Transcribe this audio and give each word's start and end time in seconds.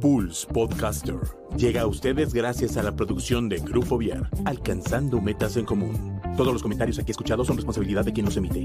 Pulse 0.00 0.46
Podcaster 0.46 1.18
llega 1.56 1.80
a 1.80 1.88
ustedes 1.88 2.32
gracias 2.32 2.76
a 2.76 2.84
la 2.84 2.94
producción 2.94 3.48
de 3.48 3.58
Grupo 3.58 3.98
Viar, 3.98 4.30
alcanzando 4.44 5.20
metas 5.20 5.56
en 5.56 5.64
común. 5.64 6.20
Todos 6.36 6.52
los 6.52 6.62
comentarios 6.62 7.00
aquí 7.00 7.10
escuchados 7.10 7.48
son 7.48 7.56
responsabilidad 7.56 8.04
de 8.04 8.12
quien 8.12 8.26
los 8.26 8.36
emite. 8.36 8.64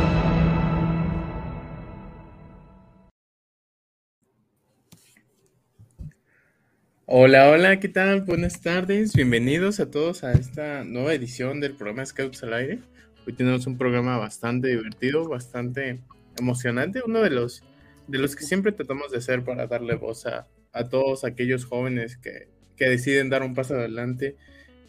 Hola, 7.13 7.49
hola, 7.49 7.77
¿qué 7.81 7.89
tal? 7.89 8.21
Buenas 8.21 8.61
tardes, 8.61 9.11
bienvenidos 9.11 9.81
a 9.81 9.91
todos 9.91 10.23
a 10.23 10.31
esta 10.31 10.85
nueva 10.85 11.13
edición 11.13 11.59
del 11.59 11.73
programa 11.73 12.05
Scouts 12.05 12.41
al 12.43 12.53
Aire. 12.53 12.79
Hoy 13.27 13.33
tenemos 13.33 13.67
un 13.67 13.77
programa 13.77 14.17
bastante 14.17 14.69
divertido, 14.69 15.27
bastante 15.27 15.99
emocionante, 16.39 17.01
uno 17.05 17.19
de 17.19 17.29
los, 17.29 17.65
de 18.07 18.17
los 18.17 18.37
que 18.37 18.45
siempre 18.45 18.71
tratamos 18.71 19.11
de 19.11 19.17
hacer 19.17 19.43
para 19.43 19.67
darle 19.67 19.95
voz 19.95 20.25
a, 20.25 20.47
a 20.71 20.87
todos 20.87 21.25
aquellos 21.25 21.65
jóvenes 21.65 22.15
que, 22.15 22.47
que, 22.77 22.87
deciden 22.87 23.29
dar 23.29 23.43
un 23.43 23.55
paso 23.55 23.73
adelante 23.73 24.37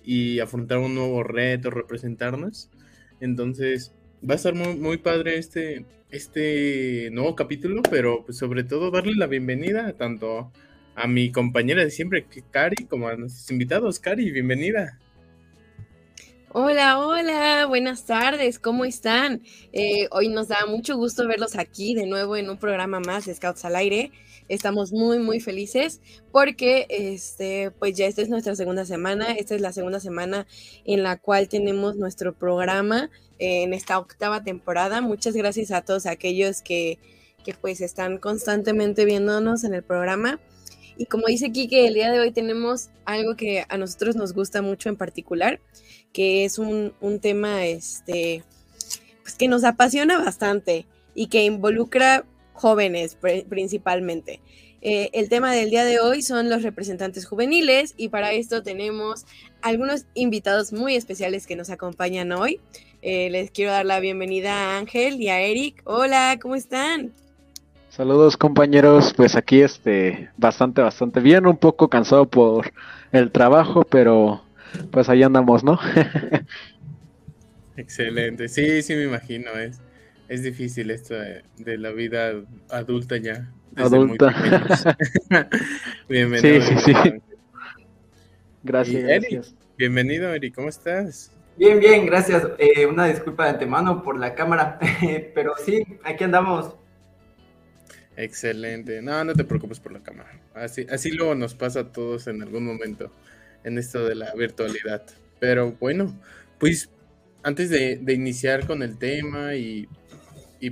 y 0.05 0.39
afrontar 0.39 0.79
un 0.79 0.95
nuevo 0.95 1.25
reto, 1.25 1.71
representarnos. 1.71 2.71
Entonces, 3.19 3.97
va 4.23 4.35
a 4.35 4.37
estar 4.37 4.55
muy, 4.55 4.77
muy 4.77 4.99
padre 4.99 5.39
este, 5.39 5.87
este 6.13 7.11
nuevo 7.11 7.35
capítulo, 7.35 7.83
pero 7.91 8.25
pues 8.25 8.39
sobre 8.39 8.63
todo 8.63 8.93
darle 8.93 9.15
la 9.17 9.27
bienvenida 9.27 9.93
tanto 9.95 10.53
a 10.95 11.07
mi 11.07 11.33
compañera 11.33 11.85
de 11.85 11.91
siempre, 11.91 12.27
Cari, 12.51 12.85
como 12.87 13.09
a 13.09 13.17
nuestros 13.17 13.51
invitados. 13.51 13.99
Cari, 13.99 14.31
bienvenida. 14.31 14.99
Hola, 16.55 16.99
hola, 16.99 17.65
buenas 17.67 18.05
tardes, 18.05 18.59
¿cómo 18.59 18.85
están? 18.85 19.41
Eh, 19.73 20.09
hoy 20.11 20.29
nos 20.29 20.49
da 20.49 20.67
mucho 20.67 20.99
gusto 20.99 21.27
verlos 21.27 21.57
aquí 21.57 21.95
de 21.95 22.05
nuevo 22.05 22.37
en 22.37 22.51
un 22.51 22.59
programa 22.59 23.01
más 23.01 23.25
de 23.25 23.35
Scouts 23.35 23.65
al 23.65 23.75
Aire. 23.75 24.13
Estamos 24.49 24.93
muy, 24.93 25.19
muy 25.19 25.41
felices 25.41 26.03
porque, 26.31 26.87
este, 26.91 27.71
pues 27.71 27.97
ya 27.97 28.05
esta 28.05 28.21
es 28.21 28.29
nuestra 28.29 28.55
segunda 28.55 28.85
semana. 28.85 29.33
Esta 29.33 29.55
es 29.55 29.63
la 29.63 29.73
segunda 29.73 29.99
semana 29.99 30.47
en 30.85 31.03
la 31.03 31.17
cual 31.17 31.49
tenemos 31.49 31.97
nuestro 31.97 32.35
programa 32.35 33.09
en 33.39 33.73
esta 33.73 33.99
octava 33.99 34.45
temporada. 34.45 35.01
Muchas 35.01 35.35
gracias 35.35 35.71
a 35.71 35.81
todos 35.81 36.05
aquellos 36.05 36.61
que, 36.61 36.99
que 37.47 37.55
pues 37.55 37.81
están 37.81 38.19
constantemente 38.19 39.07
viéndonos 39.07 39.65
en 39.65 39.73
el 39.73 39.83
programa. 39.83 40.39
Y 41.03 41.07
como 41.07 41.27
dice 41.27 41.51
Kike, 41.51 41.89
el 41.89 41.95
día 41.95 42.13
de 42.13 42.21
hoy 42.21 42.31
tenemos 42.31 42.91
algo 43.05 43.35
que 43.35 43.65
a 43.69 43.77
nosotros 43.77 44.15
nos 44.15 44.33
gusta 44.35 44.63
mucho 44.63 44.89
en 44.89 44.95
particular, 44.95 45.59
que 46.13 46.45
es 46.45 46.61
un, 46.61 46.93
un 47.01 47.19
tema 47.19 47.67
este, 47.67 48.45
pues 49.23 49.35
que 49.35 49.49
nos 49.49 49.65
apasiona 49.65 50.19
bastante 50.19 50.87
y 51.17 51.27
que 51.27 51.45
involucra 51.45 52.25
jóvenes 52.53 53.19
principalmente. 53.49 54.41
Eh, 54.81 55.11
el 55.13 55.29
tema 55.29 55.53
del 55.53 55.71
día 55.71 55.85
de 55.85 55.99
hoy 55.99 56.23
son 56.23 56.49
los 56.49 56.63
representantes 56.63 57.27
juveniles 57.27 57.95
y 57.97 58.09
para 58.09 58.33
esto 58.33 58.63
tenemos 58.63 59.25
algunos 59.61 60.07
invitados 60.15 60.73
muy 60.73 60.95
especiales 60.95 61.49
que 61.49 61.57
nos 61.57 61.71
acompañan 61.71 62.31
hoy. 62.31 62.61
Eh, 63.01 63.29
les 63.29 63.51
quiero 63.51 63.73
dar 63.73 63.87
la 63.87 63.99
bienvenida 63.99 64.55
a 64.55 64.79
Ángel 64.79 65.21
y 65.21 65.31
a 65.31 65.41
Eric. 65.41 65.83
Hola, 65.85 66.39
¿cómo 66.41 66.55
están? 66.55 67.13
Saludos 67.93 68.39
compañeros, 68.39 69.13
pues 69.15 69.37
aquí 69.37 69.61
este 69.61 70.31
bastante 70.39 70.81
bastante 70.81 71.21
bien, 71.21 71.47
un 71.47 71.59
poco 71.59 71.91
cansado 71.91 72.27
por 72.27 72.73
el 73.13 73.31
trabajo, 73.31 73.83
pero 73.85 74.43
pues 74.91 75.11
ahí 75.11 75.23
andamos, 75.23 75.63
¿no? 75.63 75.79
Excelente, 77.77 78.49
sí, 78.49 78.81
sí 78.81 78.95
me 78.95 79.03
imagino, 79.05 79.51
es, 79.51 79.79
es 80.29 80.43
difícil 80.43 80.91
esto 80.91 81.17
de, 81.17 81.43
la 81.77 81.91
vida 81.91 82.33
adulta 82.71 83.19
ya. 83.19 83.53
Adulta. 83.77 84.35
Bienvenido. 86.09 86.63
Sí, 86.63 86.75
sí, 86.79 86.95
sí. 86.95 87.13
Gracias, 88.63 89.05
Eric, 89.05 89.45
Bienvenido, 89.77 90.33
Eric, 90.33 90.55
¿cómo 90.55 90.71
estás? 90.71 91.31
Bien, 91.59 91.79
bien, 91.79 92.07
gracias. 92.07 92.49
Eh, 92.57 92.87
una 92.87 93.05
disculpa 93.05 93.45
de 93.45 93.51
antemano 93.51 94.03
por 94.03 94.19
la 94.19 94.35
cámara, 94.35 94.79
pero 95.35 95.53
sí, 95.63 95.85
aquí 96.05 96.25
andamos. 96.25 96.75
Excelente. 98.17 99.01
No, 99.03 99.25
no 99.25 99.35
te 99.35 99.45
preocupes 99.45 99.81
por 99.81 99.93
la 99.93 100.03
cámara. 100.03 100.41
Así, 100.55 100.87
así 100.91 101.11
luego 101.11 101.35
nos 101.35 101.55
pasa 101.55 101.81
a 101.81 101.93
todos 101.93 102.27
en 102.27 102.43
algún 102.43 102.65
momento 102.65 103.11
en 103.65 103.79
esto 103.79 104.07
de 104.07 104.15
la 104.15 104.33
virtualidad. 104.35 105.03
Pero 105.41 105.73
bueno, 105.73 106.15
pues 106.59 106.91
antes 107.43 107.71
de, 107.71 108.01
iniciar 108.13 108.67
con 108.67 108.83
el 108.83 108.99
tema 108.99 109.55
y, 109.55 109.89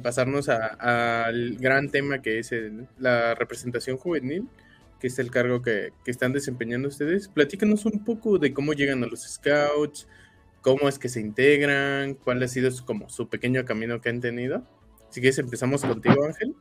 pasarnos 0.03 0.49
al 0.49 1.57
gran 1.57 1.91
tema 1.91 2.23
que 2.23 2.39
es 2.39 2.55
la 2.99 3.35
representación 3.35 3.97
juvenil, 3.97 4.49
que 5.01 5.09
es 5.09 5.19
el 5.19 5.33
cargo 5.33 5.63
que, 5.63 5.93
están 6.07 6.33
desempeñando 6.33 6.89
ustedes, 6.89 7.29
platícanos 7.29 7.87
un 7.87 8.05
poco 8.05 8.39
de 8.39 8.53
cómo 8.53 8.73
llegan 8.73 9.03
a 9.03 9.09
los 9.09 9.23
scouts, 9.23 10.07
cómo 10.61 10.89
es 10.89 10.99
que 10.99 11.09
se 11.09 11.21
integran, 11.21 12.15
cuál 12.15 12.43
ha 12.43 12.49
sido 12.49 12.71
como 12.85 13.09
su 13.09 13.29
pequeño 13.29 13.65
camino 13.65 14.01
que 14.01 14.11
han 14.11 14.21
tenido. 14.21 14.63
Si 15.11 15.21
quieres 15.21 15.39
empezamos 15.41 15.83
contigo, 15.83 16.25
Ángel. 16.25 16.55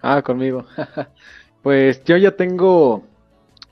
Ah, 0.00 0.22
conmigo. 0.22 0.64
pues 1.62 2.02
yo 2.04 2.16
ya 2.16 2.32
tengo 2.32 3.04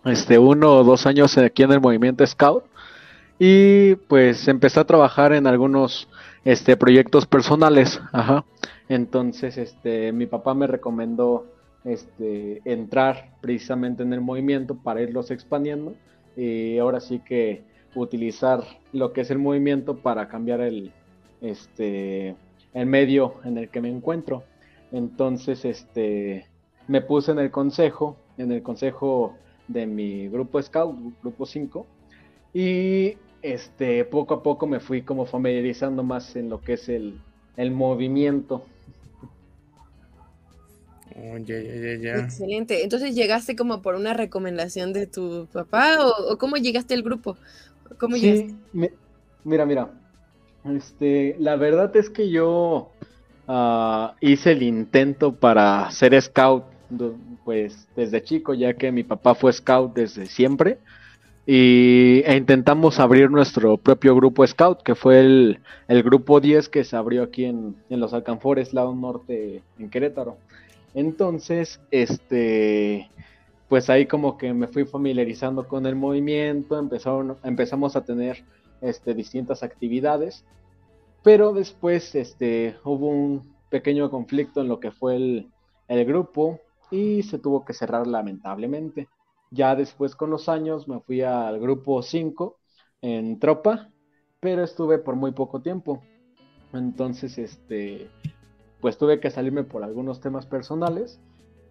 este 0.05 0.39
uno 0.39 0.79
o 0.79 0.85
dos 0.85 1.07
años 1.07 1.37
aquí 1.39 1.63
en 1.63 1.73
el 1.73 1.81
movimiento 1.81 2.27
Scout 2.27 2.65
y 3.39 3.97
pues 3.97 4.49
empecé 4.49 4.81
a 4.81 4.85
trabajar 4.85 5.33
en 5.33 5.47
algunos 5.47 6.09
este 6.45 6.77
proyectos 6.77 7.27
personales, 7.27 8.01
ajá. 8.13 8.45
Entonces, 8.89 9.59
este 9.59 10.13
mi 10.13 10.27
papá 10.27 10.55
me 10.55 10.67
recomendó 10.67 11.47
este 11.85 12.63
entrar 12.65 13.31
precisamente 13.41 14.03
en 14.03 14.13
el 14.13 14.21
movimiento 14.21 14.77
para 14.77 15.03
irlos 15.03 15.31
expandiendo 15.31 15.95
y 16.37 16.79
ahora 16.79 17.01
sí 17.01 17.21
que 17.21 17.65
utilizar 17.95 18.63
lo 18.93 19.13
que 19.13 19.23
es 19.23 19.31
el 19.31 19.39
movimiento 19.39 19.97
para 19.97 20.29
cambiar 20.29 20.61
el 20.61 20.93
este 21.41 22.37
el 22.75 22.87
medio 22.87 23.35
en 23.45 23.59
el 23.59 23.69
que 23.69 23.81
me 23.81 23.89
encuentro. 23.89 24.45
Entonces, 24.97 25.67
este, 25.67 26.47
me 26.89 27.03
puse 27.03 27.31
en 27.31 27.39
el 27.39 27.51
consejo, 27.51 28.17
en 28.39 28.51
el 28.51 28.63
consejo 28.63 29.35
de 29.69 29.85
mi 29.85 30.27
grupo 30.29 30.63
Scout, 30.63 30.97
grupo 31.23 31.45
5, 31.45 31.87
y 32.55 33.19
este, 33.43 34.07
poco 34.07 34.33
a 34.33 34.43
poco 34.43 34.67
me 34.67 34.81
fui 34.81 35.03
como 35.03 35.27
familiarizando 35.27 36.03
más 36.03 36.35
en 36.35 36.49
lo 36.49 36.63
que 36.63 36.73
es 36.75 36.89
el, 36.89 37.21
movimiento. 37.73 38.65
Oh, 41.15 41.37
ya, 41.39 41.61
ya, 41.61 41.97
ya, 42.01 42.17
Excelente. 42.17 42.83
Entonces 42.83 43.15
llegaste 43.15 43.55
como 43.55 43.83
por 43.83 43.97
una 43.97 44.15
recomendación 44.15 44.95
de 44.95 45.07
tu 45.07 45.47
papá 45.53 45.99
o, 46.07 46.39
cómo 46.39 46.57
llegaste 46.57 46.95
al 46.95 47.03
grupo? 47.03 47.37
¿Cómo 48.01 48.17
sí, 48.17 48.57
mira, 49.45 49.67
mira. 49.67 49.91
Este, 50.65 51.37
la 51.39 51.57
verdad 51.57 51.95
es 51.97 52.09
que 52.09 52.31
yo 52.31 52.93
Ah, 53.49 54.15
hice 54.21 54.53
el 54.53 54.63
intento 54.63 55.35
para 55.35 55.91
ser 55.91 56.21
scout, 56.21 56.65
pues 57.45 57.89
desde 57.95 58.23
chico, 58.23 58.55
ya 58.55 58.75
que 58.75 58.91
mi 58.91 59.05
papá 59.05 59.35
fue 59.35 59.53
scout 59.53 59.95
desde 59.95 60.27
siempre. 60.27 60.79
Y, 61.49 62.23
e 62.25 62.37
intentamos 62.37 62.99
abrir 62.99 63.31
nuestro 63.31 63.77
propio 63.77 64.17
grupo 64.17 64.45
scout, 64.45 64.83
que 64.83 64.97
fue 64.97 65.21
el, 65.21 66.03
grupo 66.03 66.41
10 66.41 66.69
que 66.69 66.83
se 66.83 66.97
abrió 66.97 67.23
aquí 67.23 67.45
en, 67.45 67.77
los 67.89 68.13
Alcanfores, 68.13 68.75
lado 68.75 68.95
norte, 68.97 69.63
en 69.79 69.89
Querétaro. 69.89 70.39
Entonces, 70.93 71.81
este, 71.93 73.09
pues 73.69 73.89
ahí 73.91 74.07
como 74.07 74.39
que 74.39 74.53
me 74.55 74.67
fui 74.67 74.87
familiarizando 74.87 75.69
con 75.69 75.87
el 75.87 75.95
movimiento, 75.95 76.79
empezaron, 76.79 77.37
empezamos 77.45 77.95
a 77.95 78.05
tener 78.05 78.43
este, 78.81 79.15
distintas 79.15 79.63
actividades 79.63 80.45
pero 81.27 81.53
después 81.53 82.15
este, 82.15 82.77
hubo 82.85 83.09
un 83.09 83.53
pequeño 83.69 84.09
conflicto 84.13 84.61
en 84.61 84.69
lo 84.69 84.79
que 84.79 84.93
fue 84.93 85.17
el, 85.17 86.05
grupo 86.07 86.61
y 86.89 87.25
se 87.25 87.41
tuvo 87.41 87.65
que 87.65 87.73
cerrar 87.73 88.07
lamentablemente. 88.07 89.09
Ya 89.51 89.75
después 89.75 90.15
con 90.15 90.31
los 90.31 90.49
años 90.49 90.87
me 90.87 91.01
fui 91.01 91.23
al 91.23 91.59
grupo 91.59 92.01
5 92.01 92.57
en 93.03 93.41
tropa, 93.41 93.91
pero 94.39 94.63
estuve 94.63 94.99
por 94.99 95.17
muy 95.17 95.33
poco 95.33 95.61
tiempo. 95.61 96.01
Entonces, 96.73 97.39
este, 97.39 98.09
pues 98.81 98.97
tuve 98.97 99.19
que 99.19 99.33
salirme 99.33 99.65
por 99.65 99.83
algunos 99.83 100.21
temas 100.21 100.47
personales 100.47 101.19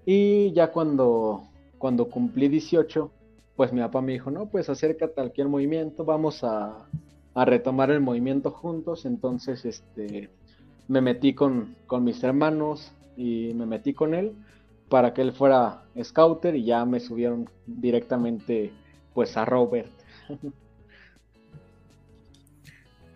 y 0.05 0.51
ya 0.51 0.73
cuando, 0.73 1.43
cuando 1.77 2.09
cumplí 2.09 2.49
18, 2.49 3.09
pues 3.55 3.71
mi 3.71 3.79
papá 3.79 4.01
me 4.01 4.11
dijo, 4.11 4.31
no, 4.31 4.47
pues 4.47 4.67
acércate 4.67 5.13
a 5.13 5.13
cualquier 5.13 5.47
movimiento, 5.47 6.03
vamos 6.03 6.43
a, 6.43 6.89
a 7.35 7.45
retomar 7.45 7.91
el 7.91 8.01
movimiento 8.01 8.49
juntos. 8.49 9.05
Entonces, 9.05 9.65
este, 9.65 10.29
me 10.87 11.01
metí 11.01 11.33
con, 11.33 11.75
con 11.85 12.03
mis 12.03 12.23
hermanos 12.23 12.91
y 13.15 13.53
me 13.53 13.67
metí 13.67 13.93
con 13.93 14.15
él 14.15 14.33
para 14.89 15.13
que 15.13 15.21
él 15.21 15.31
fuera 15.31 15.83
scouter 16.01 16.55
y 16.55 16.65
ya 16.65 16.85
me 16.85 16.99
subieron 16.99 17.49
directamente 17.65 18.71
pues 19.13 19.37
a 19.37 19.45
Robert. 19.45 19.91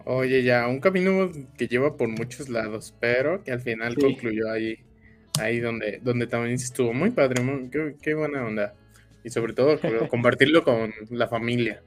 Oye, 0.06 0.42
ya, 0.44 0.68
un 0.68 0.80
camino 0.80 1.30
que 1.58 1.68
lleva 1.68 1.96
por 1.96 2.08
muchos 2.08 2.50
lados, 2.50 2.96
pero 3.00 3.44
que 3.44 3.52
al 3.52 3.62
final 3.62 3.96
concluyó 3.96 4.50
ahí, 4.50 4.78
ahí 5.40 5.60
donde, 5.60 6.00
donde 6.02 6.26
también 6.26 6.56
estuvo 6.56 6.94
muy 6.94 7.12
padre, 7.12 7.44
qué, 8.02 8.16
buena 8.16 8.44
onda. 8.44 8.74
Y 9.24 9.30
sobre 9.30 9.54
todo 9.54 9.78
compartirlo 10.10 10.64
con 10.64 10.92
la 11.12 11.28
familia. 11.28 11.84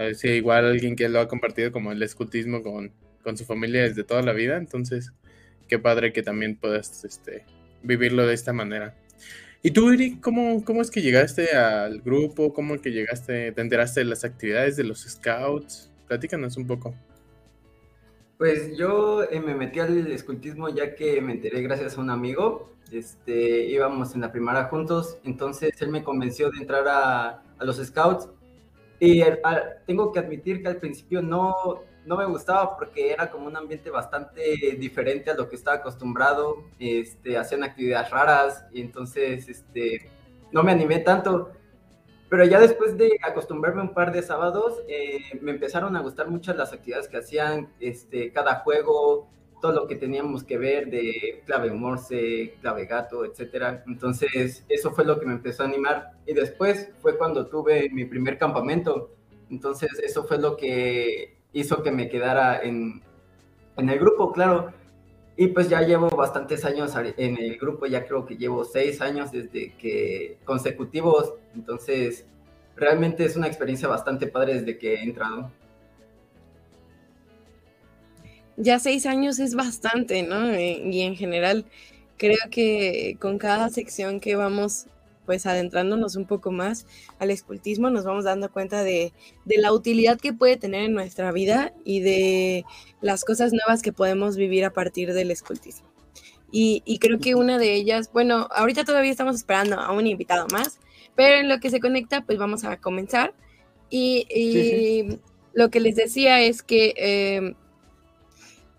A 0.00 0.04
ver 0.04 0.14
si 0.14 0.28
igual 0.28 0.64
alguien 0.64 0.96
que 0.96 1.10
lo 1.10 1.20
ha 1.20 1.28
compartido 1.28 1.72
como 1.72 1.92
el 1.92 2.02
escultismo 2.02 2.62
con, 2.62 2.90
con 3.22 3.36
su 3.36 3.44
familia 3.44 3.82
desde 3.82 4.02
toda 4.02 4.22
la 4.22 4.32
vida, 4.32 4.56
entonces 4.56 5.12
qué 5.68 5.78
padre 5.78 6.14
que 6.14 6.22
también 6.22 6.56
puedas 6.56 7.04
este, 7.04 7.44
vivirlo 7.82 8.26
de 8.26 8.32
esta 8.32 8.54
manera. 8.54 8.96
¿Y 9.62 9.72
tú, 9.72 9.90
Eric, 9.90 10.22
cómo, 10.22 10.64
cómo 10.64 10.80
es 10.80 10.90
que 10.90 11.02
llegaste 11.02 11.54
al 11.54 12.00
grupo? 12.00 12.54
¿Cómo 12.54 12.76
es 12.76 12.80
que 12.80 12.92
llegaste, 12.92 13.52
te 13.52 13.60
enteraste 13.60 14.00
de 14.00 14.06
las 14.06 14.24
actividades 14.24 14.76
de 14.76 14.84
los 14.84 15.02
scouts? 15.02 15.92
Platícanos 16.08 16.56
un 16.56 16.66
poco. 16.66 16.94
Pues 18.38 18.78
yo 18.78 19.24
eh, 19.24 19.38
me 19.38 19.54
metí 19.54 19.80
al 19.80 20.10
escultismo 20.10 20.70
ya 20.70 20.94
que 20.94 21.20
me 21.20 21.32
enteré 21.32 21.60
gracias 21.60 21.98
a 21.98 22.00
un 22.00 22.08
amigo. 22.08 22.72
Este, 22.90 23.66
íbamos 23.66 24.14
en 24.14 24.22
la 24.22 24.32
primaria 24.32 24.64
juntos, 24.64 25.18
entonces 25.24 25.72
él 25.82 25.90
me 25.90 26.02
convenció 26.02 26.50
de 26.50 26.56
entrar 26.56 26.88
a, 26.88 27.42
a 27.58 27.64
los 27.66 27.76
scouts. 27.76 28.30
Y 29.00 29.22
tengo 29.86 30.12
que 30.12 30.18
admitir 30.18 30.62
que 30.62 30.68
al 30.68 30.76
principio 30.76 31.22
no, 31.22 31.54
no 32.04 32.16
me 32.16 32.26
gustaba 32.26 32.76
porque 32.76 33.10
era 33.10 33.30
como 33.30 33.46
un 33.46 33.56
ambiente 33.56 33.90
bastante 33.90 34.76
diferente 34.78 35.30
a 35.30 35.34
lo 35.34 35.48
que 35.48 35.56
estaba 35.56 35.78
acostumbrado, 35.78 36.64
este, 36.78 37.38
hacían 37.38 37.64
actividades 37.64 38.10
raras 38.10 38.66
y 38.72 38.82
entonces 38.82 39.48
este, 39.48 40.10
no 40.52 40.62
me 40.62 40.72
animé 40.72 40.98
tanto. 40.98 41.50
Pero 42.28 42.44
ya 42.44 42.60
después 42.60 42.96
de 42.96 43.18
acostumbrarme 43.22 43.82
un 43.82 43.92
par 43.94 44.12
de 44.12 44.22
sábados, 44.22 44.82
eh, 44.86 45.18
me 45.40 45.50
empezaron 45.50 45.96
a 45.96 46.00
gustar 46.00 46.28
mucho 46.28 46.52
las 46.54 46.72
actividades 46.72 47.08
que 47.08 47.16
hacían, 47.16 47.72
este, 47.80 48.32
cada 48.32 48.56
juego, 48.56 49.28
todo 49.60 49.72
lo 49.72 49.86
que 49.86 49.96
teníamos 49.96 50.44
que 50.44 50.58
ver 50.58 50.90
de 50.90 51.42
clave 51.46 51.70
morse, 51.72 52.54
clave 52.60 52.86
gato, 52.86 53.24
etcétera. 53.24 53.84
Entonces, 53.86 54.64
eso 54.68 54.92
fue 54.92 55.04
lo 55.04 55.18
que 55.20 55.26
me 55.26 55.32
empezó 55.32 55.62
a 55.62 55.66
animar. 55.66 56.12
Y 56.26 56.34
después 56.34 56.90
fue 57.00 57.16
cuando 57.18 57.46
tuve 57.46 57.90
mi 57.90 58.04
primer 58.04 58.38
campamento. 58.38 59.10
Entonces, 59.50 59.90
eso 60.02 60.24
fue 60.24 60.38
lo 60.38 60.56
que 60.56 61.36
hizo 61.52 61.82
que 61.82 61.90
me 61.90 62.08
quedara 62.08 62.62
en, 62.62 63.02
el 63.76 63.98
grupo, 63.98 64.32
claro. 64.32 64.72
Y 65.36 65.48
pues 65.48 65.68
ya 65.68 65.80
llevo 65.80 66.10
bastantes 66.10 66.64
años 66.64 66.92
en 66.96 67.38
el 67.38 67.58
grupo, 67.58 67.86
ya 67.86 68.04
creo 68.04 68.26
que 68.26 68.36
llevo 68.36 68.64
seis 68.64 69.00
años 69.00 69.32
desde 69.32 69.74
que 69.76 70.38
consecutivos, 70.44 71.32
entonces 71.54 72.26
realmente 72.76 73.24
es 73.24 73.36
una 73.36 73.46
experiencia 73.46 73.88
bastante 73.88 74.26
padre 74.26 74.54
desde 74.54 74.76
que 74.76 74.94
he 74.96 75.02
entrado. 75.02 75.50
Ya 78.62 78.78
seis 78.78 79.06
años 79.06 79.38
es 79.38 79.54
bastante, 79.54 80.22
¿no? 80.22 80.50
Eh, 80.52 80.82
y 80.84 81.00
en 81.02 81.16
general 81.16 81.64
creo 82.18 82.38
que 82.50 83.16
con 83.18 83.38
cada 83.38 83.70
sección 83.70 84.20
que 84.20 84.36
vamos 84.36 84.86
pues 85.24 85.46
adentrándonos 85.46 86.16
un 86.16 86.26
poco 86.26 86.50
más 86.50 86.86
al 87.20 87.30
escultismo, 87.30 87.88
nos 87.88 88.04
vamos 88.04 88.24
dando 88.24 88.50
cuenta 88.50 88.82
de, 88.82 89.12
la 89.46 89.72
utilidad 89.72 90.18
que 90.18 90.32
puede 90.32 90.56
tener 90.56 90.82
en 90.82 90.92
nuestra 90.92 91.30
vida 91.30 91.72
y 91.84 92.00
de 92.00 92.64
las 93.00 93.24
cosas 93.24 93.52
nuevas 93.52 93.80
que 93.80 93.92
podemos 93.92 94.36
vivir 94.36 94.64
a 94.64 94.72
partir 94.72 95.12
del 95.14 95.30
escultismo. 95.30 95.86
Y, 96.50 96.98
creo 97.00 97.20
que 97.20 97.36
una 97.36 97.58
de 97.58 97.74
ellas, 97.74 98.10
bueno, 98.12 98.48
ahorita 98.50 98.82
todavía 98.82 99.12
estamos 99.12 99.36
esperando 99.36 99.78
a 99.78 99.92
un 99.92 100.08
invitado 100.08 100.48
más, 100.52 100.80
pero 101.14 101.36
en 101.36 101.48
lo 101.48 101.60
que 101.60 101.70
se 101.70 101.78
conecta, 101.78 102.22
pues 102.22 102.36
vamos 102.36 102.64
a 102.64 102.78
comenzar. 102.78 103.32
Y, 103.88 105.16
lo 105.52 105.70
que 105.70 105.78
les 105.78 105.94
decía 105.94 106.40
es 106.42 106.64
que, 106.64 106.92
em, 106.96 107.54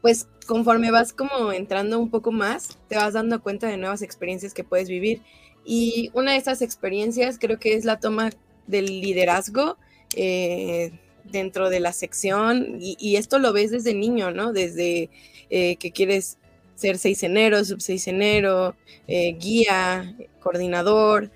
pues 0.02 0.28
conforme 0.48 0.92
vas 0.92 1.14
como 1.14 1.52
entrando 1.52 2.00
un 2.00 2.10
poco 2.10 2.32
más, 2.32 2.78
te 2.88 2.96
vas 2.96 3.14
dando 3.14 3.42
cuenta 3.42 3.68
de 3.68 3.78
nuevas 3.78 4.02
experiencias 4.02 4.54
que 4.54 4.64
puedes 4.64 4.90
vivir. 4.90 5.22
Y 5.64 6.10
una 6.14 6.32
de 6.32 6.38
estas 6.38 6.62
experiencias 6.62 7.38
creo 7.40 7.60
que 7.60 7.76
es 7.76 7.86
la 7.86 8.00
toma 8.00 8.32
del 8.68 8.86
liderazgo 8.86 9.78
eh, 10.16 10.92
dentro 11.24 11.70
de 11.70 11.80
la 11.80 11.94
sección 11.94 12.78
y, 12.80 13.16
esto 13.16 13.38
lo 13.38 13.54
ves 13.54 13.70
desde 13.70 13.94
niño, 13.94 14.32
¿no? 14.32 14.54
Desde 14.54 15.10
eh, 15.52 15.76
que 15.76 15.92
quieres 15.92 16.38
ser 16.76 16.98
seisenero, 16.98 17.64
subseisenero, 17.64 18.76
eh, 19.08 19.34
guía, 19.34 20.16
coordinador, 20.40 21.30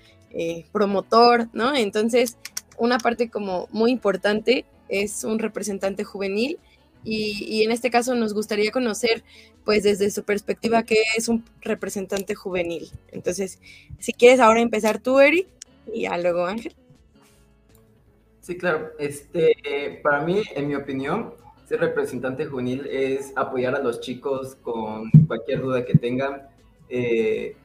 promotor, 0.72 1.48
¿no? 1.54 1.74
Entonces, 1.74 2.36
una 2.76 2.98
parte 2.98 3.30
como 3.30 3.68
muy 3.70 3.92
importante 3.92 4.66
es 4.88 5.24
un 5.24 5.38
representante 5.38 6.04
juvenil 6.04 6.58
y, 7.06 7.62
en 7.62 7.70
este 7.70 7.90
caso 7.90 8.14
nos 8.14 8.34
gustaría 8.34 8.72
conocer, 8.72 9.22
pues 9.64 9.84
desde 9.84 10.10
su 10.10 10.24
perspectiva, 10.24 10.82
qué 10.82 10.96
es 11.16 11.28
un 11.28 11.44
representante 11.60 12.34
juvenil. 12.34 12.90
Entonces, 13.12 13.60
si 13.98 14.12
quieres 14.12 14.40
ahora 14.40 14.60
empezar 14.60 14.98
tú, 14.98 15.20
Eric, 15.20 15.46
y 15.92 16.08
luego 16.08 16.46
Ángel. 16.46 16.74
Sí, 18.40 18.56
claro. 18.56 18.90
Este, 18.98 20.00
para 20.02 20.20
mí, 20.22 20.42
en 20.54 20.68
mi 20.68 20.74
opinión, 20.74 21.34
ser 21.64 21.80
representante 21.80 22.46
juvenil 22.46 22.86
es 22.86 23.32
apoyar 23.36 23.74
a 23.74 23.80
los 23.80 24.00
chicos 24.00 24.56
con 24.56 25.10
cualquier 25.26 25.62
duda 25.62 25.84
que 25.84 25.94
tengan. 25.94 26.42
Eh, 26.88 27.56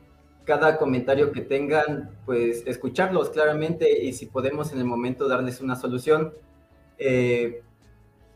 cada 0.43 0.77
comentario 0.77 1.31
que 1.31 1.41
tengan, 1.41 2.11
pues 2.25 2.63
escucharlos 2.65 3.29
claramente 3.29 4.03
y 4.03 4.13
si 4.13 4.25
podemos 4.25 4.71
en 4.71 4.79
el 4.79 4.85
momento 4.85 5.27
darles 5.27 5.61
una 5.61 5.75
solución. 5.75 6.33
Eh, 6.97 7.61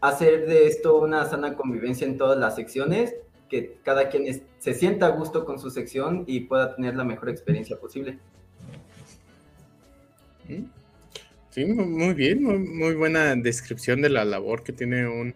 hacer 0.01 0.45
de 0.45 0.67
esto 0.67 0.99
una 0.99 1.25
sana 1.25 1.55
convivencia 1.55 2.05
en 2.05 2.17
todas 2.17 2.37
las 2.37 2.55
secciones, 2.55 3.15
que 3.49 3.77
cada 3.83 4.09
quien 4.09 4.43
se 4.59 4.73
sienta 4.73 5.07
a 5.07 5.09
gusto 5.09 5.45
con 5.45 5.59
su 5.59 5.69
sección 5.69 6.23
y 6.27 6.41
pueda 6.41 6.75
tener 6.75 6.95
la 6.95 7.03
mejor 7.03 7.29
experiencia 7.29 7.77
posible. 7.77 8.19
Sí, 11.49 11.65
muy 11.65 12.13
bien, 12.13 12.43
muy, 12.43 12.95
buena 12.95 13.35
descripción 13.35 14.01
de 14.01 14.09
la 14.09 14.25
labor 14.25 14.63
que 14.63 14.73
tiene 14.73 15.07
un, 15.07 15.33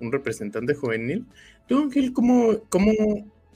representante 0.00 0.74
juvenil. 0.74 1.24
Tú, 1.68 1.84
Ángel, 1.84 2.12
¿cómo, 2.12 2.64
¿cómo, 2.68 2.92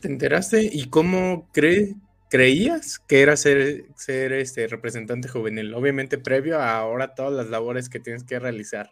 te 0.00 0.06
enteraste 0.06 0.62
y 0.62 0.88
cómo 0.88 1.48
creías 1.52 3.00
que 3.00 3.20
era 3.20 3.36
ser, 3.36 3.86
ser 3.96 4.32
este 4.32 4.68
representante 4.68 5.28
juvenil? 5.28 5.74
Obviamente 5.74 6.16
previo 6.16 6.60
a 6.60 6.78
ahora 6.78 7.14
todas 7.14 7.32
las 7.32 7.48
labores 7.48 7.88
que 7.88 7.98
tienes 7.98 8.22
que 8.22 8.38
realizar. 8.38 8.90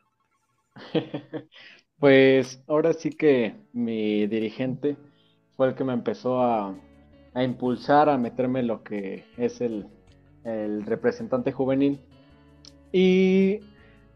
Pues 1.99 2.63
ahora 2.67 2.93
sí 2.93 3.11
que 3.11 3.55
mi 3.73 4.27
dirigente 4.27 4.97
fue 5.57 5.69
el 5.69 5.75
que 5.75 5.85
me 5.85 5.95
empezó 5.95 6.43
a, 6.43 6.77
impulsar 7.37 8.09
a 8.09 8.19
meterme 8.19 8.61
en 8.61 8.67
lo 8.67 8.83
que 8.83 9.25
es 9.39 9.61
el, 9.61 9.87
representante 10.85 11.51
juvenil. 11.51 11.99
Y 12.93 13.61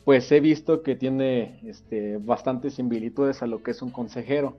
pues 0.04 0.30
he 0.30 0.40
visto 0.40 0.82
que 0.82 0.96
tiene 0.96 1.60
este, 1.64 2.18
bastantes 2.18 2.74
similitudes 2.74 3.42
a 3.42 3.46
lo 3.46 3.62
que 3.62 3.70
es 3.70 3.80
un 3.80 3.90
consejero, 3.90 4.58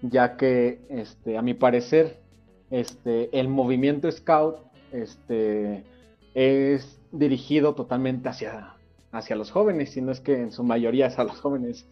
ya 0.00 0.38
que 0.38 0.80
este, 0.88 1.36
a 1.36 1.42
mi 1.42 1.52
parecer 1.52 2.22
este, 2.70 3.28
el 3.38 3.48
movimiento 3.48 4.10
scout 4.10 4.56
este, 4.92 5.84
es 6.32 6.98
dirigido 7.12 7.74
totalmente 7.74 8.30
hacia, 8.30 8.74
hacia 9.12 9.36
los 9.36 9.50
jóvenes, 9.50 9.90
si 9.90 10.00
no 10.00 10.12
es 10.12 10.20
que 10.20 10.34
en 10.40 10.52
su 10.52 10.62
mayoría 10.62 11.06
es 11.06 11.18
a 11.18 11.24
los 11.24 11.40
jóvenes. 11.40 11.86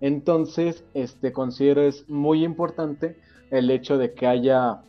Entonces, 0.00 0.84
este, 0.94 1.32
considero 1.32 1.82
es 1.82 2.08
muy 2.08 2.44
importante 2.44 3.16
el 3.50 3.70
hecho 3.70 3.98
de 3.98 4.12
que 4.12 4.26
haya 4.26 4.82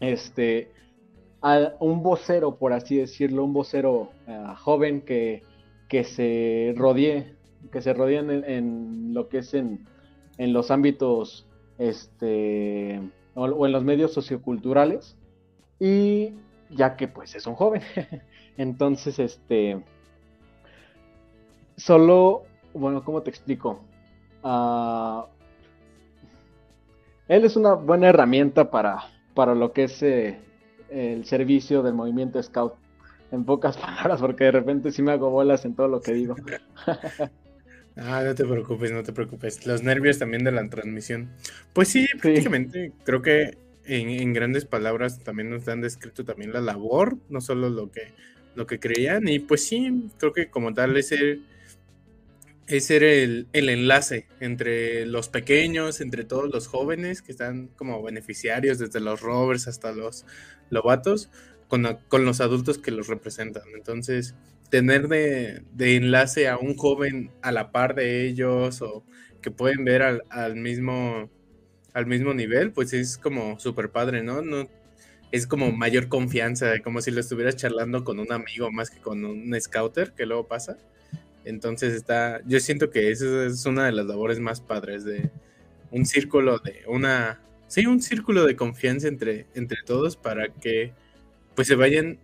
este, 0.00 0.70
un 1.80 2.02
vocero, 2.02 2.56
por 2.56 2.72
así 2.72 2.96
decirlo, 2.96 3.44
un 3.44 3.52
vocero 3.52 4.10
eh, 4.26 4.44
joven 4.58 5.02
que, 5.02 5.42
que, 5.88 6.04
se 6.04 6.74
rodee, 6.76 7.34
que 7.70 7.80
se 7.80 7.94
rodeen 7.94 8.30
en, 8.44 9.14
lo 9.14 9.28
que 9.28 9.38
es 9.38 9.54
en, 9.54 9.86
en 10.38 10.52
los 10.52 10.70
ámbitos 10.70 11.46
este, 11.78 13.00
o, 13.34 13.44
o, 13.44 13.66
en 13.66 13.72
los 13.72 13.84
medios 13.84 14.12
socioculturales 14.12 15.16
y 15.80 16.34
ya 16.70 16.96
que 16.96 17.08
pues 17.08 17.34
es 17.34 17.46
un 17.46 17.54
joven. 17.54 17.82
Entonces, 18.56 19.18
este, 19.18 19.82
Solo, 21.76 22.44
bueno, 22.74 23.04
¿cómo 23.04 23.22
te 23.22 23.30
explico? 23.30 23.80
Ah, 24.42 25.26
él 27.28 27.44
es 27.44 27.56
una 27.56 27.74
buena 27.74 28.08
herramienta 28.08 28.70
para, 28.70 29.04
para 29.34 29.54
lo 29.54 29.72
que 29.72 29.84
es 29.84 30.02
eh, 30.02 30.38
el 30.90 31.24
servicio 31.24 31.82
del 31.82 31.94
movimiento 31.94 32.42
Scout. 32.42 32.74
En 33.30 33.44
pocas 33.44 33.76
palabras, 33.78 34.20
porque 34.20 34.44
de 34.44 34.52
repente 34.52 34.92
sí 34.92 35.02
me 35.02 35.12
hago 35.12 35.30
bolas 35.30 35.64
en 35.64 35.74
todo 35.74 35.88
lo 35.88 36.00
que 36.00 36.12
digo. 36.12 36.36
Ah, 37.94 38.22
no 38.24 38.34
te 38.34 38.46
preocupes, 38.46 38.90
no 38.90 39.02
te 39.02 39.12
preocupes. 39.12 39.66
Los 39.66 39.82
nervios 39.82 40.18
también 40.18 40.44
de 40.44 40.50
la 40.50 40.66
transmisión. 40.70 41.28
Pues 41.74 41.88
sí, 41.88 42.06
prácticamente 42.22 42.90
creo 43.04 43.20
que 43.20 43.58
en, 43.84 44.32
grandes 44.32 44.64
palabras 44.64 45.22
también 45.22 45.50
nos 45.50 45.68
han 45.68 45.82
descrito 45.82 46.24
también 46.24 46.54
la 46.54 46.62
labor, 46.62 47.18
no 47.28 47.42
solo 47.42 47.68
lo 47.68 47.90
que, 47.90 48.12
lo 48.54 48.66
que 48.66 48.80
creían. 48.80 49.28
Y 49.28 49.40
pues 49.40 49.66
sí, 49.66 50.08
creo 50.16 50.32
que 50.32 50.48
como 50.48 50.72
tal 50.72 50.96
es 50.96 51.12
el, 51.12 51.44
es 52.76 52.86
ser 52.86 53.04
el, 53.04 53.48
enlace 53.52 54.26
entre 54.40 55.04
los 55.04 55.28
pequeños, 55.28 56.00
entre 56.00 56.24
todos 56.24 56.50
los 56.50 56.68
jóvenes 56.68 57.20
que 57.20 57.32
están 57.32 57.68
como 57.76 58.02
beneficiarios, 58.02 58.78
desde 58.78 59.00
los 59.00 59.20
rovers 59.20 59.68
hasta 59.68 59.92
los 59.92 60.24
lobatos, 60.70 61.28
con, 61.68 61.86
los 62.24 62.40
adultos 62.40 62.78
que 62.78 62.90
los 62.90 63.08
representan. 63.08 63.64
Entonces, 63.74 64.34
tener 64.70 65.08
de, 65.08 65.62
enlace 65.78 66.48
a 66.48 66.56
un 66.56 66.74
joven 66.74 67.30
a 67.42 67.52
la 67.52 67.72
par 67.72 67.94
de 67.94 68.26
ellos 68.26 68.80
o 68.80 69.04
que 69.42 69.50
pueden 69.50 69.84
ver 69.84 70.02
al, 70.02 70.56
mismo 70.56 71.30
al 71.92 72.06
mismo 72.06 72.32
nivel, 72.32 72.72
pues 72.72 72.94
es 72.94 73.18
como 73.18 73.60
súper 73.60 73.90
padre, 73.90 74.22
¿no? 74.22 74.40
¿no? 74.40 74.66
Es 75.30 75.46
como 75.46 75.72
mayor 75.72 76.08
confianza, 76.08 76.80
como 76.82 77.02
si 77.02 77.10
lo 77.10 77.20
estuvieras 77.20 77.56
charlando 77.56 78.02
con 78.02 78.18
un 78.18 78.32
amigo 78.32 78.70
más 78.70 78.88
que 78.88 79.00
con 79.00 79.26
un 79.26 79.60
scouter, 79.60 80.12
que 80.12 80.24
luego 80.24 80.48
pasa. 80.48 80.78
Entonces 81.44 81.94
está, 81.94 82.40
yo 82.46 82.60
siento 82.60 82.90
que 82.90 83.10
esa 83.10 83.46
es 83.46 83.66
una 83.66 83.86
de 83.86 83.92
las 83.92 84.06
labores 84.06 84.38
más 84.38 84.60
padres 84.60 85.04
de 85.04 85.30
un 85.90 86.06
círculo 86.06 86.58
de 86.58 86.82
una, 86.86 87.40
sí, 87.66 87.86
un 87.86 88.00
círculo 88.00 88.44
de 88.46 88.56
confianza 88.56 89.08
entre, 89.08 89.46
entre 89.54 89.78
todos 89.84 90.16
para 90.16 90.48
que 90.48 90.92
pues 91.54 91.68
se 91.68 91.74
vayan 91.74 92.18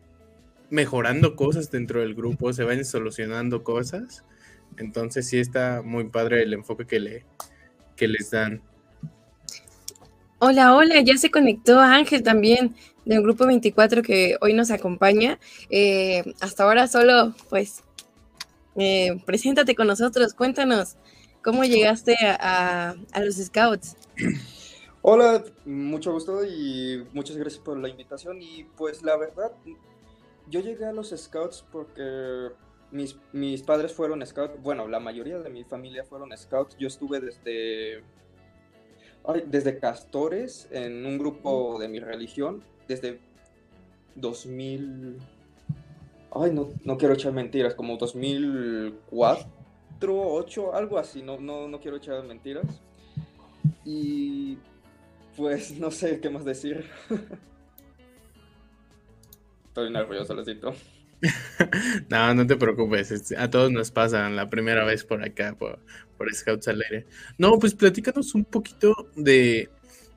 mejorando 0.71 1.37
cosas 1.37 1.71
dentro 1.71 2.01
del 2.01 2.15
grupo, 2.15 2.53
se 2.53 2.65
vayan 2.65 2.85
solucionando 2.85 3.63
cosas. 3.63 4.25
Entonces 4.77 5.27
sí 5.27 5.39
está 5.39 5.83
muy 5.83 6.05
padre 6.05 6.43
el 6.43 6.53
enfoque 6.53 6.87
que, 6.87 7.01
le, 7.01 7.25
que 7.97 8.09
les 8.09 8.31
dan. 8.31 8.63
Hola, 10.39 10.77
hola, 10.77 11.01
ya 11.01 11.17
se 11.17 11.31
conectó 11.31 11.81
Ángel 11.81 12.23
también 12.23 12.77
del 13.05 13.23
grupo 13.23 13.47
24 13.47 14.03
que 14.03 14.37
hoy 14.41 14.53
nos 14.53 14.71
acompaña. 14.71 15.39
Eh, 15.69 16.23
hasta 16.41 16.63
ahora 16.63 16.87
solo, 16.87 17.35
pues, 17.49 17.83
eh, 18.79 19.21
preséntate 19.27 19.75
con 19.75 19.87
nosotros, 19.87 20.35
cuéntanos 20.35 20.97
cómo 21.43 21.65
llegaste 21.65 22.17
a, 22.23 22.95
a 23.13 23.21
los 23.21 23.37
Scouts. 23.37 23.97
Hola, 25.03 25.45
mucho 25.65 26.13
gusto 26.13 26.45
y 26.45 27.07
muchas 27.13 27.37
gracias 27.37 27.63
por 27.63 27.79
la 27.79 27.89
invitación. 27.89 28.43
Y 28.43 28.65
pues 28.77 29.03
la 29.03 29.17
verdad, 29.17 29.53
yo 30.51 30.61
llegué 30.61 30.87
a 30.87 30.93
los 30.93 31.15
scouts 31.17 31.65
porque 31.71 32.51
mis, 32.91 33.17
mis 33.33 33.63
padres 33.63 33.93
fueron 33.93 34.27
scouts, 34.27 34.61
bueno, 34.61 34.89
la 34.89 34.99
mayoría 34.99 35.39
de 35.39 35.51
mi 35.51 35.65
familia 35.65 36.05
fueron 36.05 36.37
scouts. 36.37 36.77
Yo 36.79 36.89
estuve 36.89 37.21
desde, 37.21 38.03
desde 39.47 39.79
castores 39.79 40.69
en 40.73 41.07
un 41.07 41.17
grupo 41.17 41.79
de 41.79 41.89
mi 41.89 42.01
religión, 42.01 42.65
desde 42.89 43.21
2000, 44.17 45.17
ay, 46.43 46.53
no, 46.53 46.69
no 46.85 46.97
quiero 46.97 47.15
echar 47.15 47.33
mentiras, 47.33 47.75
como 47.75 47.97
2004, 47.97 49.59
2008, 50.01 50.75
algo 50.75 50.99
así, 50.99 51.23
no, 51.23 51.39
no, 51.39 51.69
no 51.69 51.81
quiero 51.81 51.97
echar 51.97 52.23
mentiras. 52.25 52.67
Y 53.85 54.59
pues 55.37 55.71
no 55.79 55.91
sé 55.91 56.21
qué 56.21 56.31
más 56.31 56.45
decir. 56.45 56.85
Estoy 59.69 59.91
nervioso, 59.91 60.35
lo 60.35 60.45
siento. 60.45 60.75
no, 62.11 62.35
no 62.35 62.47
te 62.47 62.57
preocupes. 62.57 63.33
A 63.37 63.51
todos 63.51 63.71
nos 63.71 63.91
pasa 63.91 64.29
la 64.31 64.49
primera 64.49 64.85
vez 64.85 65.05
por 65.05 65.23
acá, 65.23 65.55
por, 65.57 65.79
por 66.17 66.33
Scouts 66.33 66.69
al 66.69 66.83
aire. 66.83 67.07
No, 67.39 67.59
pues 67.59 67.75
platícanos 67.75 68.35
un 68.35 68.45
poquito 68.45 69.11
de. 69.17 69.71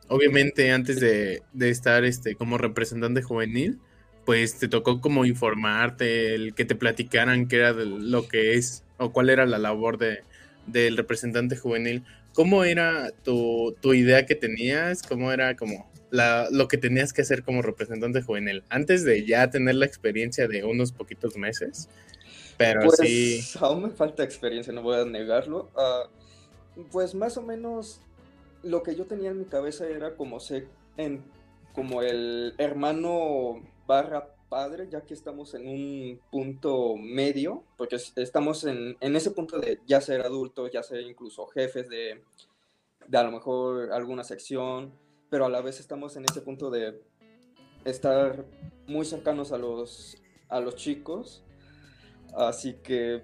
Obviamente, 0.07 0.71
antes 0.71 0.99
de, 0.99 1.41
estar 1.57 2.03
este, 2.03 2.35
como 2.35 2.57
representante 2.57 3.21
juvenil, 3.21 3.79
pues 4.25 4.59
te 4.59 4.67
tocó 4.67 5.01
como 5.01 5.25
informarte, 5.25 6.35
el 6.35 6.53
que 6.53 6.65
te 6.65 6.75
platicaran 6.75 7.47
qué 7.47 7.57
era 7.57 7.73
lo 7.73 8.27
que 8.27 8.53
es 8.53 8.83
o 8.97 9.11
cuál 9.11 9.29
era 9.29 9.45
la 9.45 9.57
labor 9.57 9.97
de, 9.97 10.23
del 10.67 10.97
representante 10.97 11.57
juvenil. 11.57 12.03
¿Cómo 12.33 12.63
era 12.63 13.11
tu, 13.23 13.75
tu 13.81 13.93
idea 13.93 14.25
que 14.25 14.35
tenías? 14.35 15.01
¿Cómo 15.03 15.31
era 15.31 15.55
como 15.55 15.91
lo 16.11 16.67
que 16.67 16.77
tenías 16.77 17.13
que 17.13 17.21
hacer 17.21 17.43
como 17.43 17.61
representante 17.61 18.21
juvenil, 18.21 18.63
antes 18.69 19.03
de 19.05 19.25
ya 19.25 19.49
tener 19.49 19.75
la 19.75 19.85
experiencia 19.85 20.47
de 20.47 20.63
unos 20.63 20.91
poquitos 20.91 21.37
meses. 21.37 21.89
Pero 22.57 22.81
pues, 22.81 22.97
sí. 22.99 23.41
Aún 23.59 23.83
me 23.83 23.89
falta 23.89 24.23
experiencia, 24.23 24.73
no 24.73 24.83
voy 24.83 24.99
a 24.99 25.05
negarlo. 25.05 25.69
Ah, 25.75 26.03
pues 26.91 27.15
más 27.15 27.37
o 27.37 27.41
menos 27.41 28.01
lo 28.63 28.83
que 28.83 28.95
yo 28.95 29.05
tenía 29.05 29.31
en 29.31 29.39
mi 29.39 29.45
cabeza 29.45 29.87
era 29.87 30.15
como 30.15 30.39
ser 30.39 30.67
en, 30.97 31.23
como 31.73 32.01
el 32.01 32.53
hermano 32.57 33.63
barra 33.87 34.35
padre, 34.49 34.87
ya 34.89 35.01
que 35.01 35.13
estamos 35.13 35.53
en 35.53 35.67
un 35.67 36.19
punto 36.29 36.95
medio, 36.97 37.63
porque 37.77 37.97
estamos 38.15 38.65
en, 38.65 38.97
en 38.99 39.15
ese 39.15 39.31
punto 39.31 39.59
de 39.59 39.79
ya 39.87 40.01
ser 40.01 40.21
adultos, 40.21 40.71
ya 40.71 40.83
ser 40.83 41.01
incluso 41.01 41.47
jefes 41.47 41.87
de, 41.87 42.21
de 43.07 43.17
a 43.17 43.23
lo 43.23 43.31
mejor 43.31 43.91
alguna 43.91 44.23
sección, 44.23 44.91
pero 45.29 45.45
a 45.45 45.49
la 45.49 45.61
vez 45.61 45.79
estamos 45.79 46.17
en 46.17 46.25
ese 46.25 46.41
punto 46.41 46.69
de 46.69 47.01
estar 47.85 48.45
muy 48.87 49.05
cercanos 49.05 49.51
a 49.51 49.57
los, 49.57 50.17
a 50.49 50.59
los 50.59 50.75
chicos. 50.75 51.43
Así 52.35 52.73
que, 52.83 53.23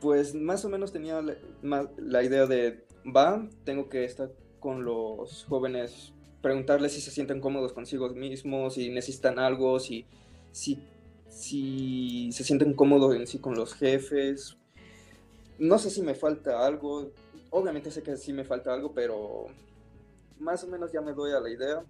pues 0.00 0.34
más 0.34 0.64
o 0.64 0.68
menos 0.68 0.92
tenía 0.92 1.22
la, 1.62 2.22
idea 2.22 2.46
de, 2.46 2.84
va, 3.04 3.48
tengo 3.64 3.88
que 3.88 4.04
estar 4.04 4.30
con 4.60 4.84
los 4.84 5.44
jóvenes, 5.44 6.12
preguntarles 6.46 6.92
si 6.92 7.00
se 7.00 7.10
sienten 7.10 7.40
cómodos 7.40 7.72
consigo 7.72 8.08
mismos, 8.10 8.74
si 8.74 8.88
necesitan 8.88 9.40
algo, 9.40 9.80
si, 9.80 10.06
si, 10.52 10.80
si 11.28 12.30
se 12.30 12.44
sienten 12.44 12.72
cómodos 12.72 13.16
en 13.16 13.26
sí 13.26 13.40
con 13.40 13.56
los 13.56 13.74
jefes. 13.74 14.56
No 15.58 15.76
sé 15.80 15.90
si 15.90 16.02
me 16.02 16.14
falta 16.14 16.64
algo, 16.64 17.10
obviamente 17.50 17.90
sé 17.90 18.04
que 18.04 18.16
sí 18.16 18.32
me 18.32 18.44
falta 18.44 18.72
algo, 18.72 18.92
pero 18.94 19.46
más 20.38 20.62
o 20.62 20.68
menos 20.68 20.92
ya 20.92 21.00
me 21.00 21.14
doy 21.14 21.32
a 21.32 21.40
la 21.40 21.50
idea, 21.50 21.84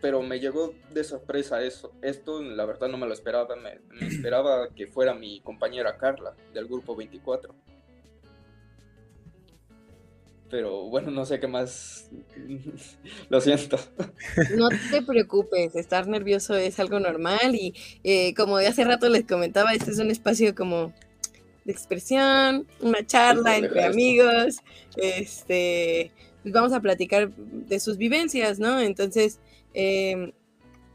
pero 0.00 0.22
me 0.22 0.38
llegó 0.38 0.74
de 0.94 1.02
sorpresa 1.02 1.60
eso. 1.60 1.90
Esto, 2.02 2.40
la 2.40 2.64
verdad, 2.64 2.86
no 2.86 2.98
me 2.98 3.08
lo 3.08 3.12
esperaba. 3.12 3.56
Me, 3.56 3.80
esperaba 4.06 4.68
que 4.68 4.86
fuera 4.86 5.12
mi 5.12 5.40
compañera 5.40 5.98
Carla 5.98 6.36
del 6.54 6.68
grupo 6.68 6.94
24. 6.94 7.52
Pero 10.52 10.82
bueno, 10.90 11.10
no 11.10 11.24
sé 11.24 11.40
qué 11.40 11.48
más. 11.48 12.10
lo 13.30 13.40
siento. 13.40 13.78
No 14.54 14.68
te 14.90 15.00
preocupes, 15.00 15.74
estar 15.74 16.06
nervioso 16.06 16.54
es 16.54 16.78
algo 16.78 17.00
normal 17.00 17.54
y 17.54 17.72
eh, 18.04 18.34
como 18.34 18.58
de 18.58 18.66
hace 18.66 18.84
rato 18.84 19.08
les 19.08 19.24
comentaba, 19.24 19.72
este 19.72 19.92
es 19.92 19.98
un 19.98 20.10
espacio 20.10 20.54
como 20.54 20.92
de 21.64 21.72
expresión, 21.72 22.66
una 22.80 23.02
charla 23.06 23.56
entre 23.56 23.82
amigos, 23.82 24.58
este, 24.96 26.12
pues 26.42 26.52
vamos 26.52 26.74
a 26.74 26.80
platicar 26.80 27.30
de 27.30 27.80
sus 27.80 27.96
vivencias, 27.96 28.58
¿no? 28.58 28.78
Entonces, 28.78 29.40
em, 29.72 30.32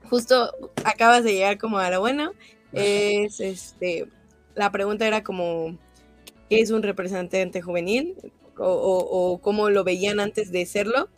justo 0.03 0.53
acabas 0.83 1.23
de 1.23 1.33
llegar 1.33 1.57
como 1.57 1.79
a 1.79 1.89
lo 1.89 1.99
bueno, 1.99 2.33
es 2.73 3.39
este, 3.39 4.05
la 4.53 4.71
pregunta 4.71 5.07
era 5.07 5.23
como, 5.23 5.79
¿qué 6.47 6.59
es 6.61 6.69
un 6.69 6.83
representante 6.83 7.59
juvenil? 7.59 8.13
O, 8.59 9.39
cómo 9.41 9.69
lo 9.69 9.83
veían 9.83 10.19
antes 10.19 10.51
de 10.51 10.65
serlo. 10.65 11.09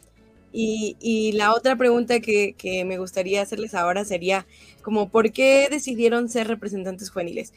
Y, 0.52 1.32
la 1.34 1.54
otra 1.54 1.76
pregunta 1.76 2.20
que, 2.20 2.54
que, 2.58 2.86
me 2.86 2.98
gustaría 2.98 3.42
hacerles 3.42 3.74
ahora 3.76 4.06
sería 4.06 4.46
como, 4.82 5.10
¿por 5.10 5.32
qué 5.32 5.68
decidieron 5.70 6.30
ser 6.30 6.48
representantes 6.48 7.12
juveniles? 7.12 7.54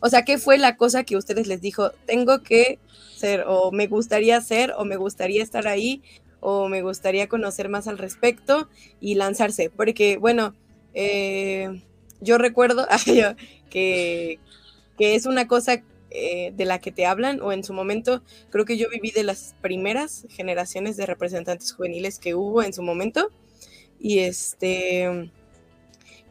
O 0.00 0.08
sea, 0.08 0.24
¿qué 0.24 0.38
fue 0.38 0.58
la 0.58 0.76
cosa 0.76 1.04
que 1.04 1.16
ustedes 1.16 1.46
les 1.46 1.60
dijo? 1.60 1.90
Tengo 2.06 2.42
que 2.42 2.78
ser, 3.16 3.44
o 3.46 3.70
me 3.72 3.86
gustaría 3.86 4.40
ser, 4.40 4.72
o 4.76 4.84
me 4.84 4.96
gustaría 4.96 5.42
estar 5.42 5.68
ahí, 5.68 6.02
o 6.40 6.68
me 6.68 6.82
gustaría 6.82 7.28
conocer 7.28 7.68
más 7.68 7.86
al 7.86 7.98
respecto 7.98 8.68
y 9.00 9.14
lanzarse. 9.14 9.70
Porque, 9.70 10.16
bueno, 10.16 10.54
eh, 10.94 11.82
yo 12.20 12.38
recuerdo 12.38 12.86
que, 13.70 14.38
que, 14.98 15.14
es 15.14 15.26
una 15.26 15.46
cosa 15.46 15.82
eh, 16.14 16.52
de 16.54 16.64
la 16.64 16.78
que 16.78 16.92
te 16.92 17.06
hablan, 17.06 17.40
o 17.40 17.52
en 17.52 17.64
su 17.64 17.72
momento, 17.72 18.22
creo 18.50 18.64
que 18.64 18.76
yo 18.76 18.88
viví 18.90 19.10
de 19.10 19.22
las 19.22 19.54
primeras 19.60 20.26
generaciones 20.30 20.96
de 20.96 21.06
representantes 21.06 21.72
juveniles 21.72 22.18
que 22.18 22.34
hubo 22.34 22.62
en 22.62 22.72
su 22.72 22.82
momento. 22.82 23.30
Y 23.98 24.20
este 24.20 25.30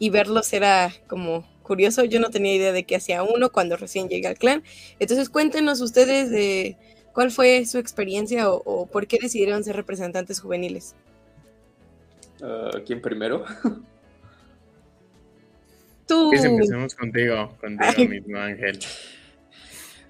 y 0.02 0.10
verlos 0.10 0.52
era 0.52 0.92
como 1.08 1.48
curioso. 1.62 2.04
Yo 2.04 2.20
no 2.20 2.32
tenía 2.32 2.56
idea 2.56 2.72
de 2.72 2.86
qué 2.86 2.96
hacía 2.96 3.22
uno 3.22 3.52
cuando 3.52 3.78
recién 3.78 4.10
llegué 4.10 4.28
al 4.28 4.38
clan. 4.38 4.64
Entonces 5.00 5.30
cuéntenos 5.30 5.80
ustedes 5.80 6.32
de 6.32 6.76
cuál 7.14 7.30
fue 7.30 7.66
su 7.66 7.78
experiencia 7.78 8.50
o, 8.50 8.88
por 8.88 9.06
qué 9.06 9.20
decidieron 9.22 9.64
ser 9.64 9.76
representantes 9.76 10.40
juveniles. 10.40 10.96
Ah, 12.42 12.72
¿Quién 12.86 13.00
primero? 13.00 13.46
Tú. 16.08 16.30
Pues 16.30 16.44
empecemos 16.46 16.96
contigo, 16.96 17.56
contigo 17.62 18.10
mismo, 18.10 18.38
Ángel. 18.38 18.80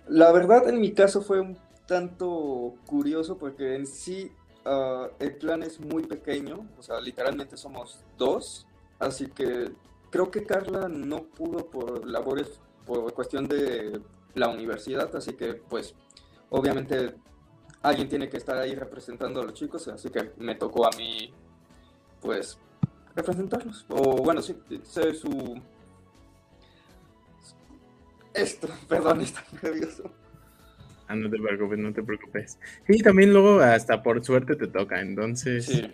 La 0.08 0.32
verdad, 0.32 0.68
en 0.68 0.82
mi 0.82 0.94
caso 0.94 1.22
fue 1.22 1.40
un 1.40 1.58
tanto 1.86 2.76
curioso 2.86 3.38
porque 3.38 3.76
en 3.76 3.86
sí 3.86 4.32
ah, 4.66 5.10
el 5.20 5.36
plan 5.36 5.64
es 5.64 5.80
muy 5.80 6.04
pequeño, 6.04 6.68
o 6.78 6.84
sea, 6.84 7.00
literalmente 7.00 7.58
somos 7.58 8.04
dos, 8.18 8.68
así 9.00 9.28
que 9.28 9.72
creo 10.10 10.32
que 10.32 10.46
Carla 10.46 10.88
no 10.88 11.24
pudo 11.24 11.66
por 11.66 12.06
labores, 12.08 12.60
por 12.86 13.14
cuestión 13.14 13.48
de 13.48 14.02
la 14.36 14.50
universidad, 14.50 15.14
así 15.16 15.34
que 15.34 15.56
pues 15.56 15.96
obviamente 16.50 17.16
alguien 17.82 18.08
tiene 18.08 18.30
que 18.30 18.38
estar 18.38 18.58
ahí 18.58 18.76
representando 18.76 19.42
a 19.42 19.46
los 19.46 19.54
chicos, 19.54 19.88
así 19.88 20.10
que 20.10 20.32
me 20.38 20.56
tocó 20.56 20.86
a 20.86 20.92
mí 20.98 21.34
pues 22.22 22.58
representarlos, 23.16 23.86
o 23.90 24.18
bueno, 24.24 24.42
sí, 24.42 24.56
ser 24.84 25.16
su... 25.16 25.62
Esto, 28.34 28.70
perdón, 28.88 29.22
está 29.22 29.44
nervioso. 29.62 30.12
Ah, 31.08 31.16
no 31.16 31.30
te 31.30 31.38
preocupes, 31.38 31.80
no 31.80 31.94
te 31.94 32.04
preocupes. 32.04 32.58
Y 32.88 33.04
también 33.04 33.34
luego 33.34 33.60
hasta 33.60 34.02
por 34.02 34.24
suerte 34.24 34.56
te 34.56 34.68
toca, 34.68 35.02
entonces... 35.02 35.66
Sí. 35.66 35.92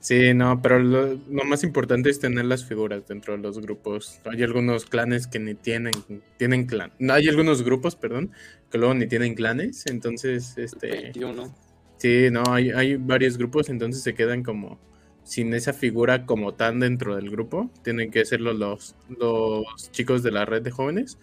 Sí, 0.00 0.32
no, 0.32 0.62
pero 0.62 0.78
lo, 0.78 1.20
lo, 1.28 1.44
más 1.44 1.62
importante 1.62 2.08
es 2.08 2.18
tener 2.18 2.46
las 2.46 2.64
figuras 2.64 3.06
dentro 3.06 3.36
de 3.36 3.42
los 3.42 3.60
grupos. 3.60 4.18
Hay 4.24 4.42
algunos 4.42 4.86
clanes 4.86 5.26
que 5.26 5.38
ni 5.38 5.54
tienen, 5.54 5.92
tienen 6.38 6.64
clan. 6.64 6.90
No, 6.98 7.12
hay 7.12 7.28
algunos 7.28 7.62
grupos, 7.62 7.96
perdón, 7.96 8.32
que 8.70 8.78
luego 8.78 8.94
ni 8.94 9.06
tienen 9.06 9.34
clanes, 9.34 9.84
entonces, 9.86 10.56
este... 10.56 10.88
21. 10.88 11.54
Sí, 11.98 12.28
no, 12.32 12.42
hay, 12.48 12.70
hay 12.70 12.96
varios 12.96 13.36
grupos, 13.36 13.68
entonces 13.68 14.02
se 14.02 14.14
quedan 14.14 14.42
como 14.42 14.80
sin 15.22 15.52
esa 15.52 15.74
figura 15.74 16.24
como 16.24 16.54
tan 16.54 16.80
dentro 16.80 17.14
del 17.14 17.30
grupo. 17.30 17.70
Tienen 17.84 18.10
que 18.10 18.24
serlo 18.24 18.54
los, 18.54 18.96
los 19.08 19.92
chicos 19.92 20.22
de 20.22 20.30
la 20.30 20.46
red 20.46 20.62
de 20.62 20.70
jóvenes. 20.70 21.18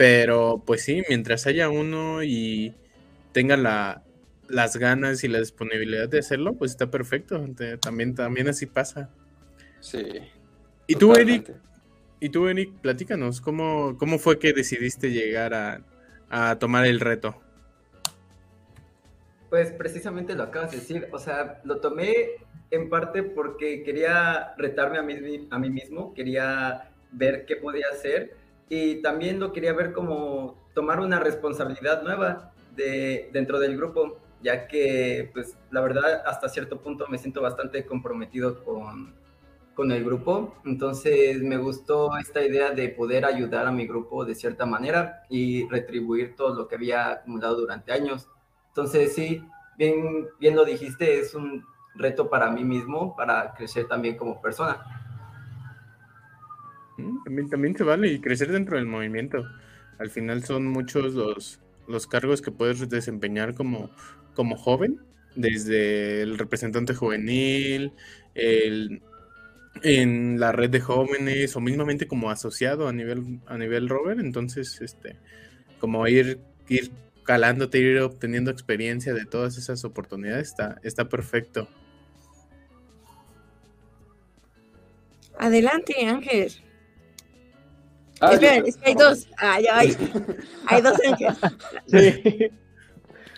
Pero 0.00 0.62
pues 0.64 0.82
sí, 0.82 1.02
mientras 1.10 1.46
haya 1.46 1.68
uno 1.68 2.22
y 2.22 2.74
tenga 3.32 3.58
la, 3.58 4.02
las 4.48 4.78
ganas 4.78 5.24
y 5.24 5.28
la 5.28 5.40
disponibilidad 5.40 6.08
de 6.08 6.20
hacerlo, 6.20 6.54
pues 6.54 6.70
está 6.70 6.90
perfecto. 6.90 7.46
También, 7.82 8.14
también 8.14 8.48
así 8.48 8.64
pasa. 8.64 9.10
Sí. 9.80 10.02
¿Y 10.86 10.94
tú, 10.94 11.14
Eric? 11.14 11.52
¿Y 12.18 12.30
tú, 12.30 12.48
Eric? 12.48 12.72
Platícanos, 12.80 13.42
¿cómo, 13.42 13.98
cómo 13.98 14.18
fue 14.18 14.38
que 14.38 14.54
decidiste 14.54 15.10
llegar 15.10 15.52
a, 15.52 15.82
a 16.30 16.58
tomar 16.58 16.86
el 16.86 16.98
reto? 16.98 17.38
Pues 19.50 19.70
precisamente 19.70 20.34
lo 20.34 20.44
acabas 20.44 20.70
de 20.70 20.78
decir, 20.78 21.08
o 21.12 21.18
sea, 21.18 21.60
lo 21.64 21.78
tomé 21.82 22.36
en 22.70 22.88
parte 22.88 23.22
porque 23.22 23.82
quería 23.82 24.54
retarme 24.56 24.96
a 24.96 25.02
mí, 25.02 25.46
a 25.50 25.58
mí 25.58 25.68
mismo, 25.68 26.14
quería 26.14 26.90
ver 27.12 27.44
qué 27.44 27.56
podía 27.56 27.88
hacer 27.92 28.39
y 28.70 29.02
también 29.02 29.40
lo 29.40 29.52
quería 29.52 29.74
ver 29.74 29.92
como 29.92 30.56
tomar 30.74 31.00
una 31.00 31.18
responsabilidad 31.18 32.02
nueva 32.02 32.54
de, 32.74 33.28
dentro 33.32 33.58
del 33.58 33.76
grupo, 33.76 34.18
ya 34.42 34.68
que 34.68 35.28
pues 35.34 35.58
la 35.70 35.80
verdad 35.80 36.22
hasta 36.24 36.48
cierto 36.48 36.80
punto 36.80 37.06
me 37.08 37.18
siento 37.18 37.42
bastante 37.42 37.84
comprometido 37.84 38.64
con, 38.64 39.12
con 39.74 39.90
el 39.90 40.04
grupo, 40.04 40.54
entonces 40.64 41.42
me 41.42 41.56
gustó 41.56 42.16
esta 42.16 42.42
idea 42.42 42.70
de 42.70 42.88
poder 42.90 43.24
ayudar 43.24 43.66
a 43.66 43.72
mi 43.72 43.88
grupo 43.88 44.24
de 44.24 44.36
cierta 44.36 44.66
manera 44.66 45.24
y 45.28 45.68
retribuir 45.68 46.36
todo 46.36 46.54
lo 46.54 46.68
que 46.68 46.76
había 46.76 47.10
acumulado 47.10 47.56
durante 47.56 47.92
años. 47.92 48.28
Entonces 48.68 49.14
sí, 49.14 49.42
bien, 49.76 50.28
bien 50.38 50.54
lo 50.54 50.64
dijiste, 50.64 51.18
es 51.18 51.34
un 51.34 51.64
reto 51.96 52.30
para 52.30 52.52
mí 52.52 52.62
mismo, 52.62 53.16
para 53.16 53.52
crecer 53.54 53.88
también 53.88 54.16
como 54.16 54.40
persona. 54.40 54.99
También, 57.24 57.48
también 57.48 57.76
se 57.76 57.84
vale 57.84 58.08
y 58.08 58.20
crecer 58.20 58.50
dentro 58.52 58.76
del 58.76 58.86
movimiento. 58.86 59.44
Al 59.98 60.10
final 60.10 60.44
son 60.44 60.66
muchos 60.66 61.14
los, 61.14 61.60
los 61.86 62.06
cargos 62.06 62.40
que 62.42 62.50
puedes 62.50 62.88
desempeñar 62.88 63.54
como, 63.54 63.90
como 64.34 64.56
joven, 64.56 65.00
desde 65.34 66.22
el 66.22 66.38
representante 66.38 66.94
juvenil, 66.94 67.92
el, 68.34 69.02
en 69.82 70.40
la 70.40 70.52
red 70.52 70.70
de 70.70 70.80
jóvenes 70.80 71.54
o 71.56 71.60
mismamente 71.60 72.08
como 72.08 72.30
asociado 72.30 72.88
a 72.88 72.92
nivel, 72.92 73.40
a 73.46 73.58
nivel 73.58 73.88
rover. 73.88 74.20
Entonces, 74.20 74.80
este, 74.80 75.16
como 75.78 76.06
ir, 76.06 76.40
ir 76.68 76.90
calándote, 77.24 77.78
ir 77.78 78.00
obteniendo 78.00 78.50
experiencia 78.50 79.14
de 79.14 79.24
todas 79.24 79.58
esas 79.58 79.84
oportunidades, 79.84 80.48
está, 80.48 80.80
está 80.82 81.08
perfecto. 81.08 81.68
Adelante, 85.38 85.94
Ángel. 86.04 86.52
Ah, 88.20 88.32
Esperen, 88.32 88.66
es 88.66 88.76
que 88.76 88.90
hay 88.90 88.94
dos. 88.94 89.26
Ah, 89.38 89.58
ya 89.60 89.78
hay. 89.78 89.96
hay 90.66 90.82
dos 90.82 90.98
ángeles. 91.06 91.38
Sí. 91.86 92.50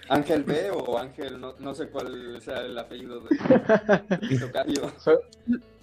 Ángel 0.08 0.44
B 0.44 0.70
o 0.70 0.98
Ángel, 0.98 1.40
no, 1.40 1.54
no, 1.58 1.74
sé 1.74 1.88
cuál 1.88 2.38
sea 2.42 2.58
el 2.58 2.76
apellido 2.76 3.20
de 3.20 4.38
Tocayo. 4.38 4.92
Soy, 4.98 5.16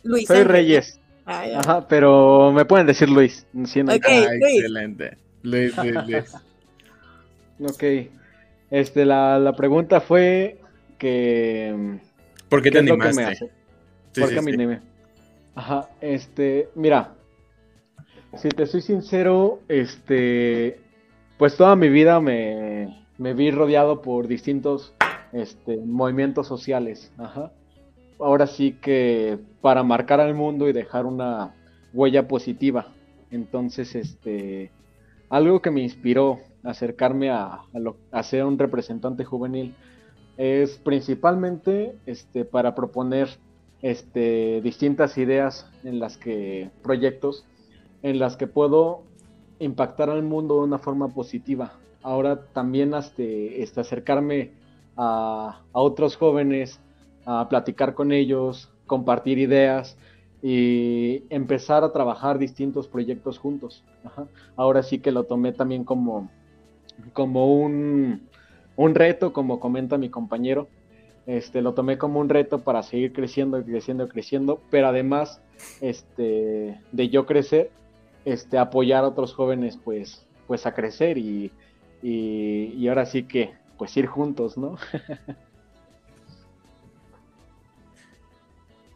Luis 0.04 0.28
soy 0.28 0.44
Reyes. 0.44 1.00
Ah, 1.26 1.46
Ajá, 1.58 1.88
pero 1.88 2.52
me 2.52 2.66
pueden 2.66 2.86
decir 2.86 3.10
Luis. 3.10 3.48
Si 3.66 3.82
no 3.82 3.94
okay, 3.94 4.26
ah, 4.26 4.32
Luis. 4.40 4.56
Excelente. 4.56 5.18
Luis, 5.42 5.76
Luis, 5.78 5.96
Luis. 6.06 6.36
ok. 7.72 7.84
Este, 8.70 9.06
la, 9.06 9.40
la 9.40 9.56
pregunta 9.56 10.02
fue 10.02 10.60
que. 10.98 12.00
¿Por 12.50 12.62
qué, 12.62 12.70
¿qué 12.70 12.74
te 12.74 12.80
animaste? 12.80 13.16
me 13.16 13.28
hace? 13.28 13.46
Sí, 14.12 14.22
¿Por 14.22 14.30
qué 14.30 14.40
sí, 14.40 14.46
me 14.46 14.54
animé? 14.54 14.82
Ajá, 15.56 15.90
este, 16.02 16.70
mira, 16.76 17.14
si 18.38 18.50
te 18.50 18.66
soy 18.66 18.82
sincero, 18.82 19.60
este, 19.68 20.80
pues 21.38 21.58
toda 21.58 21.76
mi 21.76 21.90
vida 21.90 22.20
me, 22.20 23.06
vi 23.18 23.52
rodeado 23.52 24.02
por 24.02 24.28
distintos 24.28 24.94
este, 25.34 25.78
movimientos 25.78 26.48
sociales. 26.48 27.12
Ajá. 27.18 27.52
Ahora 28.20 28.48
sí 28.48 28.78
que 28.82 29.40
para 29.62 29.84
marcar 29.84 30.20
al 30.20 30.36
mundo 30.36 30.68
y 30.68 30.74
dejar 30.74 31.06
una 31.06 31.56
huella 31.94 32.28
positiva. 32.28 32.88
Entonces, 33.32 33.96
este, 33.96 34.72
algo 35.30 35.62
que 35.62 35.72
me 35.72 35.82
inspiró 35.82 36.40
acercarme 36.64 37.30
a 37.30 37.64
ser 38.24 38.44
un 38.44 38.60
representante 38.60 39.24
juvenil 39.24 39.74
es 40.40 40.78
principalmente 40.78 41.98
este, 42.06 42.46
para 42.46 42.74
proponer 42.74 43.28
este, 43.82 44.62
distintas 44.62 45.18
ideas 45.18 45.70
en 45.84 46.00
las 46.00 46.16
que, 46.16 46.70
proyectos, 46.82 47.46
en 48.04 48.20
las 48.20 48.38
que 48.38 48.48
puedo 48.48 49.04
impactar 49.60 50.10
al 50.10 50.24
mundo 50.24 50.56
de 50.56 50.62
una 50.62 50.80
forma 50.80 51.10
positiva. 51.10 51.74
Ahora 52.02 52.42
también 52.54 52.94
hasta, 52.94 53.24
este, 53.24 53.82
acercarme 53.82 54.52
a, 54.96 55.62
otros 55.72 56.16
jóvenes, 56.16 56.80
a 57.26 57.48
platicar 57.50 57.94
con 57.94 58.12
ellos, 58.12 58.70
compartir 58.88 59.38
ideas 59.38 59.98
y 60.42 61.24
empezar 61.30 61.84
a 61.84 61.92
trabajar 61.92 62.40
distintos 62.40 62.88
proyectos 62.88 63.38
juntos. 63.38 63.84
Ahora 64.56 64.84
sí 64.84 65.00
que 65.00 65.12
lo 65.12 65.26
tomé 65.26 65.52
también 65.52 65.84
como, 65.84 66.30
como 67.14 67.54
un, 67.54 68.22
un 68.78 68.96
reto, 68.96 69.34
como 69.34 69.60
comenta 69.60 69.98
mi 69.98 70.10
compañero, 70.10 70.68
este, 71.30 71.62
lo 71.62 71.74
tomé 71.74 71.98
como 72.00 72.20
un 72.20 72.28
reto 72.28 72.62
para 72.62 72.82
seguir 72.82 73.14
creciendo, 73.14 73.64
creciendo, 73.64 74.08
creciendo, 74.10 74.62
pero 74.72 74.88
además 74.88 75.42
este, 75.80 76.80
de 76.92 77.10
yo 77.10 77.28
crecer, 77.28 77.70
este, 78.32 78.58
apoyar 78.58 79.04
a 79.04 79.10
otros 79.10 79.34
jóvenes 79.34 79.78
pues, 79.84 80.26
pues 80.48 80.66
a 80.66 80.74
crecer 80.74 81.18
y, 81.18 81.52
y, 82.02 82.74
y 82.78 82.88
ahora 82.88 83.06
sí 83.06 83.24
que 83.24 83.54
pues 83.78 83.96
ir 83.98 84.08
juntos, 84.08 84.58
¿no? 84.58 84.78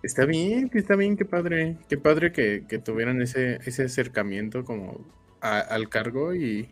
Está 0.04 0.26
bien, 0.26 0.70
está 0.74 0.98
bien, 0.98 1.16
qué 1.16 1.24
padre, 1.24 1.78
qué 1.88 1.98
padre 1.98 2.34
que, 2.34 2.66
que 2.68 2.78
tuvieran 2.78 3.22
ese, 3.22 3.60
ese 3.66 3.86
acercamiento 3.86 4.66
como 4.66 5.00
al 5.40 5.88
cargo 5.88 6.36
y, 6.36 6.70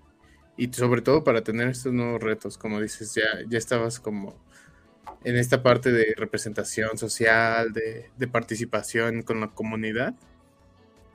y 0.58 0.68
sobre 0.74 1.02
todo 1.02 1.24
para 1.24 1.42
tener 1.42 1.70
estos 1.70 1.94
nuevos 1.94 2.22
retos, 2.22 2.58
como 2.58 2.82
dices, 2.82 3.16
ya, 3.16 3.48
ya 3.48 3.58
estabas 3.58 4.02
como 4.02 4.36
en 5.24 5.38
esta 5.38 5.64
parte 5.64 5.94
de 5.94 6.14
representación 6.18 6.98
social, 6.98 7.72
de, 7.72 8.10
de, 8.18 8.28
participación 8.28 9.22
con 9.22 9.40
la 9.40 9.48
comunidad. 9.48 10.14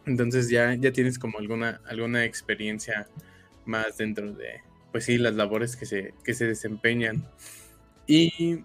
Entonces 0.06 0.48
ya, 0.48 0.74
ya 0.74 0.92
tienes 0.92 1.18
como 1.18 1.38
alguna, 1.38 1.80
alguna 1.86 2.24
experiencia 2.24 3.08
más 3.64 3.96
dentro 3.98 4.32
de, 4.32 4.60
pues 4.92 5.04
sí, 5.04 5.18
las 5.18 5.34
labores 5.34 5.76
que 5.76 5.86
se, 5.86 6.14
que 6.24 6.34
se 6.34 6.46
desempeñan. 6.46 7.24
Y 8.06 8.64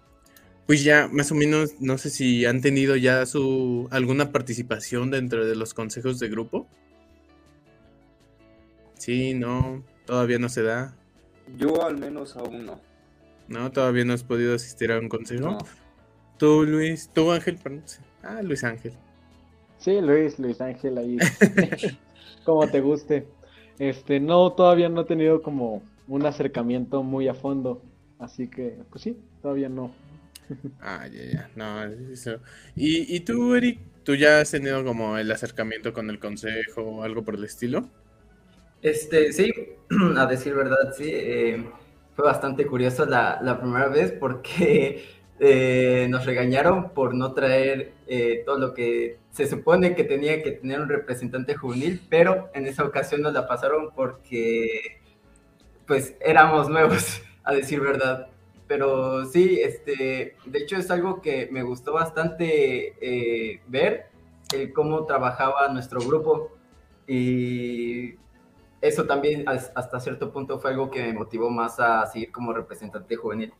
pues 0.67 0.83
ya 0.83 1.09
más 1.11 1.31
o 1.31 1.35
menos, 1.35 1.81
no 1.81 1.97
sé 1.97 2.09
si 2.09 2.45
han 2.45 2.61
tenido 2.61 2.95
ya 2.95 3.25
su 3.25 3.87
alguna 3.91 4.31
participación 4.31 5.11
dentro 5.11 5.45
de 5.45 5.55
los 5.55 5.73
consejos 5.73 6.19
de 6.19 6.29
grupo. 6.29 6.67
Sí, 8.97 9.33
no, 9.33 9.83
todavía 10.05 10.37
no 10.37 10.47
se 10.47 10.61
da. 10.61 10.95
Yo 11.57 11.85
al 11.85 11.97
menos 11.97 12.35
aún 12.37 12.67
no. 12.67 12.91
¿no? 13.51 13.71
Todavía 13.71 14.05
no 14.05 14.13
has 14.13 14.23
podido 14.23 14.55
asistir 14.55 14.91
a 14.91 14.99
un 14.99 15.09
consejo. 15.09 15.51
No. 15.51 15.57
Tú, 16.37 16.63
Luis, 16.63 17.09
tú, 17.13 17.31
Ángel, 17.31 17.57
perdón. 17.57 17.83
Ah, 18.23 18.41
Luis 18.41 18.63
Ángel. 18.63 18.93
Sí, 19.81 19.99
Luis, 19.99 20.37
Luis 20.37 20.61
Ángel, 20.61 20.97
ahí. 20.97 21.17
como 22.45 22.67
te 22.67 22.81
guste. 22.81 23.27
Este, 23.79 24.19
no, 24.19 24.51
todavía 24.53 24.89
no 24.89 25.01
he 25.01 25.05
tenido 25.05 25.41
como 25.41 25.81
un 26.07 26.25
acercamiento 26.25 27.01
muy 27.01 27.27
a 27.27 27.33
fondo. 27.33 27.81
Así 28.19 28.47
que, 28.47 28.77
pues 28.91 29.03
sí, 29.03 29.17
todavía 29.41 29.69
no. 29.69 29.91
Ah, 30.79 31.07
ya, 31.07 31.23
ya. 31.23 31.49
No, 31.55 31.83
eso. 32.13 32.37
¿Y, 32.75 33.15
¿Y 33.15 33.21
tú, 33.21 33.55
Eric? 33.55 33.79
¿Tú 34.03 34.13
ya 34.15 34.41
has 34.41 34.51
tenido 34.51 34.83
como 34.83 35.17
el 35.17 35.31
acercamiento 35.31 35.93
con 35.93 36.09
el 36.11 36.19
consejo 36.19 36.81
o 36.81 37.03
algo 37.03 37.23
por 37.23 37.35
el 37.35 37.43
estilo? 37.43 37.89
Este, 38.83 39.33
sí, 39.33 39.51
a 40.17 40.25
decir 40.27 40.53
verdad, 40.53 40.93
sí. 40.95 41.09
Eh, 41.11 41.65
fue 42.15 42.25
bastante 42.25 42.67
curioso 42.67 43.05
la, 43.05 43.39
la, 43.41 43.59
primera 43.59 43.87
vez 43.87 44.11
porque 44.11 45.05
eh, 45.39 46.05
nos 46.09 46.25
regañaron 46.25 46.91
por 46.91 47.15
no 47.15 47.33
traer 47.33 47.93
eh, 48.13 48.43
todo 48.45 48.57
lo 48.57 48.73
que 48.73 49.19
se 49.29 49.47
supone 49.47 49.95
que 49.95 50.03
tenía 50.03 50.43
que 50.43 50.51
tener 50.51 50.81
un 50.81 50.89
representante 50.89 51.55
juvenil, 51.55 52.05
pero 52.09 52.49
en 52.53 52.67
esa 52.67 52.83
ocasión 52.83 53.21
nos 53.21 53.31
la 53.31 53.47
pasaron 53.47 53.91
porque 53.95 54.99
pues 55.87 56.17
éramos 56.19 56.67
nuevos, 56.67 57.21
a 57.45 57.53
decir 57.53 57.79
verdad. 57.79 58.27
Pero 58.67 59.23
sí, 59.27 59.61
este, 59.63 60.35
de 60.45 60.59
hecho 60.59 60.75
es 60.75 60.91
algo 60.91 61.21
que 61.21 61.47
me 61.53 61.63
gustó 61.63 61.93
bastante 61.93 62.95
eh, 62.99 63.61
ver, 63.67 64.09
cómo 64.75 65.05
trabajaba 65.05 65.69
nuestro 65.69 66.01
grupo 66.01 66.51
y 67.07 68.15
eso 68.81 69.05
también 69.05 69.45
hasta 69.47 70.01
cierto 70.01 70.33
punto 70.33 70.59
fue 70.59 70.71
algo 70.71 70.91
que 70.91 71.01
me 71.01 71.13
motivó 71.13 71.49
más 71.49 71.79
a 71.79 72.05
seguir 72.07 72.29
como 72.33 72.51
representante 72.51 73.15
juvenil. 73.15 73.53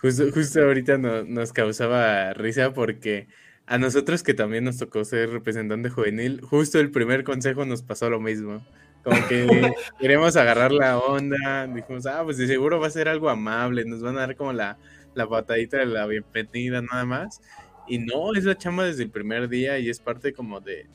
Justo, 0.00 0.30
justo 0.32 0.62
ahorita 0.62 0.96
nos 0.98 1.52
causaba 1.52 2.32
risa 2.32 2.72
porque 2.72 3.28
a 3.66 3.76
nosotros 3.76 4.22
que 4.22 4.32
también 4.32 4.64
nos 4.64 4.78
tocó 4.78 5.04
ser 5.04 5.30
representante 5.30 5.90
juvenil, 5.90 6.40
justo 6.40 6.80
el 6.80 6.90
primer 6.90 7.22
consejo 7.22 7.64
nos 7.66 7.82
pasó 7.82 8.08
lo 8.08 8.18
mismo. 8.18 8.64
Como 9.04 9.28
que 9.28 9.46
queremos 10.00 10.36
agarrar 10.36 10.72
la 10.72 10.98
onda, 10.98 11.66
dijimos, 11.66 12.06
ah, 12.06 12.22
pues 12.24 12.38
de 12.38 12.46
seguro 12.46 12.80
va 12.80 12.86
a 12.86 12.90
ser 12.90 13.08
algo 13.08 13.28
amable, 13.28 13.84
nos 13.84 14.00
van 14.00 14.16
a 14.16 14.20
dar 14.20 14.36
como 14.36 14.52
la, 14.52 14.78
la 15.14 15.28
patadita 15.28 15.76
de 15.78 15.86
la 15.86 16.06
bienvenida 16.06 16.80
nada 16.80 17.04
más. 17.04 17.40
Y 17.86 17.98
no, 17.98 18.34
es 18.34 18.44
la 18.44 18.56
chamba 18.56 18.84
desde 18.84 19.02
el 19.02 19.10
primer 19.10 19.48
día 19.48 19.78
y 19.78 19.90
es 19.90 20.00
parte 20.00 20.32
como 20.32 20.60
de 20.60 20.86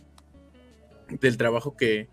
del 1.22 1.38
trabajo 1.38 1.78
que, 1.78 2.08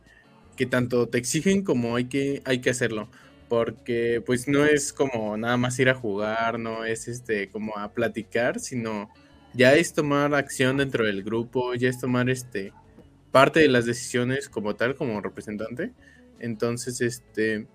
que 0.56 0.66
tanto 0.66 1.08
te 1.08 1.16
exigen 1.16 1.64
como 1.64 1.96
hay 1.96 2.04
que, 2.04 2.42
hay 2.44 2.60
que 2.60 2.68
hacerlo 2.68 3.08
porque 3.52 4.22
pues 4.24 4.48
no 4.48 4.64
es 4.64 4.94
como 4.94 5.36
nada 5.36 5.58
más 5.58 5.78
ir 5.78 5.90
a 5.90 5.94
jugar, 5.94 6.58
no 6.58 6.86
es 6.86 7.06
este 7.06 7.50
como 7.50 7.76
a 7.76 7.92
platicar, 7.92 8.58
sino 8.60 9.10
ya 9.52 9.74
es 9.74 9.92
tomar 9.92 10.34
acción 10.34 10.78
dentro 10.78 11.04
del 11.04 11.22
grupo, 11.22 11.74
ya 11.74 11.90
es 11.90 12.00
tomar 12.00 12.30
este 12.30 12.72
parte 13.30 13.60
de 13.60 13.68
las 13.68 13.84
decisiones 13.84 14.48
como 14.48 14.74
tal, 14.74 14.96
como 14.96 15.20
representante. 15.20 15.92
Entonces, 16.38 17.02
este 17.02 17.66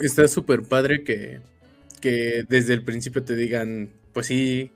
está 0.00 0.26
súper 0.28 0.62
padre 0.62 1.04
que, 1.04 1.42
que 2.00 2.46
desde 2.48 2.72
el 2.72 2.84
principio 2.84 3.22
te 3.22 3.36
digan, 3.36 3.90
pues 4.14 4.28
sí, 4.28 4.72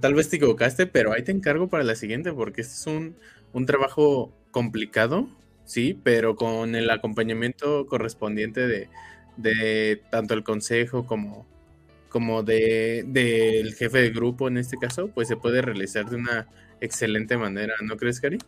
tal 0.00 0.14
vez 0.14 0.30
te 0.30 0.36
equivocaste, 0.36 0.86
pero 0.86 1.12
ahí 1.12 1.22
te 1.22 1.32
encargo 1.32 1.68
para 1.68 1.84
la 1.84 1.96
siguiente, 1.96 2.32
porque 2.32 2.62
este 2.62 2.72
es 2.72 2.86
un, 2.86 3.14
un 3.52 3.66
trabajo 3.66 4.32
complicado, 4.52 5.28
sí, 5.68 5.96
pero 6.02 6.34
con 6.34 6.74
el 6.74 6.90
acompañamiento 6.90 7.86
correspondiente 7.86 8.66
de, 9.36 10.02
tanto 10.10 10.34
el 10.34 10.42
consejo 10.42 11.06
como, 11.06 11.46
como 12.08 12.42
de, 12.42 13.04
del 13.06 13.74
jefe 13.74 13.98
de 13.98 14.10
grupo 14.10 14.48
en 14.48 14.56
este 14.56 14.78
caso, 14.78 15.08
pues 15.08 15.28
se 15.28 15.36
puede 15.36 15.62
realizar 15.62 16.08
de 16.08 16.16
una 16.16 16.48
excelente 16.80 17.36
manera, 17.36 17.74
¿no 17.82 17.96
crees, 17.96 18.20
Cari? 18.20 18.38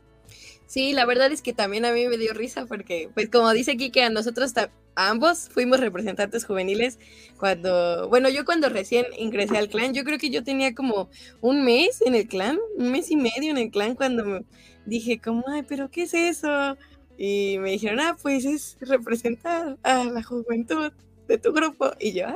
Sí, 0.67 0.93
la 0.93 1.05
verdad 1.05 1.31
es 1.33 1.43
que 1.43 1.53
también 1.53 1.85
a 1.85 1.93
mí 1.93 2.07
me 2.07 2.17
dio 2.17 2.33
risa 2.33 2.65
porque, 2.65 3.11
pues 3.13 3.29
como 3.29 3.53
dice 3.53 3.77
que 3.77 4.03
a 4.03 4.09
nosotros 4.09 4.53
ambos 4.95 5.49
fuimos 5.53 5.81
representantes 5.81 6.45
juveniles 6.45 6.99
cuando, 7.39 8.09
bueno, 8.09 8.29
yo 8.29 8.45
cuando 8.45 8.69
recién 8.69 9.05
ingresé 9.19 9.59
al 9.59 9.69
clan, 9.69 9.93
yo 9.93 10.05
creo 10.05 10.19
que 10.19 10.31
yo 10.31 10.45
tenía 10.45 10.75
como 10.75 11.11
un 11.41 11.65
mes 11.65 12.01
en 12.03 12.15
el 12.15 12.29
clan, 12.29 12.59
un 12.77 12.93
mes 12.93 13.11
y 13.11 13.17
medio 13.17 13.51
en 13.51 13.59
el 13.59 13.71
clan 13.71 13.95
cuando 13.95 14.45
dije 14.87 15.21
como, 15.21 15.45
ay, 15.49 15.65
pero 15.69 15.91
¿qué 15.91 16.05
es 16.05 16.15
eso? 16.15 16.77
Y 17.23 17.59
me 17.59 17.73
dijeron, 17.73 18.01
ah, 18.01 18.17
pues 18.23 18.47
es 18.47 18.79
representar 18.81 19.77
a 19.83 20.05
la 20.05 20.23
juventud 20.23 20.91
de 21.29 21.37
tu 21.37 21.53
grupo. 21.53 21.93
Y 22.01 22.13
yo, 22.13 22.29
ah, 22.29 22.35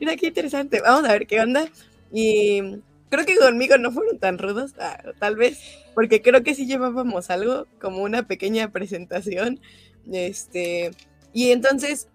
mira 0.00 0.16
qué 0.16 0.26
interesante, 0.26 0.80
vamos 0.80 1.08
a 1.08 1.12
ver 1.12 1.28
qué 1.28 1.40
onda. 1.40 1.70
Y 2.12 2.80
creo 3.08 3.24
que 3.24 3.36
conmigo 3.36 3.78
no 3.78 3.92
fueron 3.92 4.18
tan 4.18 4.38
rudos, 4.38 4.74
ah, 4.80 5.00
tal 5.20 5.36
vez, 5.36 5.60
porque 5.94 6.22
creo 6.22 6.42
que 6.42 6.56
sí 6.56 6.66
llevábamos 6.66 7.30
algo, 7.30 7.68
como 7.80 8.02
una 8.02 8.26
pequeña 8.26 8.72
presentación. 8.72 9.60
Este, 10.10 10.90
y 11.32 11.52
entonces, 11.52 12.08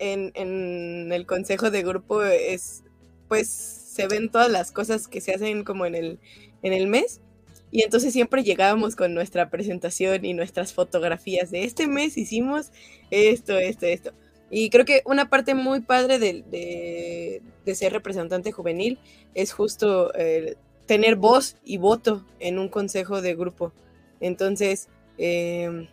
en, 0.00 0.32
en 0.34 1.12
el 1.12 1.26
consejo 1.26 1.70
de 1.70 1.84
grupo 1.84 2.24
es, 2.24 2.82
pues, 3.28 3.48
se 3.48 4.08
ven 4.08 4.30
todas 4.30 4.50
las 4.50 4.72
cosas 4.72 5.06
que 5.06 5.20
se 5.20 5.32
hacen 5.32 5.62
como 5.62 5.86
en 5.86 5.94
el, 5.94 6.18
en 6.64 6.72
el 6.72 6.88
mes 6.88 7.20
y 7.70 7.82
entonces 7.82 8.12
siempre 8.12 8.44
llegábamos 8.44 8.96
con 8.96 9.14
nuestra 9.14 9.50
presentación 9.50 10.24
y 10.24 10.34
nuestras 10.34 10.72
fotografías 10.72 11.50
de 11.50 11.64
este 11.64 11.86
mes 11.88 12.16
hicimos 12.16 12.70
esto, 13.10 13.58
esto, 13.58 13.86
esto. 13.86 14.12
Y 14.50 14.70
creo 14.70 14.84
que 14.84 15.02
una 15.04 15.28
parte 15.28 15.54
muy 15.54 15.80
padre 15.80 16.18
de, 16.18 17.42
de, 17.64 17.74
ser 17.74 17.92
representante 17.92 18.52
juvenil 18.52 18.98
es 19.34 19.52
justo 19.52 20.14
eh, 20.14 20.54
tener 20.86 21.16
voz 21.16 21.56
y 21.64 21.78
voto 21.78 22.24
en 22.38 22.58
un 22.60 22.68
consejo 22.68 23.20
de 23.20 23.34
grupo. 23.34 23.72
Entonces, 24.20 24.88
em, 25.18 25.88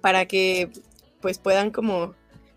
para 0.00 0.26
que 0.26 0.70
pues 1.20 1.38
puedan 1.38 1.70
como 1.70 2.14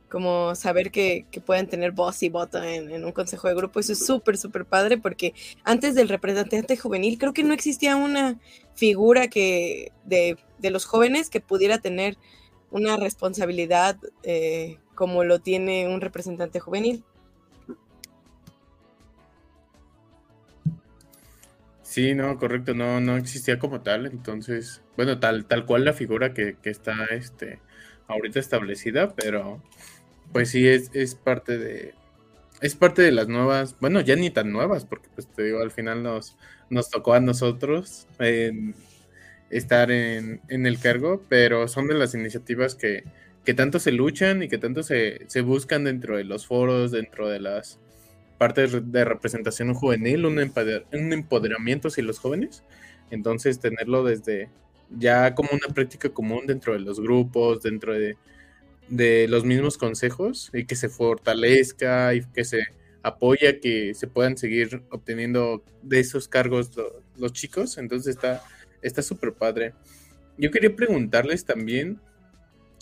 como 0.10 0.56
saber 0.56 0.92
que, 0.92 1.26
que 1.32 1.42
pueden 1.42 1.68
tener 1.68 1.92
voz 1.92 2.22
y 2.24 2.30
voto 2.30 2.62
en, 2.64 3.04
un 3.04 3.12
consejo 3.12 3.48
de 3.48 3.56
grupo. 3.56 3.80
Eso 3.80 3.94
es 3.94 4.06
súper, 4.06 4.38
súper 4.38 4.66
padre 4.66 4.98
porque 4.98 5.34
antes 5.64 5.96
del 5.96 6.10
representante 6.10 6.78
juvenil 6.78 7.18
creo 7.18 7.34
que 7.34 7.44
no 7.44 7.54
existía 7.54 7.96
una 7.96 8.40
figura 8.76 9.28
que 9.28 9.92
de, 10.06 10.38
los 10.62 10.86
jóvenes 10.86 11.30
que 11.30 11.42
pudiera 11.42 11.80
tener 11.80 12.18
una 12.72 12.98
responsabilidad 12.98 13.98
eh, 14.24 14.78
como 14.96 15.24
lo 15.24 15.40
tiene 15.40 15.88
un 15.88 16.02
representante 16.02 16.60
juvenil. 16.60 17.04
Sí, 21.82 22.14
no, 22.14 22.38
correcto, 22.38 22.74
no, 22.74 23.00
no 23.00 23.16
existía 23.16 23.58
como 23.58 23.82
tal, 23.82 24.06
entonces, 24.08 24.82
bueno, 24.98 25.20
tal, 25.20 25.46
tal 25.46 25.66
cual 25.66 25.86
la 25.86 25.94
figura 25.94 26.34
que, 26.34 26.58
que 26.62 26.70
está 26.70 27.06
este, 27.06 27.60
ahorita 28.08 28.40
establecida, 28.40 29.16
pero 29.16 29.62
pues 30.36 30.50
sí, 30.50 30.68
es, 30.68 30.92
es 30.94 31.16
parte 31.16 31.58
de. 31.58 31.94
Es 32.60 32.76
parte 32.76 33.02
de 33.02 33.14
las 33.14 33.30
nuevas. 33.30 33.74
Bueno, 33.80 34.02
ya 34.02 34.18
ni 34.18 34.30
tan 34.30 34.52
nuevas, 34.52 34.84
porque 34.84 35.08
pues 35.16 35.28
te 35.28 35.44
digo, 35.44 35.62
al 35.62 35.72
final 35.72 36.04
nos, 36.04 36.36
nos 36.70 36.90
tocó 36.90 37.14
a 37.14 37.22
nosotros 37.22 38.06
estar 39.50 39.92
en, 39.92 40.42
el 40.50 40.78
cargo, 40.78 41.24
pero 41.30 41.70
son 41.70 41.88
de 41.88 41.94
las 41.94 42.16
iniciativas 42.16 42.76
que, 42.76 43.06
tanto 43.56 43.80
se 43.80 43.94
luchan 43.94 44.44
y 44.44 44.50
que 44.50 44.58
tanto 44.58 44.84
se, 44.84 45.26
buscan 45.42 45.86
dentro 45.86 46.18
de 46.18 46.26
los 46.26 46.48
foros, 46.48 46.92
dentro 46.92 47.30
de 47.30 47.40
las 47.40 47.80
partes 48.38 48.92
de 48.92 49.06
representación 49.06 49.74
juvenil, 49.74 50.26
un, 50.26 50.38
un 50.38 51.14
empoderamiento 51.14 51.88
hacia 51.88 52.04
los 52.04 52.20
jóvenes. 52.20 52.62
Entonces, 53.10 53.62
tenerlo 53.62 54.04
desde 54.04 54.50
ya 54.90 55.34
como 55.34 55.52
una 55.54 55.74
práctica 55.74 56.10
común 56.10 56.46
dentro 56.46 56.74
de 56.74 56.80
los 56.80 57.00
grupos, 57.00 57.64
dentro 57.64 57.94
de 57.94 58.18
de 58.88 59.28
los 59.28 59.46
mismos 59.46 59.78
consejos 59.78 60.52
y 60.54 60.66
que 60.66 60.76
se 60.76 60.90
fortalezca 60.90 62.14
y 62.14 62.22
que 62.34 62.46
se 62.46 62.68
apoya 63.04 63.60
que 63.60 63.94
se 63.94 64.08
puedan 64.08 64.38
seguir 64.38 64.82
obteniendo 64.90 65.64
de 65.84 66.00
esos 66.00 66.28
cargos 66.28 66.72
los 67.18 67.34
chicos. 67.34 67.78
Entonces 67.78 68.16
está 68.16 68.44
está 68.86 69.02
súper 69.02 69.34
padre. 69.34 69.74
Yo 70.38 70.52
quería 70.52 70.76
preguntarles 70.76 71.46
también 71.46 72.00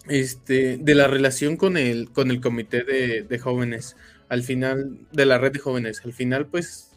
este, 0.07 0.77
de 0.77 0.95
la 0.95 1.07
relación 1.07 1.55
con 1.55 1.77
el, 1.77 2.11
con 2.11 2.29
el 2.29 2.41
comité 2.41 2.83
de, 2.83 3.39
jóvenes, 3.39 3.95
al 4.29 4.43
final, 4.43 4.97
de 5.11 5.25
la 5.25 5.37
red 5.37 5.53
de 5.53 5.59
jóvenes. 5.59 6.01
Al 6.03 6.13
final, 6.13 6.47
pues, 6.47 6.91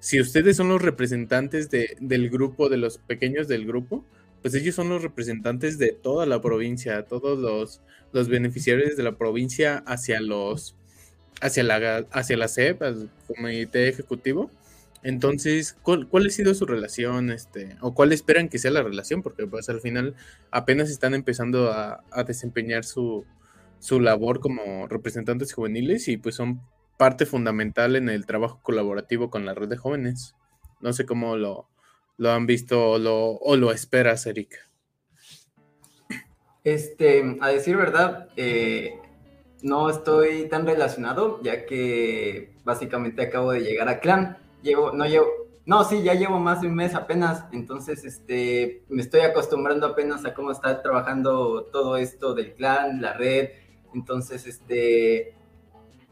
si 0.00 0.20
ustedes 0.20 0.56
son 0.56 0.68
los 0.68 0.82
representantes 0.82 1.70
del 1.70 2.30
grupo, 2.30 2.68
de 2.68 2.78
los 2.78 2.98
pequeños 2.98 3.48
del 3.48 3.66
grupo, 3.66 4.04
pues 4.42 4.54
ellos 4.54 4.74
son 4.74 4.88
los 4.88 5.02
representantes 5.02 5.78
de 5.78 5.92
toda 5.92 6.26
la 6.26 6.40
provincia, 6.40 7.04
todos 7.04 7.38
los, 7.38 7.82
los 8.12 8.28
beneficiarios 8.28 8.96
de 8.96 9.02
la 9.02 9.16
provincia 9.16 9.82
hacia 9.86 10.20
los 10.20 10.74
hacia 11.40 11.62
la 11.62 12.06
hacia 12.10 12.36
la 12.36 12.48
CEP, 12.48 12.82
al 12.82 13.10
comité 13.26 13.88
ejecutivo. 13.88 14.50
Entonces, 15.02 15.76
¿cuál, 15.82 16.08
ha 16.26 16.30
sido 16.30 16.54
su 16.54 16.66
relación? 16.66 17.30
Este, 17.30 17.76
o 17.80 17.94
cuál 17.94 18.12
esperan 18.12 18.48
que 18.48 18.58
sea 18.58 18.72
la 18.72 18.82
relación? 18.82 19.22
Porque 19.22 19.46
pues 19.46 19.68
al 19.68 19.80
final 19.80 20.14
apenas 20.50 20.90
están 20.90 21.14
empezando 21.14 21.70
a, 21.72 22.02
desempeñar 22.26 22.84
su, 22.84 23.24
su 23.78 24.00
labor 24.00 24.40
como 24.40 24.88
representantes 24.88 25.52
juveniles 25.52 26.08
y 26.08 26.16
pues 26.16 26.34
son 26.34 26.60
parte 26.96 27.26
fundamental 27.26 27.94
en 27.94 28.08
el 28.08 28.26
trabajo 28.26 28.60
colaborativo 28.62 29.30
con 29.30 29.46
la 29.46 29.54
red 29.54 29.68
de 29.68 29.76
jóvenes. 29.76 30.34
No 30.80 30.92
sé 30.92 31.06
cómo 31.06 31.36
lo, 31.36 31.68
lo 32.18 32.30
han 32.30 32.46
visto 32.46 32.90
o 32.90 32.98
lo, 32.98 33.30
o 33.30 33.56
lo 33.56 33.72
esperas, 33.72 34.26
Eric. 34.26 34.58
Este, 36.64 37.38
a 37.40 37.48
decir 37.48 37.76
verdad, 37.76 38.28
eh, 38.36 38.98
no 39.62 39.88
estoy 39.88 40.48
tan 40.48 40.66
relacionado, 40.66 41.40
ya 41.42 41.64
que 41.64 42.52
básicamente 42.64 43.22
acabo 43.22 43.52
de 43.52 43.60
llegar 43.60 43.88
a 43.88 44.00
Clan. 44.00 44.36
Llevo, 44.62 44.92
no 44.92 45.06
llevo, 45.06 45.28
no, 45.64 45.84
sí, 45.84 46.02
ya 46.02 46.14
llevo 46.14 46.38
más 46.38 46.60
de 46.60 46.66
un 46.66 46.74
mes 46.74 46.94
apenas, 46.94 47.44
entonces 47.52 48.04
este, 48.04 48.82
me 48.88 49.02
estoy 49.02 49.20
acostumbrando 49.20 49.86
apenas 49.86 50.24
a 50.24 50.34
cómo 50.34 50.50
está 50.50 50.82
trabajando 50.82 51.64
todo 51.64 51.96
esto 51.96 52.34
del 52.34 52.54
clan, 52.54 53.00
la 53.00 53.12
red, 53.12 53.50
entonces 53.94 54.46
este, 54.46 55.34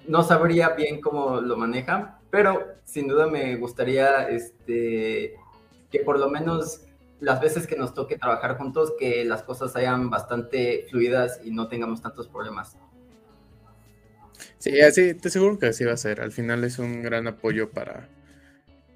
no 0.07 0.23
sabría 0.23 0.71
bien 0.71 1.01
cómo 1.01 1.41
lo 1.41 1.57
manejan, 1.57 2.17
pero 2.31 2.67
sin 2.85 3.09
duda 3.09 3.27
me 3.27 3.57
gustaría 3.57 4.29
este, 4.29 5.35
que 5.97 6.05
por 6.05 6.19
lo 6.19 6.29
menos 6.29 6.83
las 7.21 7.41
veces 7.41 7.67
que 7.67 7.77
nos 7.77 7.95
toque 7.95 8.19
trabajar 8.19 8.59
juntos, 8.59 8.93
que 8.99 9.25
las 9.25 9.43
cosas 9.43 9.73
sean 9.73 10.11
bastante 10.11 10.87
fluidas 10.91 11.41
y 11.45 11.51
no 11.51 11.69
tengamos 11.69 12.03
tantos 12.03 12.29
problemas. 12.29 12.77
Sí, 14.59 14.81
así, 14.81 15.15
te 15.15 15.29
aseguro 15.29 15.59
que 15.59 15.67
así 15.67 15.85
va 15.85 15.93
a 15.93 15.97
ser. 15.97 16.21
Al 16.21 16.33
final 16.33 16.65
es 16.65 16.79
un 16.79 17.03
gran 17.03 17.27
apoyo 17.27 17.71
para, 17.71 18.09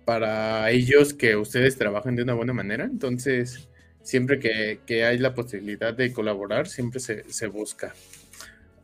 para 0.05 0.71
ellos 0.71 1.15
que 1.15 1.37
ustedes 1.37 1.79
trabajen 1.79 2.17
de 2.17 2.23
una 2.23 2.35
buena 2.35 2.53
manera. 2.53 2.85
Entonces, 2.85 3.69
siempre 4.03 4.39
que, 4.39 5.05
hay 5.05 5.19
la 5.19 5.35
posibilidad 5.35 5.95
de 5.95 6.13
colaborar, 6.13 6.69
siempre 6.69 7.01
se, 7.01 7.47
busca. 7.47 7.95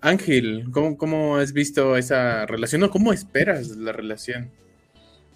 Ángel, 0.01 0.67
¿cómo, 0.73 0.97
¿cómo, 0.97 1.37
has 1.37 1.53
visto 1.53 1.97
esa 1.97 2.47
relación 2.47 2.83
o 2.85 2.91
cómo 2.91 3.13
esperas 3.13 3.69
la 3.77 3.93
relación? 3.93 4.51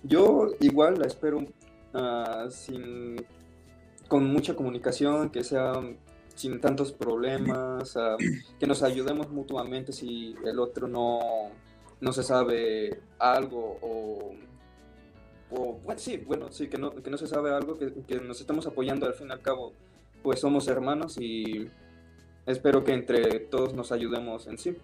Yo 0.02 0.54
igual 0.60 0.98
la 0.98 1.06
espero 1.06 1.46
uh, 1.94 2.50
sin, 2.50 3.16
con 4.08 4.24
mucha 4.32 4.54
comunicación, 4.54 5.30
que 5.30 5.44
sea 5.44 5.72
sin 6.34 6.60
tantos 6.60 6.92
problemas, 6.92 7.96
que 8.58 8.66
nos 8.66 8.82
ayudemos 8.82 9.28
mutuamente 9.30 9.92
si 9.92 10.34
el 10.44 10.58
otro 10.58 10.88
no, 10.88 11.20
no 12.00 12.12
se 12.12 12.22
sabe 12.22 13.00
algo 13.18 13.78
o, 13.82 14.34
bueno, 15.84 15.98
sí, 15.98 16.16
bueno, 16.18 16.50
sí, 16.50 16.68
que 16.68 16.78
no, 16.78 16.94
que 16.94 17.10
no 17.10 17.18
se 17.18 17.26
sabe 17.26 17.52
algo, 17.52 17.76
que, 17.76 17.92
que, 18.06 18.20
nos 18.20 18.40
estamos 18.40 18.66
apoyando 18.66 19.06
al 19.06 19.14
fin 19.14 19.28
y 19.28 19.32
al 19.32 19.40
cabo, 19.40 19.72
pues 20.22 20.40
somos 20.40 20.68
hermanos 20.68 21.18
y 21.20 21.68
espero 22.46 22.84
que 22.84 22.94
entre 22.94 23.40
todos 23.40 23.74
nos 23.74 23.92
ayudemos 23.92 24.46
en 24.46 24.58
sí. 24.58 24.76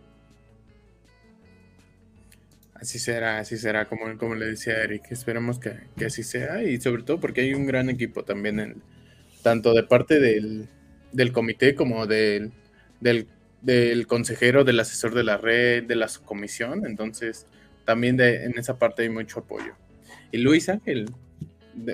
Así 2.81 2.99
será, 2.99 3.39
así 3.39 3.57
será, 3.57 3.87
como, 3.87 4.17
como 4.19 4.35
le 4.35 4.47
decía 4.47 4.83
Eric, 4.83 5.11
esperemos 5.11 5.59
que, 5.59 5.73
que 5.97 6.07
así 6.07 6.23
sea 6.23 6.63
y 6.63 6.81
sobre 6.81 7.03
todo 7.03 7.19
porque 7.19 7.41
hay 7.41 7.55
un 7.55 7.67
gran 7.67 7.89
equipo 7.89 8.25
también 8.25 8.61
en, 8.61 8.83
tanto 9.43 9.75
de 9.75 9.85
parte 9.85 10.19
del, 10.19 10.69
del 11.13 11.33
comité 11.33 11.75
como 11.75 12.07
del, 12.07 12.53
del, 13.01 14.07
consejero, 14.07 14.65
del 14.65 14.81
asesor 14.81 15.15
de 15.15 15.23
la 15.23 15.37
red, 15.37 15.85
de 15.85 15.97
la 15.97 16.09
comisión. 16.25 16.85
Entonces, 16.85 17.47
también 17.85 18.17
de, 18.17 18.45
en 18.45 18.59
esa 18.59 18.79
parte 18.79 19.03
hay 19.03 19.09
mucho 19.09 19.41
apoyo. 19.41 19.75
Y 20.33 20.39
Luis 20.39 20.69
Ángel, 20.69 21.11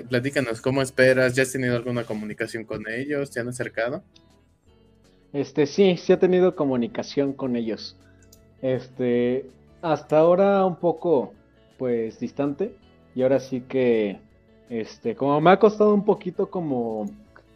platícanos, 0.09 0.61
¿cómo 0.61 0.81
esperas? 0.81 1.35
¿Ya 1.35 1.43
has 1.43 1.51
tenido 1.51 1.75
alguna 1.75 2.05
comunicación 2.05 2.63
con 2.63 2.89
ellos? 2.89 3.31
¿Te 3.31 3.39
han 3.39 3.47
acercado? 3.47 4.03
Este, 5.31 5.65
sí, 5.65 5.95
sí 5.97 6.13
he 6.13 6.17
tenido 6.17 6.55
comunicación 6.55 7.33
con 7.33 7.55
ellos. 7.55 7.97
Este, 8.61 9.45
hasta 9.83 10.17
ahora 10.17 10.65
un 10.65 10.77
poco, 10.77 11.33
pues, 11.77 12.19
distante. 12.19 12.75
Y 13.15 13.21
ahora 13.21 13.39
sí 13.39 13.61
que, 13.61 14.19
este, 14.69 15.15
como 15.15 15.39
me 15.39 15.51
ha 15.51 15.59
costado 15.59 15.93
un 15.93 16.05
poquito 16.05 16.49
como 16.49 17.05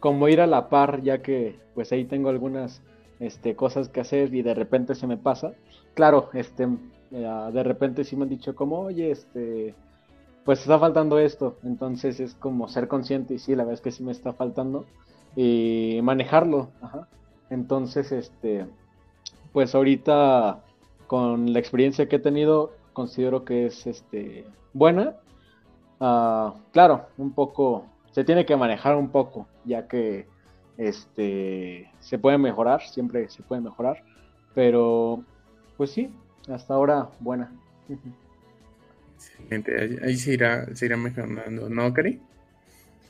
como 0.00 0.28
ir 0.28 0.40
a 0.40 0.46
la 0.46 0.68
par, 0.68 1.02
ya 1.02 1.22
que 1.22 1.58
pues 1.74 1.92
ahí 1.92 2.04
tengo 2.04 2.28
algunas 2.28 2.82
este, 3.20 3.56
cosas 3.56 3.88
que 3.88 4.00
hacer 4.00 4.34
y 4.34 4.42
de 4.42 4.54
repente 4.54 4.94
se 4.94 5.06
me 5.06 5.16
pasa. 5.16 5.52
Claro, 5.94 6.30
este, 6.34 6.68
eh, 7.10 7.50
de 7.52 7.62
repente 7.62 8.04
sí 8.04 8.16
me 8.16 8.24
han 8.24 8.28
dicho 8.28 8.54
como, 8.54 8.80
oye, 8.80 9.10
este, 9.10 9.74
pues 10.44 10.60
está 10.60 10.78
faltando 10.78 11.18
esto. 11.18 11.56
Entonces 11.64 12.20
es 12.20 12.34
como 12.34 12.68
ser 12.68 12.88
consciente 12.88 13.34
y 13.34 13.38
sí, 13.38 13.54
la 13.54 13.64
verdad 13.64 13.74
es 13.74 13.80
que 13.80 13.90
sí 13.90 14.02
me 14.02 14.12
está 14.12 14.32
faltando 14.32 14.86
y 15.36 16.00
manejarlo. 16.02 16.70
Entonces, 17.50 18.12
este, 18.12 18.66
pues 19.52 19.74
ahorita 19.74 20.62
con 21.08 21.52
la 21.52 21.58
experiencia 21.58 22.08
que 22.08 22.16
he 22.16 22.20
tenido, 22.20 22.76
considero 22.92 23.44
que 23.44 23.66
es 23.66 23.86
este, 23.86 24.44
buena. 24.72 25.16
Ah, 25.98 26.54
claro, 26.70 27.06
un 27.16 27.32
poco 27.32 27.86
se 28.12 28.24
tiene 28.24 28.46
que 28.46 28.56
manejar 28.56 28.94
un 28.94 29.08
poco, 29.08 29.48
ya 29.64 29.88
que 29.88 30.26
este 30.76 31.90
se 31.98 32.18
puede 32.18 32.38
mejorar, 32.38 32.82
siempre 32.82 33.28
se 33.30 33.42
puede 33.42 33.62
mejorar, 33.62 34.04
pero 34.54 35.24
pues 35.76 35.90
sí, 35.90 36.10
hasta 36.48 36.74
ahora 36.74 37.08
buena. 37.20 37.50
Excelente, 39.16 39.98
ahí 40.04 40.16
se 40.16 40.34
irá, 40.34 40.66
se 40.74 40.86
irá 40.86 40.96
mejorando, 40.96 41.68
¿no, 41.68 41.92
Cari? 41.92 42.20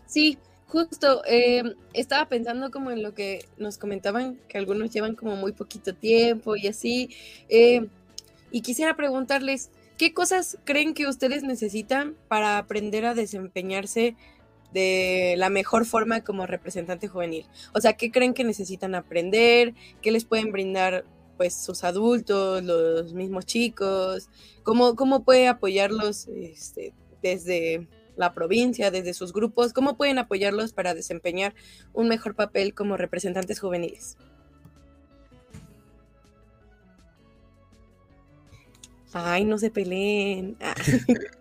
Sí, 0.07 0.39
justo, 0.69 1.23
eh, 1.27 1.63
estaba 1.95 2.29
pensando 2.29 2.71
como 2.71 2.91
en 2.91 3.03
lo 3.03 3.15
que 3.15 3.45
nos 3.57 3.79
comentaban, 3.79 4.39
que 4.49 4.59
algunos 4.59 4.91
llevan 4.91 5.17
como 5.17 5.35
muy 5.37 5.53
poquito 5.53 5.95
tiempo 5.95 6.57
y 6.57 6.69
así, 6.69 7.11
eh, 7.49 7.89
y 8.51 8.61
quisiera 8.61 8.95
preguntarles, 8.97 9.71
¿qué 9.97 10.15
cosas 10.15 10.59
creen 10.65 10.95
que 10.95 11.07
ustedes 11.07 11.43
necesitan 11.43 12.17
para 12.29 12.59
aprender 12.59 13.05
a 13.07 13.15
desempeñarse 13.15 14.15
de 14.73 15.35
la 15.39 15.49
mejor 15.49 15.87
forma 15.87 16.23
como 16.23 16.47
representante 16.47 17.09
juvenil. 17.09 17.47
O 17.73 17.81
sea, 17.81 17.95
¿qué 17.95 18.11
creen 18.11 18.35
que 18.35 18.45
necesitan 18.45 18.95
aprender? 18.95 19.75
¿Qué 20.03 20.11
les 20.11 20.25
pueden 20.25 20.53
brindar 20.53 21.05
pues 21.37 21.55
sus 21.55 21.85
adultos, 21.85 22.63
los 22.63 23.15
mismos 23.15 23.47
chicos? 23.47 24.29
¿Cómo, 24.63 24.95
cómo 24.95 25.25
puede 25.25 25.49
apoyarlos 25.49 26.29
este, 26.29 26.93
desde 27.23 27.89
la 28.19 28.35
provincia, 28.35 28.91
desde 28.91 29.15
sus 29.15 29.33
grupos? 29.33 29.73
¿Cómo 29.73 29.97
pueden 29.97 30.19
apoyarlos 30.19 30.73
para 30.73 30.93
desempeñar 30.95 31.55
un 31.95 32.09
mejor 32.09 32.35
papel 32.35 32.75
como 32.75 32.97
representantes 32.97 33.61
juveniles? 33.61 34.17
Ay, 39.13 39.45
no 39.45 39.59
se 39.59 39.71
peleen. 39.71 40.57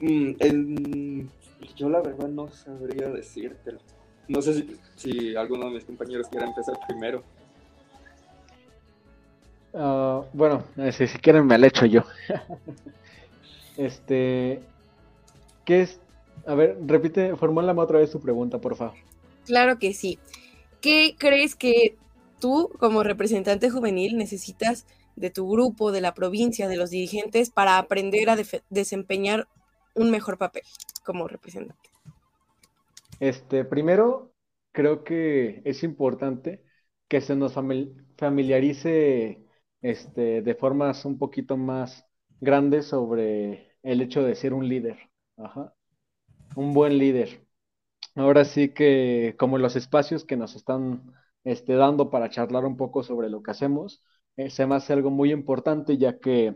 Mm, 0.00 1.26
yo 1.74 1.88
la 1.88 2.00
verdad 2.00 2.28
no 2.28 2.48
sabría 2.50 3.08
decírtelo. 3.08 3.80
No 4.28 4.40
sé 4.40 4.64
si, 4.94 5.34
alguno 5.34 5.66
de 5.66 5.72
mis 5.72 5.84
compañeros 5.84 6.28
quiera 6.28 6.46
empezar 6.46 6.78
primero. 6.86 7.24
Ah, 9.74 10.22
bueno, 10.32 10.62
si, 10.92 11.08
si 11.08 11.18
quieren 11.18 11.46
me 11.46 11.56
hecho 11.66 11.84
yo. 11.86 12.04
este, 13.78 14.60
¿qué 15.64 15.82
es? 15.82 16.00
A 16.46 16.54
ver, 16.54 16.76
repite, 16.84 17.34
formúlame 17.36 17.80
otra 17.80 18.00
vez 18.00 18.10
tu 18.10 18.20
pregunta, 18.20 18.60
por 18.60 18.76
favor. 18.76 18.96
Claro 19.46 19.78
que 19.78 19.94
sí. 19.94 20.18
¿Qué 20.80 21.14
crees 21.18 21.54
que 21.54 21.96
tú, 22.40 22.70
como 22.78 23.02
representante 23.02 23.70
juvenil, 23.70 24.18
necesitas 24.18 24.86
de 25.16 25.30
tu 25.30 25.48
grupo, 25.48 25.92
de 25.92 26.00
la 26.00 26.12
provincia, 26.12 26.68
de 26.68 26.76
los 26.76 26.90
dirigentes, 26.90 27.50
para 27.50 27.78
aprender 27.78 28.28
a 28.30 28.36
desempeñar 28.68 29.48
un 29.94 30.10
mejor 30.10 30.38
papel 30.38 30.62
como 31.04 31.28
representante? 31.28 31.88
Este, 33.20 33.64
primero, 33.64 34.32
creo 34.72 35.04
que 35.04 35.62
es 35.64 35.82
importante 35.82 36.62
que 37.08 37.20
se 37.20 37.36
nos 37.36 37.54
familiarice 38.16 39.44
este, 39.82 40.42
de 40.42 40.54
formas 40.54 41.04
un 41.04 41.18
poquito 41.18 41.56
más 41.56 42.04
grandes 42.40 42.86
sobre 42.86 43.67
el 43.88 44.02
hecho 44.02 44.22
de 44.22 44.34
ser 44.34 44.52
un 44.52 44.68
líder. 44.68 44.98
Un 46.56 46.74
buen 46.74 46.98
líder. 46.98 47.46
Ahora 48.16 48.44
sí 48.44 48.74
que 48.74 49.34
como 49.38 49.58
los 49.58 49.76
espacios 49.76 50.24
que 50.24 50.36
nos 50.36 50.56
están 50.56 51.12
este, 51.44 51.74
dando 51.74 52.10
para 52.10 52.30
charlar 52.30 52.64
un 52.66 52.76
poco 52.76 53.02
sobre 53.02 53.30
lo 53.30 53.42
que 53.42 53.52
hacemos, 53.52 54.02
eh, 54.36 54.50
se 54.50 54.66
me 54.66 54.74
hace 54.76 54.92
algo 54.92 55.10
muy 55.10 55.32
importante 55.32 55.96
ya 55.98 56.18
que 56.18 56.54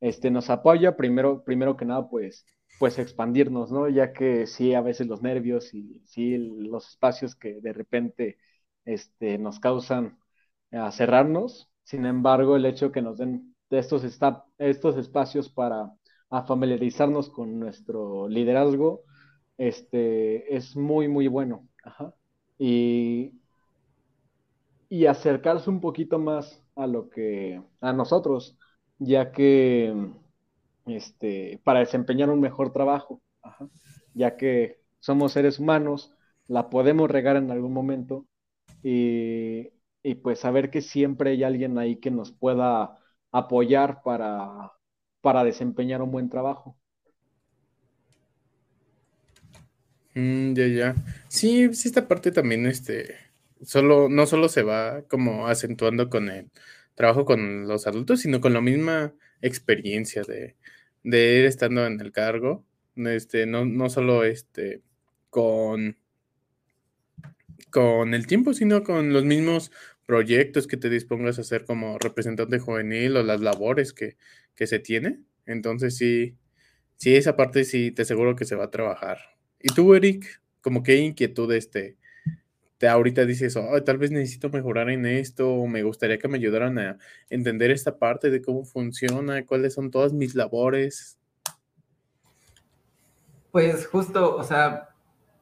este, 0.00 0.30
nos 0.30 0.50
apoya 0.50 0.96
primero, 0.96 1.44
primero 1.44 1.76
que 1.76 1.86
nada 1.86 2.08
pues 2.10 2.46
pues 2.80 2.98
expandirnos, 2.98 3.70
¿no? 3.72 3.88
Ya 3.88 4.12
que 4.12 4.46
sí, 4.46 4.74
a 4.74 4.80
veces 4.82 5.06
los 5.06 5.22
nervios 5.22 5.72
y 5.74 6.02
sí, 6.06 6.36
los 6.38 6.88
espacios 6.90 7.36
que 7.36 7.60
de 7.60 7.72
repente 7.72 8.36
este, 8.84 9.38
nos 9.38 9.60
causan 9.60 10.18
a 10.72 10.90
cerrarnos, 10.92 11.70
sin 11.84 12.04
embargo, 12.06 12.56
el 12.56 12.66
hecho 12.66 12.92
que 12.92 13.00
nos 13.02 13.18
den 13.18 13.54
estos, 13.70 14.02
estos 14.58 14.96
espacios 14.98 15.48
para 15.50 15.92
familiarizarnos 16.42 17.30
con 17.30 17.58
nuestro 17.60 18.28
liderazgo 18.28 19.02
este, 19.56 20.54
es 20.56 20.76
muy, 20.76 21.08
muy 21.08 21.28
bueno. 21.28 21.68
Y, 22.58 23.32
y 24.88 25.06
acercarse 25.06 25.70
un 25.70 25.80
poquito 25.80 26.18
más 26.18 26.62
a 26.76 26.86
lo 26.86 27.08
que, 27.08 27.62
a 27.80 27.92
nosotros, 27.92 28.56
ya 28.98 29.32
que 29.32 29.94
este, 30.86 31.60
para 31.64 31.80
desempeñar 31.80 32.30
un 32.30 32.40
mejor 32.40 32.72
trabajo, 32.72 33.20
ya 34.14 34.36
que 34.36 34.80
somos 35.00 35.32
seres 35.32 35.58
humanos, 35.58 36.12
la 36.46 36.70
podemos 36.70 37.10
regar 37.10 37.36
en 37.36 37.50
algún 37.50 37.72
momento 37.72 38.26
y, 38.82 39.70
y 40.02 40.14
pues 40.16 40.40
saber 40.40 40.70
que 40.70 40.82
siempre 40.82 41.30
hay 41.30 41.44
alguien 41.44 41.78
ahí 41.78 41.96
que 41.96 42.10
nos 42.10 42.32
pueda 42.32 42.98
apoyar 43.32 44.02
para, 44.02 44.72
para 45.24 45.42
desempeñar 45.42 46.02
un 46.02 46.10
buen 46.12 46.28
trabajo. 46.28 46.76
Mm, 50.14 50.52
ya, 50.52 50.66
ya. 50.66 50.94
Sí, 51.28 51.72
sí, 51.72 51.88
esta 51.88 52.06
parte 52.06 52.30
también, 52.30 52.66
este, 52.66 53.16
solo, 53.62 54.10
no 54.10 54.26
solo 54.26 54.50
se 54.50 54.62
va 54.62 55.00
como 55.08 55.46
acentuando 55.46 56.10
con 56.10 56.28
el 56.28 56.50
trabajo 56.94 57.24
con 57.24 57.66
los 57.66 57.86
adultos, 57.86 58.20
sino 58.20 58.42
con 58.42 58.52
la 58.52 58.60
misma 58.60 59.14
experiencia 59.40 60.22
de, 60.24 60.56
de 61.04 61.38
ir 61.38 61.46
estando 61.46 61.86
en 61.86 61.98
el 62.02 62.12
cargo. 62.12 62.62
Este, 62.94 63.46
no, 63.46 63.64
no 63.64 63.88
solo 63.88 64.24
este, 64.24 64.82
con, 65.30 65.96
con 67.70 68.12
el 68.12 68.26
tiempo, 68.26 68.52
sino 68.52 68.82
con 68.84 69.14
los 69.14 69.24
mismos 69.24 69.72
proyectos 70.06 70.66
que 70.66 70.76
te 70.76 70.90
dispongas 70.90 71.38
a 71.38 71.42
hacer 71.42 71.64
como 71.64 71.98
representante 71.98 72.58
juvenil 72.58 73.16
o 73.16 73.22
las 73.22 73.40
labores 73.40 73.92
que, 73.92 74.16
que 74.54 74.66
se 74.66 74.78
tiene. 74.78 75.20
Entonces 75.46 75.96
sí, 75.96 76.36
sí, 76.96 77.16
esa 77.16 77.36
parte 77.36 77.64
sí 77.64 77.90
te 77.90 78.02
aseguro 78.02 78.36
que 78.36 78.44
se 78.44 78.56
va 78.56 78.64
a 78.64 78.70
trabajar. 78.70 79.18
¿Y 79.60 79.72
tú, 79.74 79.94
Eric? 79.94 80.40
Como 80.60 80.82
qué 80.82 80.96
inquietud 80.96 81.52
este, 81.52 81.96
te 82.78 82.88
ahorita 82.88 83.24
dices, 83.24 83.56
oh, 83.56 83.82
tal 83.82 83.98
vez 83.98 84.10
necesito 84.10 84.48
mejorar 84.50 84.90
en 84.90 85.06
esto, 85.06 85.50
o 85.50 85.66
me 85.66 85.82
gustaría 85.82 86.18
que 86.18 86.28
me 86.28 86.38
ayudaran 86.38 86.78
a 86.78 86.98
entender 87.30 87.70
esta 87.70 87.98
parte 87.98 88.30
de 88.30 88.42
cómo 88.42 88.64
funciona, 88.64 89.44
cuáles 89.46 89.74
son 89.74 89.90
todas 89.90 90.12
mis 90.12 90.34
labores. 90.34 91.18
Pues 93.52 93.86
justo, 93.86 94.36
o 94.36 94.42
sea, 94.42 94.88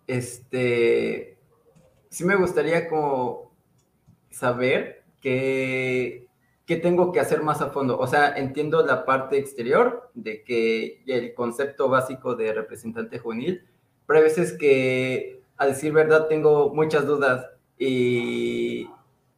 este, 0.07 1.38
sí 2.11 2.25
me 2.25 2.37
gustaría 2.37 2.88
como 2.88 3.52
saber 4.33 5.05
qué, 5.21 6.27
qué 6.66 6.77
tengo 6.77 7.12
que 7.12 7.21
hacer 7.21 7.42
más 7.42 7.61
a 7.61 7.71
fondo. 7.71 7.99
O 7.99 8.07
sea, 8.07 8.37
entiendo 8.37 8.85
la 8.85 9.05
parte 9.05 9.38
exterior 9.38 10.11
de 10.14 10.42
que 10.42 11.03
el 11.07 11.35
concepto 11.35 11.88
básico 11.88 12.35
de 12.35 12.53
representante 12.53 13.18
juvenil, 13.18 13.64
pero 14.07 14.18
hay 14.18 14.25
veces 14.25 14.53
que, 14.53 15.42
a 15.57 15.66
decir 15.66 15.92
verdad, 15.92 16.29
tengo 16.29 16.75
muchas 16.75 17.07
dudas 17.07 17.47
y, 17.79 18.88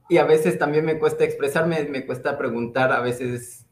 y 0.08 0.18
a 0.18 0.24
veces 0.24 0.58
también 0.58 0.84
me 0.84 0.98
cuesta 0.98 1.24
expresarme, 1.24 1.84
me 1.84 2.06
cuesta 2.06 2.38
preguntar 2.38 2.92
a 2.92 3.00
veces 3.00 3.66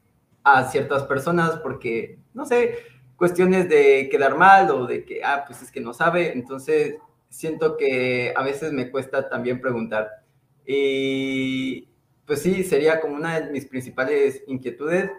a 0.45 0.65
ciertas 0.65 1.05
personas 1.05 1.59
porque, 1.59 2.19
no 2.35 2.45
sé, 2.47 2.79
cuestiones 3.17 3.69
de 3.69 4.09
quedar 4.11 4.37
mal 4.37 4.71
o 4.71 4.87
de 4.87 5.05
que, 5.05 5.23
ah, 5.25 5.45
pues 5.47 5.63
es 5.63 5.71
que 5.71 5.81
no 5.81 5.95
sabe. 5.95 6.33
Entonces, 6.33 6.97
siento 7.29 7.77
que 7.77 8.33
a 8.37 8.43
veces 8.43 8.73
me 8.73 8.91
cuesta 8.91 9.29
también 9.29 9.61
preguntar. 9.61 10.22
Y 10.67 11.89
pues 12.27 12.43
sí, 12.43 12.65
sería 12.65 13.01
como 13.01 13.17
una 13.17 13.41
de 13.41 13.51
mis 13.51 13.67
principales 13.67 14.43
inquietudes, 14.47 15.11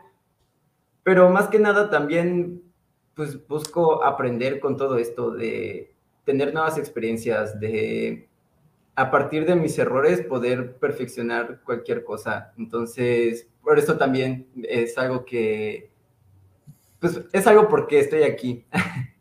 pero 1.03 1.29
más 1.29 1.47
que 1.49 1.59
nada 1.59 1.89
también 1.89 2.61
pues 3.15 3.45
busco 3.47 4.03
aprender 4.03 4.59
con 4.59 4.77
todo 4.77 4.97
esto, 4.97 5.31
de 5.31 5.93
tener 6.25 6.53
nuevas 6.53 6.77
experiencias, 6.77 7.59
de 7.59 8.27
a 8.95 9.11
partir 9.11 9.45
de 9.45 9.55
mis 9.55 9.77
errores 9.77 10.21
poder 10.21 10.77
perfeccionar 10.77 11.61
cualquier 11.63 12.03
cosa. 12.03 12.53
Entonces, 12.57 13.47
por 13.61 13.79
eso 13.79 13.97
también 13.97 14.47
es 14.63 14.97
algo 14.97 15.25
que, 15.25 15.91
pues 16.99 17.21
es 17.31 17.47
algo 17.47 17.67
porque 17.67 17.99
estoy 17.99 18.23
aquí. 18.23 18.65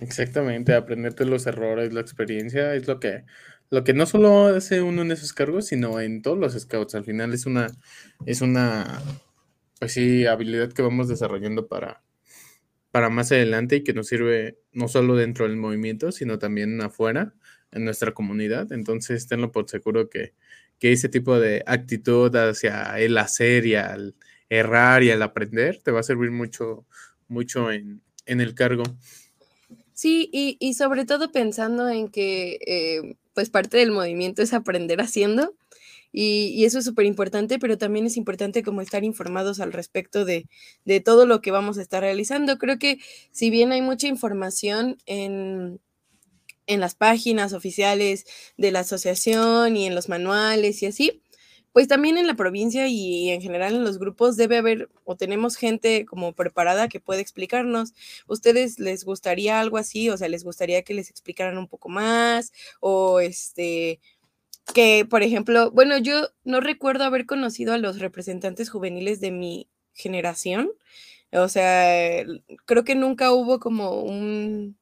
Exactamente, 0.00 0.74
aprenderte 0.74 1.24
los 1.24 1.46
errores, 1.46 1.92
la 1.92 2.00
experiencia 2.00 2.74
es 2.74 2.86
lo 2.86 3.00
que 3.00 3.24
lo 3.70 3.84
que 3.84 3.92
no 3.94 4.06
solo 4.06 4.46
hace 4.46 4.80
uno 4.80 5.02
en 5.02 5.10
esos 5.12 5.32
cargos, 5.34 5.66
sino 5.66 6.00
en 6.00 6.22
todos 6.22 6.38
los 6.38 6.54
scouts. 6.58 6.94
Al 6.94 7.04
final 7.04 7.34
es 7.34 7.44
una, 7.44 7.66
es 8.24 8.40
una, 8.40 9.02
pues 9.80 9.92
sí, 9.92 10.26
habilidad 10.26 10.72
que 10.72 10.82
vamos 10.82 11.08
desarrollando 11.08 11.68
para, 11.68 12.02
para 12.92 13.10
más 13.10 13.32
adelante 13.32 13.76
y 13.76 13.84
que 13.84 13.94
nos 13.94 14.08
sirve 14.08 14.58
no 14.72 14.88
solo 14.88 15.16
dentro 15.16 15.46
del 15.48 15.56
movimiento, 15.58 16.12
sino 16.12 16.38
también 16.38 16.80
afuera, 16.82 17.34
en 17.72 17.84
nuestra 17.84 18.12
comunidad. 18.14 18.72
Entonces, 18.72 19.28
tenlo 19.28 19.52
por 19.52 19.68
seguro 19.70 20.10
que, 20.10 20.34
que 20.78 20.92
ese 20.92 21.08
tipo 21.10 21.40
de 21.40 21.62
actitud 21.66 22.34
hacia 22.36 22.98
el 23.00 23.18
hacer 23.18 23.66
y 23.66 23.76
al 23.76 24.16
errar 24.50 25.02
y 25.04 25.10
al 25.12 25.22
aprender 25.22 25.80
te 25.82 25.90
va 25.92 26.00
a 26.00 26.04
servir 26.04 26.30
mucho, 26.32 26.86
mucho 27.28 27.72
en, 27.72 28.02
en 28.26 28.40
el 28.40 28.54
cargo. 28.54 28.84
Sí, 29.98 30.30
y, 30.32 30.56
y, 30.60 30.74
sobre 30.74 31.04
todo 31.04 31.32
pensando 31.32 31.88
en 31.88 32.08
que 32.08 32.60
eh, 32.68 33.16
pues 33.34 33.50
parte 33.50 33.78
del 33.78 33.90
movimiento 33.90 34.42
es 34.42 34.54
aprender 34.54 35.00
haciendo. 35.00 35.56
Y, 36.12 36.64
eso 36.64 36.78
es 36.78 36.84
súper 36.84 37.04
importante, 37.06 37.58
pero 37.58 37.78
también 37.78 38.06
es 38.06 38.16
importante 38.16 38.62
como 38.62 38.80
estar 38.80 39.02
informados 39.02 39.58
al 39.58 39.72
respecto 39.72 40.24
de, 40.24 40.46
de, 40.84 41.00
todo 41.00 41.26
lo 41.26 41.40
que 41.40 41.50
vamos 41.50 41.78
a 41.78 41.82
estar 41.82 42.02
realizando. 42.02 42.58
Creo 42.58 42.78
que 42.78 43.00
si 43.32 43.50
bien 43.50 43.72
hay 43.72 43.82
mucha 43.82 44.06
información 44.06 44.98
en, 45.06 45.80
en 46.68 46.78
las 46.80 46.94
páginas 46.94 47.52
oficiales 47.52 48.24
de 48.56 48.70
la 48.70 48.80
asociación 48.80 49.76
y 49.76 49.86
en 49.86 49.96
los 49.96 50.08
manuales 50.08 50.80
y 50.84 50.86
así, 50.86 51.22
pues 51.78 51.86
también 51.86 52.18
en 52.18 52.26
la 52.26 52.34
provincia 52.34 52.88
y 52.88 53.30
en 53.30 53.40
general 53.40 53.72
en 53.72 53.84
los 53.84 54.00
grupos 54.00 54.36
debe 54.36 54.56
haber 54.56 54.88
o 55.04 55.14
tenemos 55.14 55.54
gente 55.54 56.06
como 56.06 56.32
preparada 56.32 56.88
que 56.88 56.98
puede 56.98 57.20
explicarnos. 57.20 57.94
¿Ustedes 58.26 58.80
les 58.80 59.04
gustaría 59.04 59.60
algo 59.60 59.78
así? 59.78 60.10
O 60.10 60.16
sea, 60.16 60.28
¿les 60.28 60.42
gustaría 60.42 60.82
que 60.82 60.92
les 60.92 61.08
explicaran 61.08 61.56
un 61.56 61.68
poco 61.68 61.88
más? 61.88 62.52
O 62.80 63.20
este, 63.20 64.00
que 64.74 65.06
por 65.08 65.22
ejemplo, 65.22 65.70
bueno, 65.70 65.98
yo 65.98 66.30
no 66.42 66.60
recuerdo 66.60 67.04
haber 67.04 67.26
conocido 67.26 67.72
a 67.72 67.78
los 67.78 68.00
representantes 68.00 68.70
juveniles 68.70 69.20
de 69.20 69.30
mi 69.30 69.68
generación. 69.94 70.72
O 71.32 71.48
sea, 71.48 72.24
creo 72.64 72.82
que 72.82 72.96
nunca 72.96 73.30
hubo 73.30 73.60
como 73.60 74.02
un, 74.02 74.76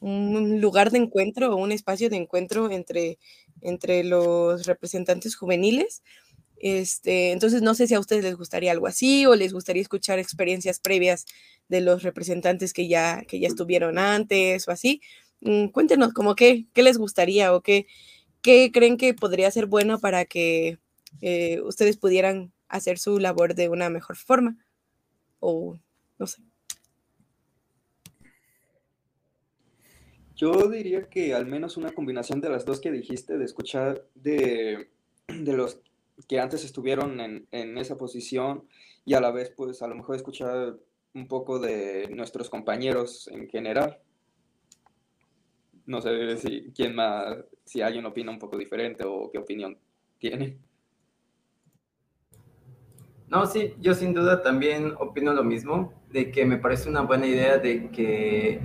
un 0.00 0.60
lugar 0.60 0.90
de 0.90 0.98
encuentro 0.98 1.52
o 1.54 1.56
un 1.56 1.72
espacio 1.72 2.10
de 2.10 2.16
encuentro 2.16 2.70
entre 2.70 3.18
entre 3.62 4.04
los 4.04 4.66
representantes 4.66 5.36
juveniles. 5.36 6.02
Este, 6.58 7.32
entonces, 7.32 7.62
no 7.62 7.74
sé 7.74 7.86
si 7.86 7.94
a 7.94 8.00
ustedes 8.00 8.24
les 8.24 8.36
gustaría 8.36 8.72
algo 8.72 8.86
así 8.86 9.26
o 9.26 9.34
les 9.34 9.52
gustaría 9.52 9.82
escuchar 9.82 10.18
experiencias 10.18 10.80
previas 10.80 11.26
de 11.68 11.80
los 11.82 12.02
representantes 12.02 12.72
que 12.72 12.88
ya, 12.88 13.22
que 13.28 13.40
ya 13.40 13.48
estuvieron 13.48 13.98
antes 13.98 14.66
o 14.68 14.72
así. 14.72 15.00
Mm, 15.40 15.66
cuéntenos, 15.68 16.12
como 16.14 16.34
qué, 16.34 16.66
qué 16.72 16.82
les 16.82 16.98
gustaría 16.98 17.54
o 17.54 17.60
qué, 17.62 17.86
qué 18.42 18.70
creen 18.72 18.96
que 18.96 19.14
podría 19.14 19.50
ser 19.50 19.66
bueno 19.66 20.00
para 20.00 20.24
que 20.26 20.78
eh, 21.22 21.60
ustedes 21.62 21.96
pudieran 21.98 22.52
hacer 22.68 22.98
su 22.98 23.18
labor 23.18 23.54
de 23.54 23.68
una 23.68 23.90
mejor 23.90 24.16
forma. 24.16 24.56
O 25.40 25.78
no 26.18 26.26
sé. 26.28 26.45
Yo 30.36 30.68
diría 30.68 31.08
que 31.08 31.34
al 31.34 31.46
menos 31.46 31.78
una 31.78 31.92
combinación 31.92 32.42
de 32.42 32.50
las 32.50 32.66
dos 32.66 32.78
que 32.78 32.92
dijiste, 32.92 33.38
de 33.38 33.44
escuchar 33.46 34.04
de, 34.14 34.90
los 35.28 35.80
que 36.28 36.40
antes 36.40 36.62
estuvieron 36.62 37.18
en, 37.20 37.78
esa 37.78 37.96
posición 37.96 38.68
y 39.06 39.14
a 39.14 39.20
la 39.20 39.30
vez, 39.30 39.50
pues 39.56 39.80
a 39.80 39.88
lo 39.88 39.94
mejor 39.94 40.14
escuchar 40.14 40.76
un 41.14 41.26
poco 41.26 41.58
de 41.58 42.08
nuestros 42.10 42.50
compañeros 42.50 43.28
en 43.28 43.48
general. 43.48 43.98
No 45.86 46.02
sé 46.02 46.36
si 46.36 46.70
quién 46.74 46.94
más, 46.94 47.38
si 47.64 47.80
alguien 47.80 48.04
opina 48.04 48.30
un 48.30 48.38
poco 48.38 48.58
diferente 48.58 49.04
o 49.06 49.30
qué 49.32 49.38
opinión 49.38 49.78
tiene. 50.18 50.58
No, 53.28 53.46
sí, 53.46 53.72
yo 53.80 53.94
sin 53.94 54.12
duda 54.12 54.42
también 54.42 54.92
opino 54.98 55.32
lo 55.32 55.44
mismo, 55.44 55.94
de 56.10 56.30
que 56.30 56.44
me 56.44 56.58
parece 56.58 56.90
una 56.90 57.00
buena 57.00 57.26
idea 57.26 57.56
de 57.56 57.90
que 57.90 58.60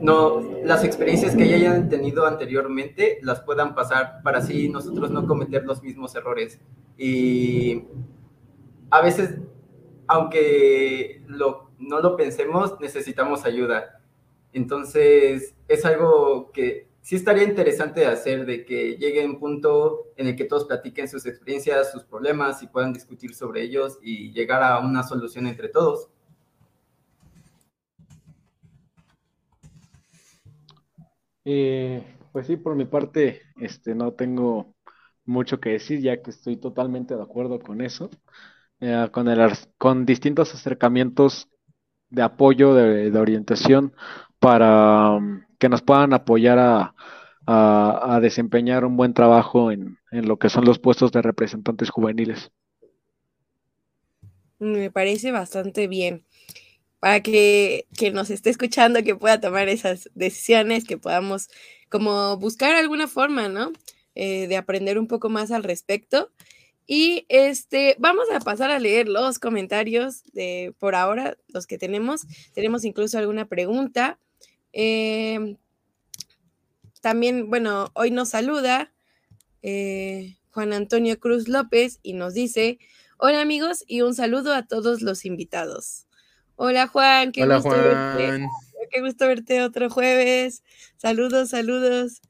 no, 0.00 0.40
las 0.64 0.84
experiencias 0.84 1.34
que 1.34 1.48
ya 1.48 1.56
hayan 1.56 1.88
tenido 1.88 2.26
anteriormente 2.26 3.18
las 3.22 3.40
puedan 3.40 3.74
pasar 3.74 4.20
para 4.22 4.38
así 4.38 4.68
nosotros 4.68 5.10
no 5.10 5.26
cometer 5.26 5.64
los 5.64 5.82
mismos 5.82 6.14
errores. 6.14 6.60
Y 6.98 7.84
a 8.90 9.00
veces, 9.00 9.38
aunque 10.06 11.22
lo, 11.26 11.70
no 11.78 12.00
lo 12.00 12.16
pensemos, 12.16 12.78
necesitamos 12.80 13.44
ayuda. 13.44 14.00
Entonces, 14.52 15.54
es 15.68 15.84
algo 15.84 16.50
que 16.52 16.88
sí 17.00 17.16
estaría 17.16 17.44
interesante 17.44 18.04
hacer, 18.06 18.46
de 18.46 18.64
que 18.64 18.96
llegue 18.96 19.24
un 19.24 19.38
punto 19.38 20.08
en 20.16 20.26
el 20.26 20.36
que 20.36 20.44
todos 20.44 20.64
platiquen 20.64 21.08
sus 21.08 21.24
experiencias, 21.26 21.92
sus 21.92 22.04
problemas 22.04 22.62
y 22.62 22.66
puedan 22.66 22.92
discutir 22.92 23.34
sobre 23.34 23.62
ellos 23.62 23.98
y 24.02 24.32
llegar 24.32 24.62
a 24.62 24.80
una 24.80 25.02
solución 25.02 25.46
entre 25.46 25.68
todos. 25.68 26.08
Eh, 31.48 32.02
pues 32.32 32.48
sí, 32.48 32.56
por 32.56 32.74
mi 32.74 32.86
parte, 32.86 33.42
este, 33.60 33.94
no 33.94 34.12
tengo 34.12 34.74
mucho 35.24 35.60
que 35.60 35.70
decir, 35.70 36.00
ya 36.00 36.20
que 36.20 36.30
estoy 36.30 36.56
totalmente 36.56 37.14
de 37.14 37.22
acuerdo 37.22 37.60
con 37.60 37.80
eso. 37.80 38.10
eh, 38.80 39.08
con, 39.12 39.28
el, 39.28 39.40
con 39.78 40.04
distintos 40.04 40.52
acercamientos 40.54 41.48
de 42.10 42.22
apoyo, 42.22 42.74
de, 42.74 43.16
orientación, 43.18 43.94
para 44.40 45.12
um, 45.12 45.42
que 45.58 45.68
nos 45.68 45.82
puedan 45.82 46.12
apoyar 46.12 46.58
a, 46.58 46.94
a, 47.46 48.20
desempeñar 48.20 48.84
un 48.84 48.96
buen 48.96 49.14
trabajo 49.14 49.70
en, 49.70 49.98
en 50.10 50.28
lo 50.28 50.38
que 50.38 50.48
son 50.48 50.64
los 50.64 50.78
puestos 50.80 51.12
de 51.12 51.22
representantes 51.22 51.90
juveniles. 51.90 52.50
Me 54.58 54.90
parece 54.90 55.32
bastante 55.32 55.86
bien 55.86 56.24
para 57.06 57.20
que, 57.20 57.86
que, 57.96 58.10
nos 58.10 58.30
esté 58.30 58.50
escuchando, 58.50 59.04
que 59.04 59.14
pueda 59.14 59.40
tomar 59.40 59.68
esas 59.68 60.10
decisiones, 60.16 60.84
que 60.84 60.98
podamos 60.98 61.48
como 61.88 62.36
buscar 62.36 62.74
alguna 62.74 63.06
forma, 63.06 63.48
¿no? 63.48 63.72
Eh, 64.16 64.48
de 64.48 64.56
aprender 64.56 64.98
un 64.98 65.06
poco 65.06 65.28
más 65.28 65.52
al 65.52 65.62
respecto. 65.62 66.32
Y 66.84 67.24
este, 67.28 67.94
vamos 68.00 68.26
a 68.34 68.40
pasar 68.40 68.72
a 68.72 68.80
leer 68.80 69.06
los 69.06 69.38
comentarios 69.38 70.24
de 70.32 70.74
por 70.80 70.96
ahora, 70.96 71.38
los 71.46 71.68
que 71.68 71.78
tenemos. 71.78 72.22
Tenemos 72.54 72.84
incluso 72.84 73.18
alguna 73.18 73.46
pregunta. 73.46 74.18
Em, 74.72 75.58
también, 77.02 77.48
bueno, 77.50 77.92
hoy 77.94 78.10
nos 78.10 78.30
saluda 78.30 78.92
eh, 79.62 80.38
Juan 80.50 80.72
Antonio 80.72 81.20
Cruz 81.20 81.46
López 81.46 82.00
y 82.02 82.14
nos 82.14 82.34
dice, 82.34 82.80
hola 83.16 83.40
amigos 83.40 83.84
y 83.86 84.00
un 84.00 84.12
saludo 84.16 84.52
a 84.54 84.66
todos 84.66 85.02
los 85.02 85.24
invitados. 85.24 86.05
Hola 86.58 86.86
Juan, 86.86 87.32
qué 87.32 87.42
hola, 87.42 87.56
gusto 87.56 87.68
Juan. 87.68 87.82
verte. 88.16 88.48
Qué 88.90 89.00
gusto 89.02 89.26
verte 89.26 89.62
otro 89.62 89.90
jueves. 89.90 90.62
Saludos, 90.96 91.50
saludos. 91.50 92.22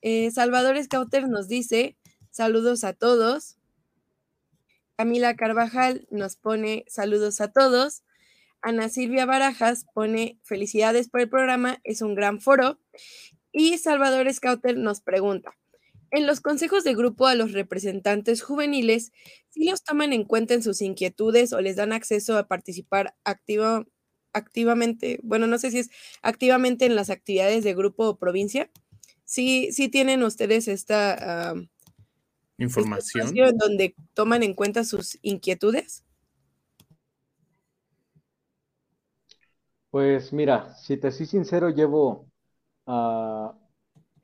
Eh, 0.00 0.30
Salvador 0.30 0.82
Scouter 0.82 1.28
nos 1.28 1.48
dice, 1.48 1.98
saludos 2.30 2.82
a 2.82 2.94
todos. 2.94 3.58
Camila 4.96 5.36
Carvajal 5.36 6.06
nos 6.10 6.36
pone 6.36 6.86
saludos 6.88 7.42
a 7.42 7.52
todos. 7.52 8.04
Ana 8.62 8.88
Silvia 8.88 9.26
Barajas 9.26 9.84
pone 9.92 10.38
felicidades 10.44 11.10
por 11.10 11.20
el 11.20 11.28
programa, 11.28 11.78
es 11.84 12.00
un 12.00 12.14
gran 12.14 12.40
foro. 12.40 12.80
Y 13.52 13.76
Salvador 13.76 14.32
Scouter 14.32 14.78
nos 14.78 15.02
pregunta, 15.02 15.57
en 16.10 16.26
los 16.26 16.40
consejos 16.40 16.84
de 16.84 16.94
grupo 16.94 17.26
a 17.26 17.34
los 17.34 17.52
representantes 17.52 18.42
juveniles, 18.42 19.12
¿si 19.50 19.68
los 19.68 19.82
toman 19.82 20.12
en 20.12 20.24
cuenta 20.24 20.54
en 20.54 20.62
sus 20.62 20.80
inquietudes 20.80 21.52
o 21.52 21.60
les 21.60 21.76
dan 21.76 21.92
acceso 21.92 22.38
a 22.38 22.48
participar 22.48 23.16
activamente? 24.32 25.20
Bueno, 25.22 25.46
no 25.46 25.58
sé 25.58 25.70
si 25.70 25.80
es 25.80 25.90
activamente 26.22 26.86
en 26.86 26.96
las 26.96 27.10
actividades 27.10 27.64
de 27.64 27.74
grupo 27.74 28.08
o 28.08 28.18
provincia. 28.18 28.70
Sí, 29.24 29.70
sí 29.72 29.88
tienen 29.88 30.22
ustedes 30.22 30.68
esta 30.68 31.54
información 32.56 33.34
donde 33.56 33.94
toman 34.14 34.42
en 34.42 34.54
cuenta 34.54 34.84
sus 34.84 35.18
inquietudes. 35.22 36.04
Pues 39.90 40.32
mira, 40.32 40.74
si 40.74 40.96
te 40.98 41.10
soy 41.10 41.26
sincero, 41.26 41.70
llevo 41.70 42.30
uh, 42.86 43.50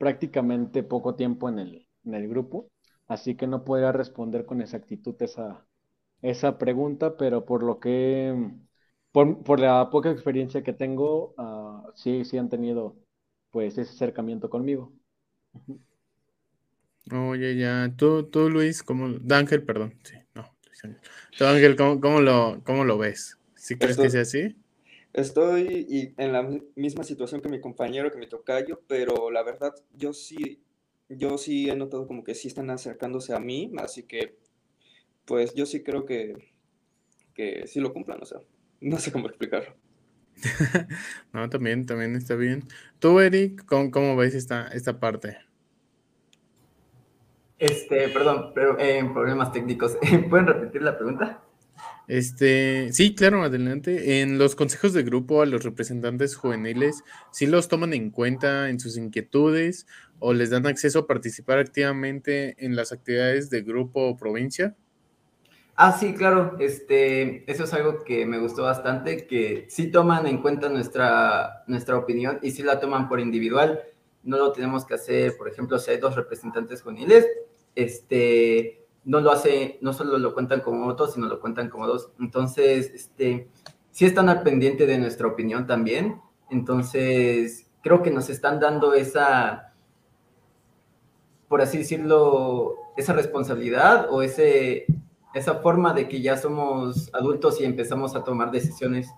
prácticamente 0.05 0.83
poco 0.83 1.15
tiempo 1.15 1.49
en 1.49 1.57
el, 1.57 1.87
en 2.05 2.13
el, 2.13 2.27
grupo, 2.27 2.69
así 3.07 3.33
que 3.33 3.47
no 3.47 3.65
podría 3.65 3.91
responder 3.91 4.45
con 4.45 4.61
exactitud 4.61 5.15
esa, 5.19 5.65
esa 6.21 6.59
pregunta, 6.59 7.17
pero 7.17 7.43
por 7.43 7.63
lo 7.63 7.79
que, 7.79 8.51
por, 9.11 9.41
por 9.41 9.59
la 9.59 9.89
poca 9.89 10.11
experiencia 10.11 10.61
que 10.61 10.73
tengo, 10.73 11.33
uh, 11.39 11.91
sí, 11.95 12.23
sí 12.23 12.37
han 12.37 12.49
tenido 12.49 12.95
pues 13.49 13.79
ese 13.79 13.93
acercamiento 13.93 14.47
conmigo. 14.47 14.93
Oye, 17.11 17.57
ya, 17.57 17.91
tú, 17.97 18.25
tú 18.29 18.51
Luis, 18.51 18.83
¿cómo, 18.83 19.07
Ángel, 19.31 19.63
perdón, 19.63 19.95
sí, 20.03 20.17
no, 20.35 20.45
Tú 21.35 21.45
Ángel, 21.45 21.75
¿cómo, 21.75 21.99
cómo 21.99 22.21
lo, 22.21 22.61
cómo 22.63 22.85
lo 22.85 22.99
ves? 22.99 23.39
¿Sí 23.55 23.75
crees 23.75 23.97
que 23.97 24.11
sea 24.11 24.21
así? 24.21 24.55
Estoy 25.15 26.13
en 26.17 26.33
la 26.33 26.43
misma 26.75 27.05
situación 27.05 27.39
que 27.39 27.47
mi 27.47 27.61
compañero, 27.61 28.11
que 28.11 28.17
mi 28.17 28.27
tocayo, 28.27 28.81
pero 28.85 29.31
la 29.31 29.43
verdad, 29.43 29.73
yo 29.93 30.11
sí, 30.11 30.61
yo 31.07 31.37
sí 31.37 31.69
he 31.69 31.75
notado 31.77 32.05
como 32.05 32.25
que 32.25 32.35
sí 32.35 32.49
están 32.49 32.69
acercándose 32.69 33.33
a 33.33 33.39
mí, 33.39 33.71
así 33.77 34.03
que, 34.03 34.37
pues 35.23 35.55
yo 35.55 35.65
sí 35.65 35.83
creo 35.83 36.05
que, 36.05 36.51
que 37.33 37.65
sí 37.65 37.79
lo 37.79 37.93
cumplan, 37.93 38.21
o 38.21 38.25
sea, 38.25 38.41
no 38.81 38.97
sé 38.97 39.13
cómo 39.13 39.27
explicarlo. 39.27 39.73
no, 41.31 41.49
también, 41.49 41.85
también 41.85 42.17
está 42.17 42.35
bien. 42.35 42.67
Tú, 42.99 43.21
Eric, 43.21 43.63
¿cómo, 43.65 43.91
cómo 43.91 44.17
ves 44.17 44.35
esta, 44.35 44.67
esta 44.67 44.99
parte? 44.99 45.37
Este, 47.57 48.09
perdón, 48.09 48.51
pero 48.53 48.77
eh, 48.79 49.01
problemas 49.13 49.53
técnicos. 49.53 49.97
¿Pueden 50.29 50.47
repetir 50.47 50.81
la 50.81 50.97
pregunta? 50.97 51.44
Este, 52.07 52.93
sí, 52.93 53.15
claro, 53.15 53.43
adelante. 53.43 54.21
En 54.21 54.37
los 54.37 54.55
consejos 54.55 54.93
de 54.93 55.03
grupo 55.03 55.41
a 55.41 55.45
los 55.45 55.63
representantes 55.63 56.35
juveniles, 56.35 57.03
¿sí 57.31 57.47
los 57.47 57.67
toman 57.67 57.93
en 57.93 58.11
cuenta 58.11 58.69
en 58.69 58.79
sus 58.79 58.97
inquietudes 58.97 59.87
o 60.19 60.33
les 60.33 60.51
dan 60.51 60.67
acceso 60.67 60.99
a 60.99 61.07
participar 61.07 61.59
activamente 61.59 62.55
en 62.63 62.75
las 62.75 62.91
actividades 62.91 63.49
de 63.49 63.61
grupo 63.61 64.07
o 64.07 64.17
provincia? 64.17 64.75
Ah, 65.75 65.91
sí, 65.91 66.13
claro. 66.13 66.55
Este, 66.59 67.49
eso 67.51 67.65
es 67.65 67.73
algo 67.73 68.03
que 68.03 68.25
me 68.25 68.39
gustó 68.39 68.63
bastante, 68.63 69.27
que 69.27 69.65
sí 69.69 69.87
toman 69.87 70.25
en 70.25 70.41
cuenta 70.41 70.69
nuestra, 70.69 71.63
nuestra 71.67 71.97
opinión 71.97 72.39
y 72.41 72.51
sí 72.51 72.63
la 72.63 72.79
toman 72.79 73.09
por 73.09 73.19
individual. 73.19 73.81
No 74.23 74.37
lo 74.37 74.51
tenemos 74.51 74.85
que 74.85 74.93
hacer, 74.93 75.35
por 75.37 75.49
ejemplo, 75.49 75.77
si 75.77 75.91
hay 75.91 75.97
dos 75.97 76.15
representantes 76.15 76.81
juveniles, 76.81 77.27
este, 77.75 78.84
no 79.05 79.21
lo 79.21 79.31
hace, 79.31 79.77
no 79.81 79.93
solo 79.93 80.17
lo 80.17 80.33
cuentan 80.33 80.61
como 80.61 80.87
otros, 80.87 81.13
sino 81.13 81.27
lo 81.27 81.39
cuentan 81.39 81.69
como 81.69 81.87
dos. 81.87 82.11
Entonces, 82.19 82.91
este, 82.93 83.47
sí 83.91 84.05
están 84.05 84.29
al 84.29 84.41
pendiente 84.41 84.87
de 84.87 84.97
nuestra 84.97 85.27
opinión 85.27 85.67
también. 85.67 86.19
Entonces, 86.49 87.69
creo 87.81 88.01
que 88.01 88.11
nos 88.11 88.29
están 88.29 88.59
dando 88.59 88.93
esa, 88.95 89.73
por 91.47 91.61
así 91.61 91.77
decirlo, 91.77 92.75
esa 92.97 93.13
responsabilidad 93.13 94.07
o 94.09 94.23
ese, 94.23 94.87
esa 95.35 95.55
forma 95.55 95.93
de 95.93 96.09
que 96.09 96.21
ya 96.21 96.35
somos 96.35 97.09
adultos 97.13 97.61
y 97.61 97.65
empezamos 97.65 98.15
a 98.15 98.23
tomar 98.23 98.49
decisiones. 98.51 99.09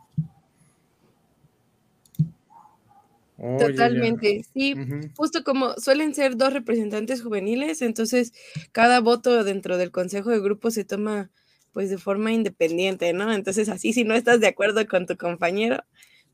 Totalmente, 3.58 4.44
sí, 4.54 4.76
justo 5.16 5.44
como 5.44 5.74
suelen 5.76 6.14
ser 6.14 6.38
dos 6.38 6.54
representantes 6.54 7.22
juveniles, 7.24 7.82
entonces 7.82 8.34
cada 8.72 9.00
voto 9.00 9.44
dentro 9.44 9.78
del 9.78 9.92
consejo 9.92 10.30
de 10.32 10.40
grupo 10.40 10.70
se 10.72 10.86
toma 10.86 11.32
pues 11.72 11.90
de 11.90 11.98
forma 11.98 12.32
independiente, 12.32 13.14
¿no? 13.14 13.32
Entonces 13.34 13.70
así 13.70 13.94
si 13.94 14.04
no 14.04 14.16
estás 14.16 14.40
de 14.42 14.48
acuerdo 14.48 14.88
con 14.88 15.06
tu 15.06 15.18
compañero, 15.18 15.84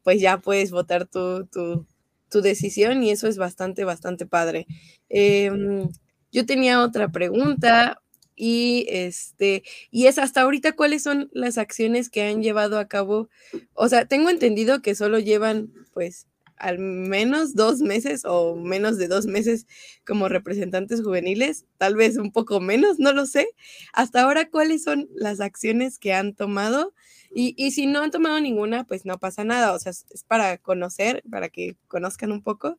pues 0.04 0.22
ya 0.22 0.40
puedes 0.40 0.72
votar 0.72 1.06
tu, 1.06 1.46
tu, 1.48 1.86
tu 2.30 2.42
decisión 2.42 3.04
y 3.04 3.12
eso 3.12 3.28
es 3.28 3.38
bastante, 3.38 3.84
bastante 3.86 4.26
padre. 4.26 4.68
Em, 5.10 5.90
yo 6.32 6.46
tenía 6.46 6.82
otra 6.84 7.12
pregunta 7.12 8.02
y 8.36 8.86
este, 8.90 9.64
y 9.92 10.08
es 10.08 10.18
hasta 10.18 10.42
ahorita 10.42 10.74
cuáles 10.74 11.04
son 11.04 11.30
las 11.34 11.58
acciones 11.58 12.10
que 12.10 12.24
han 12.24 12.42
llevado 12.42 12.80
a 12.80 12.88
cabo. 12.88 13.30
O 13.74 13.88
sea, 13.90 14.06
tengo 14.08 14.30
entendido 14.30 14.82
que 14.82 14.96
solo 14.96 15.20
llevan 15.20 15.72
pues 15.94 16.28
al 16.64 16.80
menos 16.80 17.56
dos 17.56 17.82
meses 17.82 18.24
o 18.26 18.56
menos 18.56 18.98
de 18.98 19.10
dos 19.10 19.26
meses 19.26 19.68
como 20.08 20.30
representantes 20.30 21.02
juveniles, 21.02 21.66
tal 21.78 21.96
vez 21.96 22.18
un 22.18 22.32
poco 22.32 22.62
menos, 22.62 23.00
no 23.00 23.12
lo 23.12 23.26
sé. 23.26 23.50
Hasta 23.92 24.22
ahora, 24.22 24.50
¿cuáles 24.50 24.82
son 24.82 25.10
las 25.14 25.42
acciones 25.42 26.00
que 26.00 26.14
han 26.14 26.34
tomado? 26.34 26.94
Y, 27.36 27.72
si 27.72 27.86
no 27.88 28.02
han 28.02 28.12
tomado 28.12 28.40
ninguna, 28.40 28.86
pues 28.86 29.06
no 29.06 29.18
pasa 29.18 29.44
nada, 29.44 29.74
o 29.74 29.80
sea, 29.80 29.90
es 29.90 30.24
para 30.28 30.58
conocer, 30.60 31.24
para 31.30 31.50
que 31.50 31.76
conozcan 31.88 32.32
un 32.32 32.44
poco, 32.44 32.78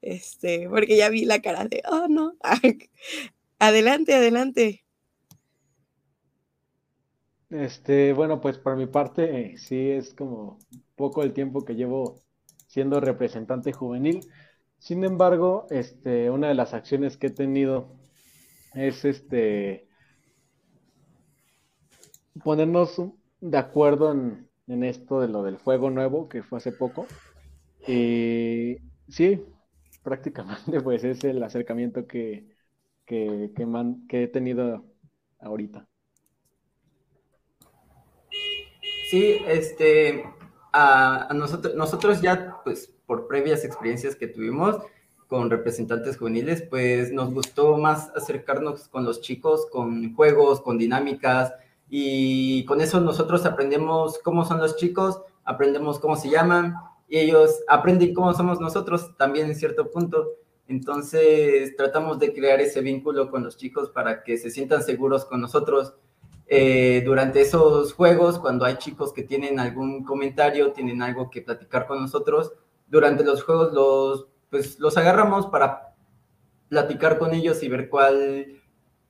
este, 0.00 0.68
porque 0.68 0.96
ya 0.96 1.10
vi 1.10 1.24
la 1.24 1.42
cara 1.42 1.64
de, 1.64 1.82
oh, 1.90 2.06
no, 2.08 2.34
adelante, 3.58 4.14
adelante. 4.14 4.84
Este, 7.50 8.12
bueno, 8.12 8.40
pues 8.40 8.56
por 8.56 8.76
mi 8.76 8.86
parte, 8.86 9.56
sí 9.58 9.90
es 9.90 10.14
como 10.14 10.58
poco 10.94 11.22
el 11.24 11.32
tiempo 11.32 11.64
que 11.64 11.74
llevo 11.74 12.22
siendo 12.78 13.00
representante 13.00 13.72
juvenil. 13.72 14.20
Sin 14.78 15.02
embargo, 15.02 15.66
este, 15.68 16.30
una 16.30 16.46
de 16.46 16.54
las 16.54 16.74
acciones 16.74 17.16
que 17.16 17.26
he 17.26 17.30
tenido 17.30 17.88
es 18.72 19.04
este 19.04 19.88
ponernos 22.44 23.02
de 23.40 23.58
acuerdo 23.58 24.12
en, 24.12 24.84
esto 24.84 25.20
de 25.20 25.26
lo 25.26 25.42
del 25.42 25.58
fuego 25.58 25.90
nuevo 25.90 26.28
que 26.28 26.44
fue 26.44 26.58
hace 26.58 26.70
poco. 26.70 27.08
Y 27.84 28.76
sí, 29.08 29.44
prácticamente 30.04 30.80
pues 30.84 31.02
es 31.02 31.24
el 31.24 31.42
acercamiento 31.42 32.06
que, 32.06 32.46
que, 33.04 33.50
que 34.08 34.22
he 34.22 34.28
tenido 34.28 34.84
ahorita. 35.40 35.88
Sí, 39.10 39.38
este, 39.48 40.22
a, 40.78 41.32
nosotros, 41.34 41.74
nosotros 41.74 42.20
ya, 42.20 42.56
pues, 42.64 42.92
por 43.06 43.26
previas 43.26 43.64
experiencias 43.64 44.16
que 44.16 44.26
tuvimos 44.26 44.76
con 45.26 45.50
representantes 45.50 46.16
juveniles, 46.16 46.62
pues 46.62 47.12
nos 47.12 47.32
gustó 47.34 47.76
más 47.76 48.10
acercarnos 48.16 48.88
con 48.88 49.04
los 49.04 49.20
chicos, 49.20 49.66
con 49.70 50.14
juegos, 50.14 50.60
con 50.62 50.78
dinámicas, 50.78 51.52
y 51.90 52.64
con 52.66 52.80
eso 52.80 53.00
nosotros 53.00 53.46
aprendemos 53.46 54.18
cómo 54.18 54.44
son 54.44 54.58
los 54.58 54.76
chicos, 54.76 55.20
aprendemos 55.44 55.98
cómo 55.98 56.16
se 56.16 56.28
llaman 56.28 56.74
y 57.08 57.18
ellos 57.18 57.62
aprenden 57.66 58.12
cómo 58.12 58.34
somos 58.34 58.60
nosotros 58.60 59.16
también 59.16 59.46
en 59.46 59.54
cierto 59.54 59.90
punto. 59.90 60.34
Entonces 60.66 61.74
tratamos 61.76 62.18
de 62.18 62.34
crear 62.34 62.60
ese 62.60 62.82
vínculo 62.82 63.30
con 63.30 63.42
los 63.42 63.56
chicos 63.56 63.88
para 63.88 64.22
que 64.22 64.36
se 64.36 64.50
sientan 64.50 64.82
seguros 64.82 65.24
con 65.24 65.40
nosotros. 65.40 65.94
Eh, 66.50 67.02
durante 67.04 67.42
esos 67.42 67.92
juegos, 67.92 68.38
cuando 68.38 68.64
hay 68.64 68.76
chicos 68.76 69.12
que 69.12 69.22
tienen 69.22 69.60
algún 69.60 70.02
comentario, 70.02 70.72
tienen 70.72 71.02
algo 71.02 71.30
que 71.30 71.42
platicar 71.42 71.86
con 71.86 72.00
nosotros, 72.00 72.52
durante 72.86 73.22
los 73.22 73.44
juegos 73.44 73.72
los, 73.74 74.28
pues, 74.48 74.78
los 74.80 74.96
agarramos 74.96 75.46
para 75.46 75.94
platicar 76.70 77.18
con 77.18 77.34
ellos 77.34 77.62
y 77.62 77.68
ver 77.68 77.90
cuál, 77.90 78.62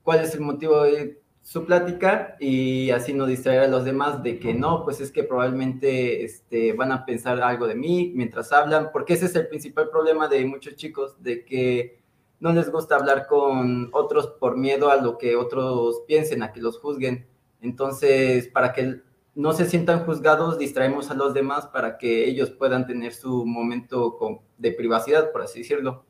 cuál 0.02 0.20
es 0.20 0.34
el 0.34 0.40
motivo 0.40 0.82
de 0.82 1.20
su 1.42 1.64
plática 1.64 2.36
y 2.40 2.90
así 2.90 3.14
no 3.14 3.24
distraer 3.24 3.60
a 3.60 3.68
los 3.68 3.84
demás 3.84 4.22
de 4.22 4.38
que 4.38 4.52
no, 4.52 4.84
pues 4.84 5.00
es 5.00 5.10
que 5.10 5.24
probablemente 5.24 6.24
este, 6.24 6.72
van 6.72 6.92
a 6.92 7.06
pensar 7.06 7.40
algo 7.40 7.66
de 7.66 7.74
mí 7.74 8.12
mientras 8.14 8.52
hablan, 8.52 8.90
porque 8.92 9.14
ese 9.14 9.26
es 9.26 9.36
el 9.36 9.48
principal 9.48 9.88
problema 9.90 10.28
de 10.28 10.44
muchos 10.44 10.74
chicos, 10.76 11.22
de 11.22 11.44
que 11.44 12.00
no 12.40 12.52
les 12.52 12.70
gusta 12.70 12.96
hablar 12.96 13.26
con 13.26 13.90
otros 13.92 14.28
por 14.38 14.56
miedo 14.56 14.90
a 14.90 14.96
lo 14.96 15.18
que 15.18 15.36
otros 15.36 16.02
piensen, 16.06 16.42
a 16.42 16.52
que 16.52 16.60
los 16.60 16.78
juzguen. 16.78 17.26
Entonces, 17.60 18.48
para 18.48 18.72
que 18.72 19.02
no 19.34 19.52
se 19.52 19.68
sientan 19.68 20.04
juzgados, 20.04 20.58
distraemos 20.58 21.10
a 21.10 21.14
los 21.14 21.34
demás 21.34 21.66
para 21.66 21.98
que 21.98 22.28
ellos 22.28 22.50
puedan 22.50 22.86
tener 22.86 23.12
su 23.14 23.44
momento 23.46 24.18
de 24.56 24.72
privacidad, 24.72 25.32
por 25.32 25.42
así 25.42 25.60
decirlo. 25.60 26.04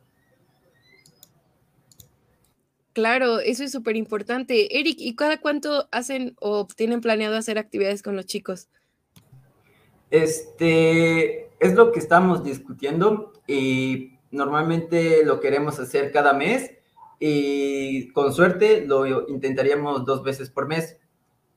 Claro, 2.93 3.39
eso 3.39 3.63
es 3.63 3.71
súper 3.71 3.95
importante. 3.95 4.79
Eric, 4.79 4.97
¿y 4.99 5.15
cada 5.15 5.39
cuánto 5.39 5.87
hacen 5.91 6.35
o 6.39 6.67
tienen 6.67 7.01
planeado 7.01 7.37
hacer 7.37 7.57
actividades 7.57 8.03
con 8.03 8.15
los 8.15 8.25
chicos? 8.25 8.67
Este 10.11 11.49
es 11.59 11.75
lo 11.75 11.91
que 11.91 11.99
estamos 11.99 12.43
discutiendo 12.43 13.33
y 13.47 14.18
normalmente 14.31 15.23
lo 15.23 15.39
queremos 15.39 15.79
hacer 15.79 16.11
cada 16.11 16.33
mes 16.33 16.71
y 17.19 18.09
con 18.11 18.33
suerte 18.33 18.85
lo 18.85 19.27
intentaríamos 19.27 20.05
dos 20.05 20.23
veces 20.23 20.49
por 20.49 20.67
mes 20.67 20.97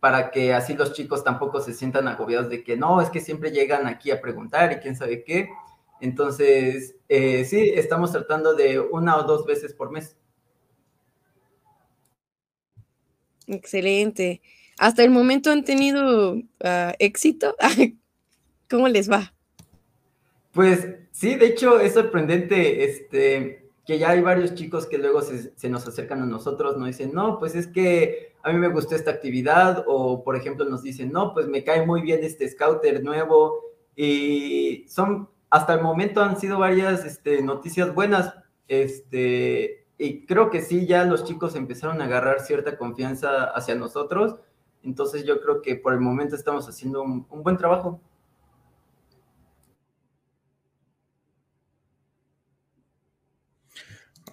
para 0.01 0.33
que 0.33 0.53
así 0.53 0.75
los 0.75 0.95
chicos 0.95 1.23
tampoco 1.23 1.61
se 1.61 1.73
sientan 1.73 2.09
agobiados 2.09 2.49
de 2.49 2.65
que 2.65 2.77
no, 2.77 3.01
es 3.01 3.09
que 3.11 3.21
siempre 3.21 3.53
llegan 3.53 3.87
aquí 3.87 4.11
a 4.11 4.21
preguntar 4.21 4.73
y 4.73 4.77
quién 4.77 4.97
sabe 4.97 5.23
qué. 5.23 5.49
Entonces, 6.01 6.97
eh, 7.09 7.45
sí, 7.45 7.71
estamos 7.77 8.11
tratando 8.11 8.55
de 8.55 8.81
una 8.81 9.17
o 9.17 9.23
dos 9.23 9.47
veces 9.47 9.73
por 9.73 9.93
mes. 9.93 10.17
Excelente. 13.47 14.43
¿Hasta 14.77 15.05
el 15.05 15.11
momento 15.11 15.53
han 15.53 15.65
tenido 15.65 16.35
ah, 16.65 16.95
éxito? 16.99 17.55
¿Cómo 18.69 18.89
les 18.89 19.09
va? 19.09 19.33
Pues 20.53 20.89
sí, 21.11 21.37
de 21.37 21.47
hecho 21.47 21.81
es 21.81 21.95
sorprendente 21.95 22.85
este, 22.85 23.71
que 23.87 23.99
ya 23.99 24.11
hay 24.11 24.21
varios 24.21 24.55
chicos 24.55 24.87
que 24.87 24.99
luego 24.99 25.23
se, 25.23 25.69
nos 25.69 25.87
acercan 25.87 26.23
a 26.23 26.27
nosotros, 26.27 26.77
nos 26.77 26.87
dicen, 26.87 27.13
no, 27.13 27.39
pues 27.39 27.55
es 27.55 27.67
que 27.67 28.35
a 28.43 28.53
mí 28.53 28.59
me 28.59 28.69
gustó 28.69 28.95
esta 28.95 29.11
actividad, 29.11 29.85
o 29.87 30.23
por 30.25 30.37
ejemplo 30.37 30.65
nos 30.65 30.83
dicen, 30.83 31.13
no, 31.13 31.33
pues 31.33 31.47
me 31.49 31.65
cae 31.65 31.87
muy 31.87 32.03
bien 32.03 32.21
este 32.23 32.49
scouter 32.49 33.03
nuevo, 33.03 33.61
y 33.97 34.85
son, 34.89 35.29
hasta 35.51 35.75
el 35.75 35.83
momento 35.83 36.23
han 36.23 36.39
sido 36.39 36.59
varias 36.59 37.05
este, 37.05 37.43
noticias 37.43 37.95
buenas, 37.95 38.35
este, 38.69 39.83
y 39.99 40.27
creo 40.27 40.51
que 40.51 40.63
sí, 40.63 40.87
ya 40.87 41.05
los 41.05 41.25
chicos 41.25 41.55
empezaron 41.55 42.01
a 42.01 42.07
agarrar 42.07 42.41
cierta 42.41 42.77
confianza 42.77 43.45
hacia 43.45 43.77
nosotros. 43.77 44.35
Entonces 44.83 45.25
yo 45.25 45.41
creo 45.41 45.63
que 45.63 45.77
por 45.77 45.93
el 45.93 46.01
momento 46.01 46.35
estamos 46.35 46.69
haciendo 46.69 47.03
un, 47.03 47.25
buen 47.31 47.57
trabajo. 47.57 48.01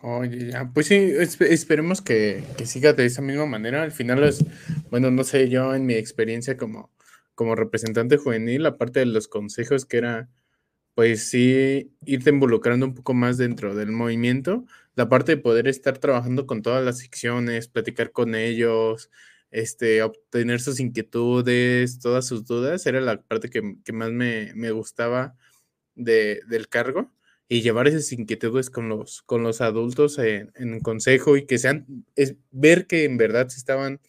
Oye, 0.02 0.52
ya, 0.52 0.72
pues 0.74 0.88
sí, 0.88 0.96
esperemos 0.96 2.02
que, 2.02 2.44
siga 2.66 2.94
de 2.94 3.06
esa 3.06 3.22
misma 3.22 3.46
manera. 3.46 3.84
Al 3.84 3.92
final 3.92 4.24
es, 4.24 4.46
bueno, 4.90 5.12
no 5.12 5.24
sé, 5.26 5.50
yo 5.50 5.76
en 5.76 5.86
mi 5.86 5.96
experiencia 5.96 6.56
como, 6.56 6.90
como 7.36 7.56
representante 7.56 8.18
juvenil, 8.18 8.66
aparte 8.66 9.02
de 9.02 9.08
los 9.08 9.28
consejos 9.28 9.86
que 9.86 9.98
era, 9.98 10.30
pues 10.96 11.30
sí, 11.30 11.92
irte 12.06 12.30
involucrando 12.30 12.86
un 12.86 12.96
poco 12.96 13.14
más 13.14 13.38
dentro 13.38 13.76
del 13.76 13.92
movimiento, 13.92 14.66
la 14.96 15.10
parte 15.10 15.36
de 15.36 15.42
poder 15.42 15.68
estar 15.68 15.98
trabajando 15.98 16.48
con 16.48 16.62
todas 16.62 16.84
las 16.86 17.00
secciones, 17.00 17.68
platicar 17.68 18.12
con 18.12 18.36
ellos, 18.36 19.10
este, 19.52 20.02
obtener 20.04 20.62
sus 20.62 20.80
inquietudes, 20.80 22.00
todas 22.00 22.28
sus 22.28 22.46
dudas, 22.46 22.86
era 22.86 23.02
la 23.02 23.22
parte 23.22 23.50
que, 23.50 23.94
más 23.94 24.12
me, 24.12 24.72
gustaba 24.72 25.36
del 25.96 26.70
cargo 26.70 27.12
y 27.50 27.62
llevar 27.62 27.88
esas 27.88 28.12
inquietudes 28.14 28.70
con 28.70 28.90
los, 28.90 29.24
con 29.24 29.44
los 29.44 29.60
adultos 29.60 30.20
en, 30.20 30.52
en 30.56 30.80
consejo 30.82 31.36
y 31.36 31.46
que 31.48 31.58
sean, 31.58 32.06
es 32.16 32.36
ver 32.52 32.88
que 32.88 33.06
en 33.06 33.18
verdad 33.18 33.50
se 33.50 33.58
estaban 33.58 34.00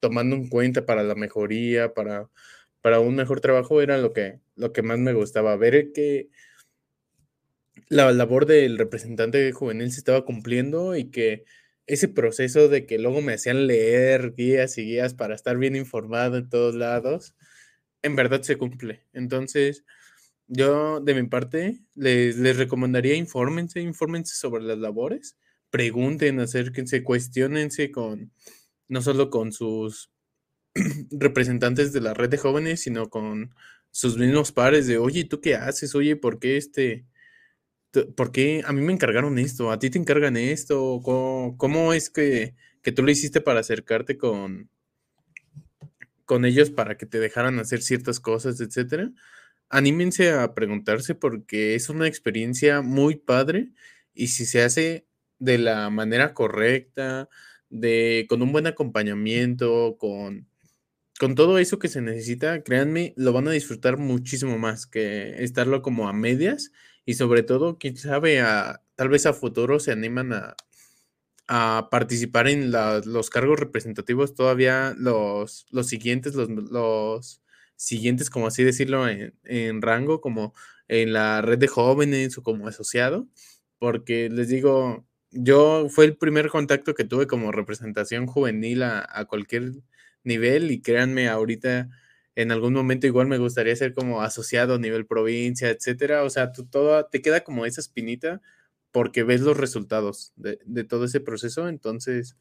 tomando 0.00 0.36
en 0.36 0.48
cuenta 0.48 0.86
para 0.86 1.02
la 1.02 1.16
mejoría, 1.16 1.94
para, 1.94 2.30
para 2.82 3.00
un 3.00 3.16
mejor 3.16 3.40
trabajo, 3.40 3.82
era 3.82 3.98
lo 3.98 4.12
que, 4.12 4.40
lo 4.54 4.72
que 4.72 4.82
más 4.82 4.98
me 4.98 5.12
gustaba, 5.12 5.56
ver 5.56 5.92
que 5.92 6.30
la 7.88 8.10
labor 8.12 8.46
del 8.46 8.78
representante 8.78 9.50
juvenil 9.52 9.90
se 9.90 9.98
estaba 9.98 10.24
cumpliendo 10.24 10.96
y 10.96 11.10
que 11.10 11.44
ese 11.86 12.08
proceso 12.08 12.68
de 12.68 12.86
que 12.86 12.98
luego 12.98 13.20
me 13.20 13.34
hacían 13.34 13.66
leer 13.66 14.34
guías 14.36 14.78
y 14.78 14.84
guías 14.84 15.14
para 15.14 15.34
estar 15.34 15.56
bien 15.56 15.76
informado 15.76 16.36
en 16.36 16.48
todos 16.48 16.74
lados, 16.74 17.34
en 18.02 18.16
verdad 18.16 18.42
se 18.42 18.56
cumple. 18.56 19.04
Entonces, 19.12 19.84
yo 20.48 21.00
de 21.00 21.14
mi 21.14 21.28
parte 21.28 21.80
les, 21.94 22.36
les 22.38 22.56
recomendaría 22.56 23.14
infórmense, 23.14 23.80
infórmense 23.80 24.34
sobre 24.34 24.64
las 24.64 24.78
labores, 24.78 25.36
pregunten, 25.70 26.40
acérquense, 26.40 27.02
cuestionense 27.02 27.90
con, 27.90 28.32
no 28.88 29.02
solo 29.02 29.30
con 29.30 29.52
sus 29.52 30.10
representantes 31.10 31.92
de 31.92 32.00
la 32.00 32.14
red 32.14 32.28
de 32.28 32.38
jóvenes, 32.38 32.82
sino 32.82 33.10
con 33.10 33.54
sus 33.90 34.18
mismos 34.18 34.52
pares 34.52 34.86
de, 34.86 34.98
oye, 34.98 35.24
¿tú 35.24 35.40
qué 35.40 35.54
haces? 35.56 35.94
Oye, 35.94 36.16
¿por 36.16 36.38
qué 36.38 36.56
este 36.56 37.06
¿por 38.04 38.32
qué 38.32 38.62
a 38.66 38.72
mí 38.72 38.80
me 38.82 38.92
encargaron 38.92 39.38
esto? 39.38 39.70
¿A 39.70 39.78
ti 39.78 39.90
te 39.90 39.98
encargan 39.98 40.36
esto? 40.36 41.00
¿Cómo, 41.02 41.92
es 41.92 42.10
que, 42.10 42.54
tú 42.94 43.02
lo 43.02 43.10
hiciste 43.10 43.40
para 43.40 43.60
acercarte 43.60 44.16
con, 44.16 44.70
con 46.24 46.44
ellos 46.44 46.70
para 46.70 46.96
que 46.96 47.06
te 47.06 47.18
dejaran 47.18 47.58
hacer 47.58 47.82
ciertas 47.82 48.20
cosas, 48.20 48.60
etcétera? 48.60 49.10
Anímense 49.68 50.32
a 50.32 50.54
preguntarse 50.54 51.14
porque 51.14 51.74
es 51.74 51.88
una 51.88 52.06
experiencia 52.06 52.82
muy 52.82 53.16
padre 53.16 53.70
y 54.14 54.28
si 54.28 54.46
se 54.46 54.62
hace 54.62 55.06
de 55.38 55.58
la 55.58 55.90
manera 55.90 56.34
correcta, 56.34 57.28
de, 57.68 58.26
con 58.28 58.42
un 58.42 58.52
buen 58.52 58.66
acompañamiento, 58.66 59.96
con, 59.98 60.48
con 61.18 61.34
todo 61.34 61.58
eso 61.58 61.78
que 61.78 61.88
se 61.88 62.00
necesita, 62.00 62.62
créanme, 62.62 63.14
lo 63.16 63.32
van 63.32 63.48
a 63.48 63.52
disfrutar 63.52 63.96
muchísimo 63.98 64.58
más 64.58 64.86
que 64.86 65.42
estarlo 65.42 65.82
como 65.82 66.08
a 66.08 66.12
medias 66.12 66.72
y 67.04 67.14
sobre 67.14 67.42
todo, 67.42 67.78
quién 67.78 67.96
sabe, 67.96 68.40
a, 68.40 68.82
tal 68.96 69.08
vez 69.08 69.26
a 69.26 69.32
futuro 69.32 69.80
se 69.80 69.92
animan 69.92 70.32
a, 70.32 70.56
participar 71.90 72.48
en 72.48 72.72
los 72.72 73.30
cargos 73.30 73.60
representativos 73.60 74.34
todavía 74.34 74.94
los, 74.98 75.66
los 75.70 75.86
siguientes, 75.86 76.34
los, 76.34 76.48
los 76.48 77.40
siguientes, 77.76 78.30
como 78.30 78.46
así 78.46 78.64
decirlo, 78.64 79.08
en, 79.08 79.34
en, 79.44 79.82
rango, 79.82 80.20
como 80.20 80.54
en 80.88 81.12
la 81.12 81.42
red 81.42 81.58
de 81.58 81.68
jóvenes 81.68 82.38
o 82.38 82.42
como 82.42 82.68
asociado, 82.68 83.28
porque 83.78 84.28
les 84.30 84.48
digo, 84.48 85.06
yo 85.30 85.88
fue 85.90 86.06
el 86.06 86.16
primer 86.16 86.48
contacto 86.48 86.94
que 86.94 87.04
tuve 87.04 87.26
como 87.26 87.52
representación 87.52 88.26
juvenil 88.26 88.82
a, 88.82 89.06
a 89.08 89.26
cualquier 89.26 89.72
nivel 90.24 90.70
y 90.70 90.80
créanme, 90.82 91.28
ahorita 91.28 91.88
en 92.36 92.52
algún 92.52 92.74
momento 92.74 93.06
igual 93.06 93.26
me 93.28 93.38
gustaría 93.38 93.74
ser 93.76 93.94
como 93.94 94.22
asociado 94.22 94.74
a 94.74 94.78
nivel 94.78 95.06
provincia, 95.06 95.70
etcétera. 95.70 96.22
O 96.22 96.30
sea, 96.30 96.52
todo, 96.52 97.04
te 97.06 97.22
queda 97.22 97.42
como 97.42 97.66
esa 97.66 97.80
espinita 97.80 98.42
porque 98.92 99.24
ves 99.24 99.40
los 99.40 99.56
resultados 99.56 100.32
de, 100.36 100.84
todo 100.84 101.06
ese 101.06 101.20
proceso. 101.20 101.68
Entonces, 101.68 102.36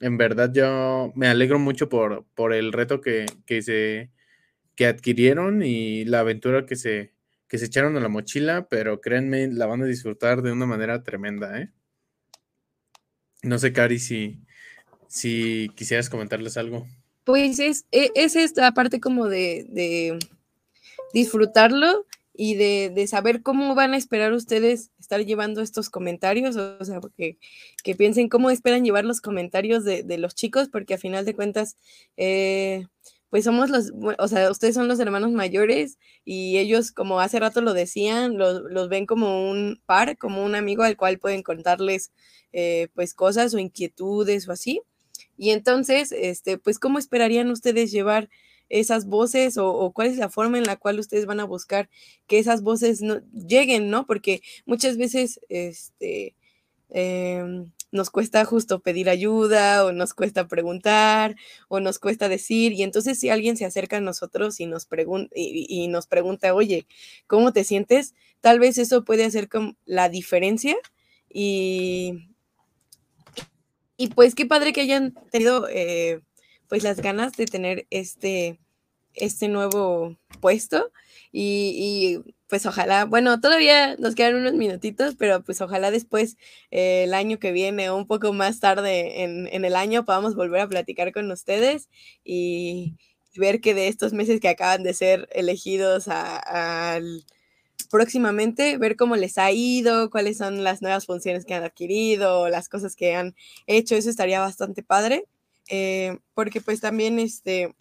en 0.00 0.16
verdad 0.16 0.52
yo 0.52 1.12
me 1.16 1.28
alegro 1.28 1.58
mucho 1.58 1.88
por, 1.88 2.24
por 2.34 2.52
el 2.54 2.72
reto 2.72 3.00
que, 3.00 3.26
se 3.62 4.10
que 4.76 4.86
adquirieron 4.86 5.62
y 5.62 6.04
la 6.04 6.20
aventura 6.20 6.66
que 6.66 6.76
se, 6.76 7.12
que 7.48 7.58
se 7.58 7.66
echaron 7.66 7.96
a 7.96 8.00
la 8.00 8.08
mochila, 8.08 8.68
pero 8.68 9.00
créanme, 9.00 9.48
la 9.48 9.66
van 9.66 9.82
a 9.82 9.86
disfrutar 9.86 10.42
de 10.42 10.52
una 10.52 10.66
manera 10.66 11.02
tremenda, 11.02 11.60
¿eh? 11.60 11.70
No 13.42 13.58
sé, 13.58 13.72
Cari, 13.72 13.98
si, 13.98 14.40
si 15.08 15.70
quisieras 15.74 16.10
comentarles 16.10 16.56
algo. 16.56 16.86
Pues 17.24 17.58
es, 17.58 17.86
e, 17.90 18.10
es 18.14 18.36
esta 18.36 18.72
parte 18.72 19.00
como 19.00 19.28
de, 19.28 20.18
disfrutarlo 21.12 22.06
y 22.34 22.56
de, 22.56 23.06
saber 23.06 23.42
cómo 23.42 23.74
van 23.74 23.94
a 23.94 23.96
esperar 23.96 24.32
ustedes 24.32 24.90
estar 24.98 25.24
llevando 25.24 25.62
estos 25.62 25.88
comentarios, 25.88 26.56
o 26.56 26.84
sea, 26.84 27.00
porque, 27.00 27.38
que 27.82 27.94
piensen 27.94 28.28
cómo 28.28 28.50
esperan 28.50 28.84
llevar 28.84 29.04
los 29.04 29.20
comentarios 29.20 29.84
de, 29.84 30.18
los 30.18 30.34
chicos, 30.34 30.68
porque 30.68 30.94
a 30.94 30.98
final 30.98 31.24
de 31.24 31.34
cuentas, 31.34 31.76
eh, 32.16 32.86
pues 33.30 33.44
somos 33.44 33.70
los, 33.70 33.92
o 34.18 34.28
sea, 34.28 34.50
ustedes 34.50 34.74
son 34.74 34.88
los 34.88 35.00
hermanos 35.00 35.32
mayores 35.32 35.98
y 36.24 36.58
ellos, 36.58 36.92
como 36.92 37.20
hace 37.20 37.40
rato 37.40 37.60
lo 37.60 37.74
decían, 37.74 38.38
los, 38.38 38.88
ven 38.88 39.06
como 39.06 39.50
un 39.50 39.80
par, 39.86 40.16
como 40.18 40.44
un 40.44 40.54
amigo 40.54 40.82
al 40.84 40.96
cual 40.96 41.18
pueden 41.18 41.42
contarles 41.42 42.12
eh, 42.52 42.88
pues 42.94 43.14
cosas 43.14 43.54
o 43.54 43.58
inquietudes 43.58 44.48
o 44.48 44.52
así. 44.52 44.82
Y 45.36 45.50
entonces, 45.50 46.12
este, 46.12 46.58
pues, 46.58 46.78
¿cómo 46.78 46.98
esperarían 46.98 47.50
ustedes 47.50 47.90
llevar 47.90 48.28
esas 48.68 49.06
voces 49.06 49.58
o, 49.58 49.92
cuál 49.92 50.08
es 50.08 50.16
la 50.16 50.28
forma 50.28 50.58
en 50.58 50.64
la 50.64 50.76
cual 50.76 50.98
ustedes 50.98 51.26
van 51.26 51.40
a 51.40 51.44
buscar 51.44 51.88
que 52.26 52.38
esas 52.38 52.62
voces 52.62 53.02
no, 53.02 53.20
lleguen, 53.32 53.90
¿no? 53.90 54.06
Porque 54.06 54.42
muchas 54.64 54.96
veces 54.96 55.40
este, 55.48 56.34
em, 56.90 57.70
nos 57.96 58.10
cuesta 58.10 58.44
justo 58.44 58.78
pedir 58.80 59.10
ayuda 59.10 59.84
o 59.84 59.92
nos 59.92 60.14
cuesta 60.14 60.46
preguntar 60.46 61.34
o 61.68 61.80
nos 61.80 61.98
cuesta 61.98 62.28
decir 62.28 62.72
y 62.72 62.84
entonces 62.84 63.18
si 63.18 63.30
alguien 63.30 63.56
se 63.56 63.64
acerca 63.64 63.96
a 63.96 64.00
nosotros 64.00 64.60
y 64.60 64.66
nos, 64.66 64.86
pregunta 64.86 65.32
y, 65.34 65.88
nos 65.88 66.06
pregunta, 66.06 66.54
oye, 66.54 66.86
¿cómo 67.26 67.52
te 67.52 67.64
sientes? 67.64 68.14
Tal 68.40 68.60
vez 68.60 68.78
eso 68.78 69.04
puede 69.04 69.24
hacer 69.24 69.48
la 69.84 70.08
diferencia 70.08 70.76
y, 71.28 72.28
y 73.96 74.08
pues 74.08 74.34
qué 74.34 74.46
padre 74.46 74.72
que 74.72 74.82
hayan 74.82 75.14
tenido... 75.32 75.66
Eh, 75.68 76.20
pues 76.68 76.82
las 76.82 77.00
ganas 77.00 77.32
de 77.36 77.46
tener 77.46 77.86
este, 77.90 78.58
este 79.14 79.48
nuevo 79.48 80.16
puesto 80.40 80.92
y, 81.32 82.18
pues 82.48 82.66
ojalá, 82.66 83.04
bueno, 83.04 83.40
todavía 83.40 83.96
nos 83.96 84.14
quedan 84.14 84.36
unos 84.36 84.54
minutitos, 84.54 85.16
pero 85.16 85.42
pues 85.42 85.60
ojalá 85.60 85.90
después, 85.90 86.36
eh, 86.70 87.04
el 87.04 87.14
año 87.14 87.38
que 87.38 87.52
viene 87.52 87.90
o 87.90 87.96
un 87.96 88.06
poco 88.06 88.32
más 88.32 88.60
tarde 88.60 89.24
en, 89.24 89.64
el 89.64 89.76
año, 89.76 90.04
podamos 90.04 90.36
volver 90.36 90.60
a 90.60 90.68
platicar 90.68 91.12
con 91.12 91.30
ustedes 91.30 91.88
y, 92.24 92.94
ver 93.36 93.60
que 93.60 93.74
de 93.74 93.88
estos 93.88 94.14
meses 94.14 94.40
que 94.40 94.48
acaban 94.48 94.82
de 94.82 94.94
ser 94.94 95.28
elegidos 95.32 96.08
al 96.08 97.22
próximamente, 97.90 98.78
ver 98.78 98.96
cómo 98.96 99.14
les 99.16 99.36
ha 99.38 99.52
ido, 99.52 100.10
cuáles 100.10 100.38
son 100.38 100.64
las 100.64 100.80
nuevas 100.80 101.04
funciones 101.06 101.44
que 101.44 101.52
han 101.54 101.62
adquirido, 101.62 102.48
las 102.48 102.68
cosas 102.70 102.96
que 102.96 103.14
han 103.14 103.34
hecho, 103.66 103.94
eso 103.94 104.08
estaría 104.08 104.40
bastante 104.40 104.82
padre. 104.82 105.26
Eh, 105.68 106.18
porque 106.34 106.60
pues 106.60 106.80
también 106.80 107.18
este, 107.18 107.74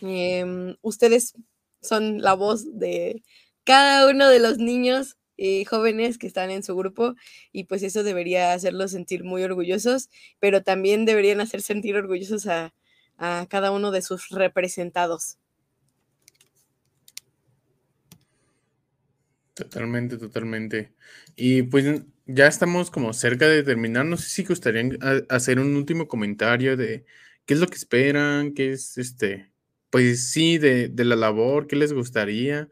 em, 0.00 0.76
ustedes 0.82 1.34
son 1.80 2.20
la 2.20 2.34
voz 2.34 2.78
de 2.78 3.22
cada 3.68 4.08
uno 4.08 4.30
de 4.30 4.38
los 4.38 4.56
niños 4.56 5.18
y 5.36 5.66
jóvenes 5.66 6.16
que 6.16 6.26
están 6.26 6.50
en 6.50 6.62
su 6.62 6.74
grupo 6.74 7.16
y 7.52 7.64
pues 7.64 7.82
eso 7.82 8.02
debería 8.02 8.54
hacerlos 8.54 8.92
sentir 8.92 9.24
muy 9.24 9.42
orgullosos, 9.42 10.08
pero 10.40 10.62
también 10.62 11.04
deberían 11.04 11.42
hacer 11.42 11.60
sentir 11.60 11.94
orgullosos 11.94 12.46
a, 12.46 12.72
a 13.18 13.46
cada 13.50 13.70
uno 13.70 13.90
de 13.90 14.00
sus 14.00 14.30
representados. 14.30 15.36
Totalmente, 19.52 20.16
totalmente. 20.16 20.94
Y 21.36 21.60
pues 21.64 22.00
ya 22.24 22.46
estamos 22.46 22.90
como 22.90 23.12
cerca 23.12 23.46
de 23.48 23.62
terminar. 23.64 24.06
No 24.06 24.16
sé 24.16 24.30
si 24.30 24.44
gustarían 24.44 24.98
hacer 25.28 25.60
un 25.60 25.76
último 25.76 26.08
comentario 26.08 26.74
de 26.74 27.04
qué 27.44 27.52
es 27.52 27.60
lo 27.60 27.66
que 27.66 27.76
esperan, 27.76 28.54
qué 28.54 28.72
es 28.72 28.96
este, 28.96 29.50
pues 29.90 30.30
sí, 30.30 30.56
de, 30.56 30.90
la 30.96 31.16
labor, 31.16 31.66
qué 31.66 31.76
les 31.76 31.92
gustaría, 31.92 32.68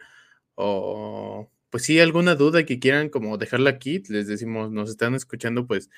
o 0.57 1.51
pues 1.71 1.85
sí, 1.85 2.01
alguna 2.01 2.35
duda 2.37 2.65
que 2.67 2.79
quieran 2.81 3.11
como 3.11 3.39
dejarla 3.39 3.71
aquí, 3.71 4.03
les 4.09 4.27
decimos, 4.27 4.73
nos 4.73 4.91
están 4.91 5.15
escuchando, 5.15 5.67
pues 5.67 5.91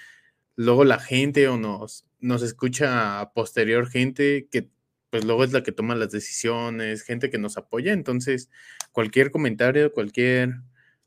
luego 0.57 0.85
la 0.85 0.99
gente 0.99 1.49
o 1.49 1.57
nos, 1.59 2.07
nos 2.21 2.43
escucha 2.43 3.33
posterior 3.35 3.89
gente 3.89 4.49
que 4.51 4.71
pues 5.11 5.25
luego 5.25 5.45
es 5.45 5.53
la 5.53 5.63
que 5.63 5.73
toma 5.73 5.95
las 5.95 6.11
decisiones, 6.11 7.03
gente 7.03 7.31
que 7.31 7.39
nos 7.39 7.57
apoya, 7.57 7.93
entonces 7.93 8.51
cualquier 8.93 9.31
comentario, 9.31 9.93
cualquier, 9.93 10.57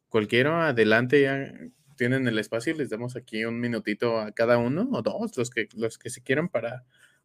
cualquiera, 0.09 0.69
adelante, 0.69 1.21
ya 1.21 1.53
tienen 1.97 2.27
el 2.27 2.39
espacio 2.39 2.73
y 2.73 2.77
les 2.77 2.89
damos 2.89 3.15
aquí 3.15 3.45
un 3.45 3.59
minutito 3.59 4.19
a 4.19 4.31
cada 4.31 4.57
uno 4.57 4.89
o 4.91 5.01
dos, 5.01 5.37
los 5.37 5.49
que, 5.51 5.69
los 5.75 5.97
que 5.97 6.09
se 6.09 6.23
quieran 6.23 6.49
para, 6.49 6.83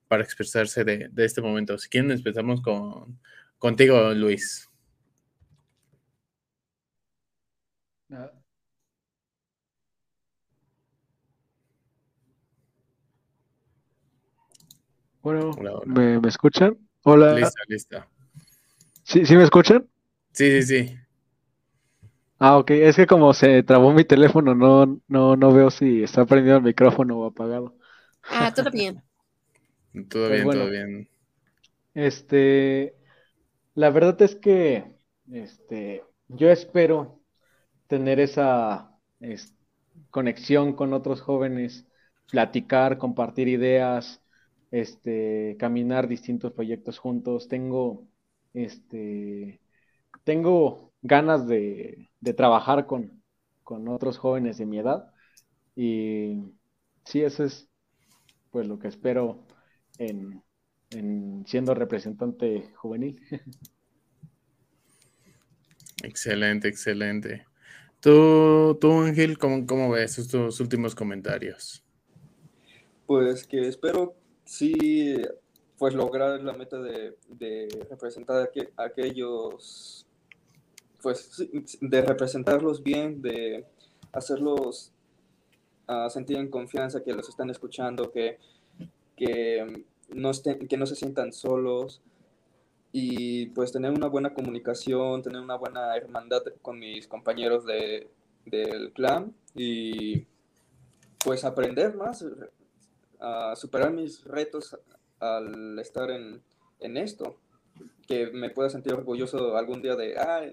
para 0.09 0.22
expresarse 0.22 0.85
de, 0.85 1.11
este 1.16 1.41
momento. 1.41 1.79
Si 1.79 1.89
quieren, 1.89 2.11
empezamos 2.11 2.61
con, 2.61 3.18
contigo, 3.59 4.12
Luis. 4.12 4.68
Bueno, 15.23 15.51
¿me, 15.87 16.21
¿me, 16.21 16.29
escuchan? 16.29 16.79
Hola. 17.03 17.35
Lista, 17.35 17.61
lista. 17.67 18.09
¿Sí, 19.03 19.27
¿Sí 19.27 19.37
me 19.37 19.43
escuchan? 19.43 19.89
Sí, 20.33 20.63
sí, 20.63 20.63
sí. 20.63 20.97
Ah, 22.39 22.59
ok. 22.59 22.71
Es 22.71 22.97
que 22.97 23.07
como 23.07 23.35
se 23.35 23.63
trabó 23.63 23.93
mi 23.93 24.05
teléfono, 24.05 24.55
no, 24.55 25.01
no, 25.09 25.37
no 25.37 25.53
veo 25.53 25.71
si 25.71 26.03
está 26.05 26.27
prendido 26.27 26.59
el 26.59 26.63
micrófono 26.63 27.19
o 27.19 27.27
apagado. 27.27 27.75
Ah, 28.31 28.53
todo 28.55 28.71
bien. 28.71 29.03
todo 30.09 30.29
pues 30.29 30.45
bien, 30.45 30.51
todo 30.51 30.71
bien. 30.71 31.09
Este, 31.95 32.95
la 33.75 33.91
verdad 33.91 34.21
es 34.23 34.37
que, 34.37 34.85
este, 35.33 36.05
yo 36.29 36.51
espero 36.51 37.16
tener 37.87 38.20
esa 38.20 38.93
conexión 40.11 40.74
con 40.74 40.93
otros 40.93 41.20
jóvenes, 41.20 41.87
platicar, 42.30 42.99
compartir 42.99 43.49
ideas, 43.49 44.22
este, 44.70 45.57
caminar 45.59 46.09
distintos 46.09 46.53
proyectos 46.53 46.99
juntos. 46.99 47.49
Tengo, 47.49 48.07
este, 48.55 49.61
tengo 50.24 50.93
ganas 51.03 51.47
de, 51.47 52.09
trabajar 52.37 52.87
con, 52.87 53.22
otros 53.64 54.18
jóvenes 54.18 54.59
de 54.59 54.66
mi 54.66 54.78
edad. 54.78 55.12
Y 55.74 56.43
sí, 57.05 57.22
eso 57.22 57.45
es 57.45 57.68
pues 58.51 58.66
lo 58.66 58.78
que 58.78 58.89
espero 58.89 59.45
en, 59.99 60.43
siendo 61.47 61.74
representante 61.74 62.72
juvenil. 62.76 63.20
Excelente, 66.03 66.68
excelente. 66.68 67.46
Tú, 68.07 68.79
tú 68.81 69.01
Ángel, 69.01 69.37
¿cómo, 69.37 69.67
¿cómo, 69.67 69.91
ves 69.91 70.21
estos 70.21 70.61
últimos 70.61 70.95
comentarios? 70.95 71.83
Pues 73.05 73.45
que 73.49 73.67
espero 73.67 74.15
sí, 74.45 75.17
pues 75.77 75.93
lograr 75.93 76.41
la 76.41 76.53
meta 76.53 76.81
de, 76.81 77.17
representar 77.91 78.49
a, 78.77 78.85
aquellos 78.85 80.07
pues, 81.03 81.49
de 81.81 82.03
representarlos 82.03 82.81
bien, 82.81 83.23
de 83.23 83.65
hacerlos 84.13 84.93
uh, 85.89 86.09
sentir 86.09 86.37
en 86.37 86.49
confianza 86.49 87.03
que 87.03 87.13
los 87.13 87.29
están 87.29 87.51
escuchando, 87.51 88.13
que, 88.13 88.39
que, 89.17 89.85
no 90.15 90.31
estén, 90.31 90.69
que 90.69 90.77
no 90.77 90.87
se 90.87 90.95
sientan 90.95 91.33
solos 91.33 92.03
y 92.99 93.49
pues 93.49 93.73
tener 93.73 93.91
una 93.91 94.07
buena 94.07 94.33
comunicación, 94.33 95.21
tener 95.21 95.43
una 95.43 95.57
buena 95.57 95.95
hermandad 95.99 96.43
con 96.63 96.79
mis 96.79 97.07
compañeros 97.07 97.67
de, 97.67 98.09
del 98.47 98.91
clan 98.95 99.35
y 99.55 100.25
pues 101.23 101.45
aprender 101.45 101.95
más, 101.95 102.25
a 103.21 103.55
superar 103.55 103.93
mis 103.93 104.25
retos 104.25 104.79
al 105.21 105.79
estar 105.79 106.11
en, 106.11 106.41
en 106.81 106.97
esto 106.97 107.37
que 108.09 108.29
me 108.29 108.49
pueda 108.49 108.71
sentir 108.71 108.95
orgulloso 108.95 109.59
algún 109.59 109.83
día 109.83 109.95
de, 109.95 110.17
ah, 110.17 110.47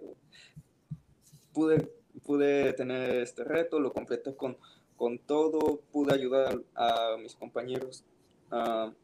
pude, 1.53 1.93
pude 2.25 2.73
tener 2.73 3.21
este 3.21 3.45
reto, 3.45 3.79
lo 3.79 3.93
completé 3.93 4.35
con, 4.35 4.57
con 4.97 5.17
todo, 5.17 5.79
pude 5.93 6.13
ayudar 6.13 6.59
a 6.75 7.15
mis 7.21 7.35
compañeros 7.35 8.03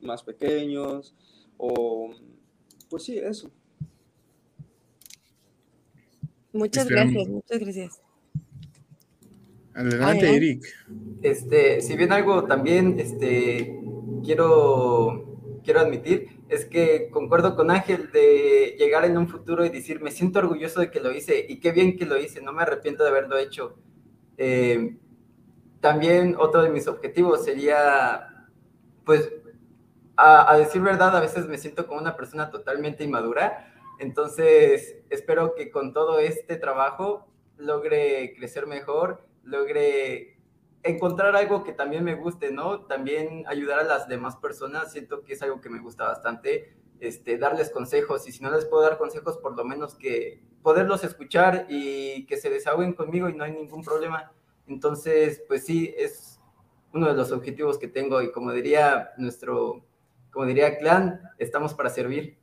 más 0.01 0.23
pequeños, 0.23 1.15
o 1.57 2.13
pues 2.89 3.03
sí, 3.03 3.17
eso. 3.17 3.51
Muchas 6.51 6.87
gracias, 6.87 7.27
muchas 7.27 7.59
gracias. 7.59 8.01
Adelante, 9.73 10.35
Eric. 10.35 10.65
Este, 11.21 11.81
si 11.81 11.95
bien 11.95 12.11
algo 12.11 12.45
también, 12.45 12.99
este, 12.99 13.79
quiero, 14.23 15.61
quiero 15.63 15.79
admitir, 15.79 16.39
es 16.49 16.65
que 16.65 17.09
concuerdo 17.11 17.55
con 17.55 17.69
Ángel 17.69 18.11
de 18.11 18.75
llegar 18.77 19.05
en 19.05 19.17
un 19.17 19.27
futuro 19.27 19.63
y 19.63 19.69
decir, 19.69 20.01
me 20.01 20.11
siento 20.11 20.39
orgulloso 20.39 20.79
de 20.79 20.89
que 20.89 20.99
lo 20.99 21.13
hice 21.13 21.45
y 21.47 21.59
qué 21.59 21.71
bien 21.71 21.95
que 21.95 22.05
lo 22.05 22.17
hice, 22.17 22.41
no 22.41 22.51
me 22.51 22.63
arrepiento 22.63 23.03
de 23.03 23.09
haberlo 23.09 23.37
hecho. 23.37 23.77
Eh, 24.37 24.97
también 25.79 26.35
otro 26.37 26.63
de 26.63 26.69
mis 26.69 26.87
objetivos 26.87 27.45
sería, 27.45 28.47
pues, 29.05 29.31
a, 30.19 30.57
decir 30.57 30.81
verdad, 30.81 31.15
a 31.15 31.21
veces 31.21 31.47
me 31.47 31.57
siento 31.57 31.87
como 31.87 31.99
una 31.99 32.15
persona 32.15 32.51
totalmente 32.51 33.03
inmadura, 33.03 33.73
Entonces, 33.99 34.97
espero 35.09 35.55
que 35.55 35.71
con 35.71 35.93
todo 35.93 36.19
este 36.19 36.55
trabajo 36.55 37.27
logre 37.57 38.33
crecer 38.37 38.65
mejor, 38.65 39.25
logre 39.43 40.39
encontrar 40.83 41.35
algo 41.35 41.63
que 41.63 41.73
también 41.73 42.03
me 42.05 42.15
guste, 42.15 42.51
¿no? 42.51 42.85
También 42.85 43.43
ayudar 43.47 43.79
a 43.79 43.83
las 43.83 44.07
demás 44.07 44.37
personas, 44.37 44.93
siento 44.93 45.23
que 45.23 45.33
es 45.33 45.41
algo 45.41 45.59
que 45.59 45.69
me 45.69 45.79
gusta 45.79 46.05
bastante, 46.05 46.77
este, 46.99 47.37
darles 47.37 47.69
consejos 47.69 48.27
y 48.27 48.31
si 48.31 48.41
no 48.43 48.51
les 48.51 48.65
puedo 48.65 48.83
dar 48.83 48.97
consejos, 48.97 49.37
por 49.37 49.55
lo 49.55 49.65
menos 49.65 49.95
que 49.95 50.41
poderlos 50.61 51.03
escuchar 51.03 51.65
y 51.69 52.25
que 52.25 52.37
se 52.37 52.49
desahoguen 52.49 52.93
conmigo 52.93 53.29
y 53.29 53.33
no 53.33 53.43
hay 53.43 53.51
ningún 53.51 53.83
problema. 53.83 54.31
Entonces, 54.67 55.43
pues 55.47 55.65
sí, 55.65 55.93
es 55.97 56.39
uno 56.93 57.07
de 57.07 57.15
los 57.15 57.31
objetivos 57.31 57.77
que 57.77 57.87
tengo 57.87 58.21
y 58.21 58.31
como 58.31 58.51
diría 58.51 59.11
nuestro, 59.17 59.85
como 60.31 60.45
diría 60.45 60.77
Clan, 60.77 61.21
estamos 61.37 61.73
para 61.73 61.89
servir. 61.89 62.39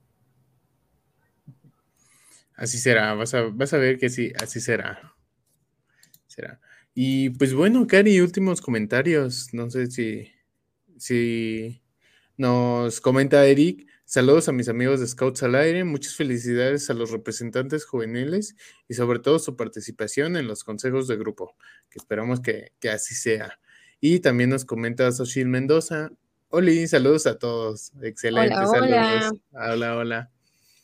Así 2.55 2.79
será, 2.79 3.15
vas 3.15 3.35
a, 3.35 3.43
vas 3.43 3.75
a 3.75 3.79
ver 3.79 3.99
que 3.99 4.09
sí, 4.09 4.33
así 4.41 4.61
será. 4.61 5.15
Será. 6.27 6.61
Y 6.95 7.31
pues 7.31 7.53
bueno, 7.53 7.87
Cari, 7.87 8.21
últimos 8.21 8.63
comentarios. 8.63 9.53
No 9.53 9.69
sé 9.69 9.91
si, 9.91 10.33
si 10.97 11.83
nos 12.39 13.01
comenta 13.03 13.47
Eric. 13.47 13.87
Saludos 14.07 14.49
a 14.49 14.53
mis 14.53 14.69
amigos 14.69 15.01
de 15.01 15.07
Scouts 15.07 15.43
al 15.43 15.57
Aire, 15.57 15.83
muchas 15.83 16.15
felicidades 16.15 16.89
a 16.91 16.95
los 16.95 17.11
representantes 17.11 17.85
juveniles 17.85 18.55
y 18.89 18.95
sobre 18.95 19.19
todo 19.19 19.41
su 19.41 19.57
participación 19.57 20.37
en 20.37 20.47
los 20.47 20.63
consejos 20.63 21.09
de 21.09 21.17
grupo, 21.17 21.57
que 21.91 21.99
esperamos 21.99 22.41
que, 22.41 22.71
así 22.89 23.17
sea. 23.17 23.59
Y 24.01 24.21
también 24.21 24.51
nos 24.51 24.65
comenta 24.65 25.11
Soshil 25.11 25.49
Mendoza. 25.49 26.13
Hola, 26.49 26.87
saludos 26.87 27.27
a 27.27 27.39
todos. 27.39 27.93
Excelente, 28.03 28.55
hola, 28.55 28.67
saludos. 28.67 29.41
Hola, 29.53 29.97
hola. 29.97 30.31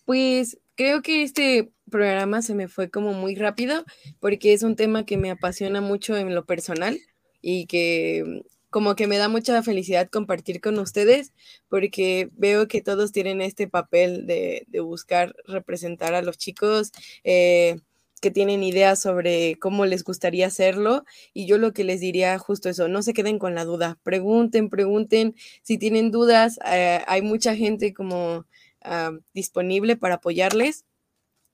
Pues 0.05 0.59
creo 0.75 1.03
que 1.03 1.23
este 1.23 1.71
programa 1.91 2.43
se 2.43 2.55
me 2.55 2.69
fue 2.69 2.91
como 2.91 3.13
muy 3.13 3.35
rápido 3.35 3.85
porque 4.19 4.53
es 4.53 4.63
un 4.63 4.77
tema 4.77 5.07
que 5.07 5.17
me 5.17 5.31
apasiona 5.31 5.81
mucho 5.81 6.17
en 6.17 6.35
lo 6.35 6.45
personal 6.45 6.99
y 7.41 7.67
que 7.67 8.43
como 8.71 8.97
que 8.97 9.07
me 9.07 9.19
da 9.19 9.29
mucha 9.29 9.63
felicidad 9.63 10.09
compartir 10.09 10.61
con 10.61 10.79
ustedes 10.79 11.33
porque 11.69 12.31
veo 12.33 12.67
que 12.69 12.81
todos 12.81 13.13
tienen 13.13 13.43
este 13.43 13.69
papel 13.69 14.27
de, 14.27 14.67
buscar 14.81 15.35
representar 15.47 16.15
a 16.15 16.23
los 16.23 16.39
chicos. 16.39 16.91
Eh, 17.23 17.77
que 18.23 18.31
tienen 18.31 18.62
ideas 18.62 19.01
sobre 19.01 19.59
cómo 19.59 19.85
les 19.85 20.05
gustaría 20.05 20.47
hacerlo 20.47 21.05
y 21.35 21.47
yo 21.47 21.59
lo 21.59 21.73
que 21.73 21.83
les 21.85 22.01
diría 22.01 22.39
justo 22.39 22.68
eso, 22.70 22.89
no 22.89 23.03
se 23.03 23.14
queden 23.14 23.39
con 23.41 23.57
la 23.57 23.64
duda, 23.64 23.99
pregunten, 24.05 24.70
pregunten, 24.70 25.35
si 25.62 25.77
tienen 25.77 26.12
dudas, 26.12 26.61
eh, 26.64 27.03
hay 27.09 27.20
mucha 27.20 27.57
gente 27.57 27.93
como 27.93 28.47
ah, 28.83 29.12
disponible 29.35 29.97
para 29.97 30.16
apoyarles. 30.16 30.87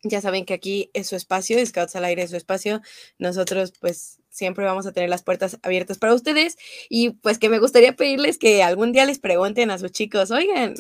Ya 0.05 0.21
saben 0.21 0.45
que 0.45 0.55
aquí 0.55 0.91
es 0.95 1.09
su 1.09 1.16
espacio, 1.16 1.64
Scouts 1.64 1.97
al 1.97 2.05
aire 2.05 2.23
es 2.23 2.31
su 2.31 2.37
espacio. 2.37 2.83
Nosotros 3.19 3.73
pues 3.81 4.18
siempre 4.39 4.64
vamos 4.64 4.86
a 4.86 4.93
tener 4.93 5.11
las 5.11 5.22
puertas 5.22 5.59
abiertas 5.62 5.99
para 5.99 6.14
ustedes 6.14 6.57
y 6.89 7.11
pues 7.11 7.39
que 7.39 7.49
me 7.49 7.59
gustaría 7.59 7.97
pedirles 7.97 8.39
que 8.39 8.62
algún 8.62 8.93
día 8.93 9.05
les 9.05 9.18
pregunten 9.18 9.70
a 9.70 9.78
sus 9.78 9.91
chicos, 9.91 10.30
oigan, 10.30 10.74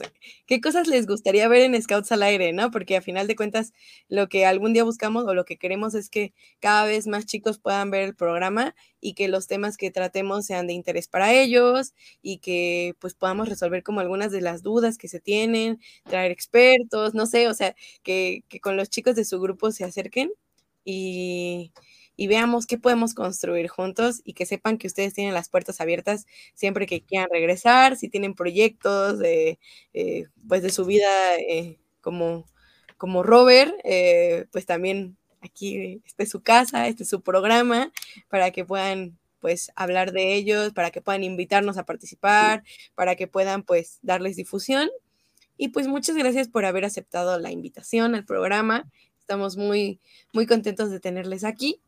¿qué 0.46 0.60
cosas 0.60 0.86
les 0.86 1.06
gustaría 1.06 1.48
ver 1.48 1.62
en 1.62 1.80
Scouts 1.82 2.12
al 2.12 2.22
aire? 2.22 2.52
¿no? 2.52 2.70
Porque 2.70 2.96
a 2.96 3.02
final 3.02 3.26
de 3.26 3.36
cuentas 3.36 3.72
lo 4.08 4.28
que 4.28 4.46
algún 4.46 4.72
día 4.72 4.84
buscamos 4.84 5.24
o 5.26 5.34
lo 5.34 5.44
que 5.44 5.58
queremos 5.58 5.94
es 5.94 6.08
que 6.08 6.32
cada 6.60 6.84
vez 6.84 7.06
más 7.08 7.26
chicos 7.26 7.58
puedan 7.58 7.90
ver 7.90 8.02
el 8.02 8.14
programa 8.14 8.74
y 9.00 9.14
que 9.14 9.28
los 9.28 9.46
temas 9.48 9.76
que 9.76 9.90
tratemos 9.90 10.46
sean 10.46 10.66
de 10.68 10.72
interés 10.74 11.08
para 11.08 11.32
ellos 11.32 11.94
y 12.22 12.38
que 12.38 12.94
pues 13.00 13.14
podamos 13.14 13.48
resolver 13.48 13.82
como 13.82 14.00
algunas 14.00 14.30
de 14.32 14.40
las 14.40 14.62
dudas 14.62 14.98
que 14.98 15.08
se 15.08 15.20
tienen, 15.20 15.80
traer 16.04 16.30
expertos, 16.30 17.14
no 17.14 17.26
sé, 17.26 17.48
o 17.48 17.54
sea, 17.54 17.74
que, 18.02 18.44
que 18.48 18.60
con 18.60 18.76
los 18.76 18.88
chicos 18.88 19.16
de 19.16 19.24
su 19.24 19.40
grupo 19.40 19.72
se 19.72 19.84
acerquen 19.84 20.30
y 20.84 21.72
y 22.18 22.26
veamos 22.26 22.66
qué 22.66 22.78
podemos 22.78 23.14
construir 23.14 23.68
juntos 23.68 24.22
y 24.24 24.32
que 24.32 24.44
sepan 24.44 24.76
que 24.76 24.88
ustedes 24.88 25.14
tienen 25.14 25.34
las 25.34 25.48
puertas 25.48 25.80
abiertas 25.80 26.26
siempre 26.52 26.84
que 26.86 27.00
quieran 27.00 27.28
regresar, 27.30 27.96
si 27.96 28.08
tienen 28.08 28.34
proyectos 28.34 29.20
de, 29.20 29.60
eh, 29.94 30.26
pues 30.48 30.62
de 30.62 30.70
su 30.70 30.84
vida 30.84 31.36
eh, 31.36 31.78
como, 32.00 32.44
como 32.96 33.22
Robert, 33.22 33.72
eh, 33.84 34.46
pues 34.50 34.66
también 34.66 35.16
aquí 35.42 36.02
este 36.04 36.24
es 36.24 36.30
su 36.30 36.42
casa, 36.42 36.88
este 36.88 37.04
es 37.04 37.08
su 37.08 37.22
programa, 37.22 37.92
para 38.28 38.50
que 38.50 38.64
puedan 38.64 39.16
pues 39.38 39.70
hablar 39.76 40.10
de 40.10 40.34
ellos, 40.34 40.72
para 40.72 40.90
que 40.90 41.00
puedan 41.00 41.22
invitarnos 41.22 41.78
a 41.78 41.86
participar, 41.86 42.64
para 42.96 43.14
que 43.14 43.28
puedan 43.28 43.62
pues 43.62 44.00
darles 44.02 44.34
difusión. 44.34 44.90
Y 45.56 45.68
pues 45.68 45.86
muchas 45.86 46.16
gracias 46.16 46.48
por 46.48 46.64
haber 46.64 46.84
aceptado 46.84 47.38
la 47.38 47.52
invitación 47.52 48.16
al 48.16 48.24
programa. 48.24 48.90
Estamos 49.20 49.56
muy, 49.56 50.00
muy 50.32 50.46
contentos 50.46 50.90
de 50.90 50.98
tenerles 50.98 51.44
aquí 51.44 51.80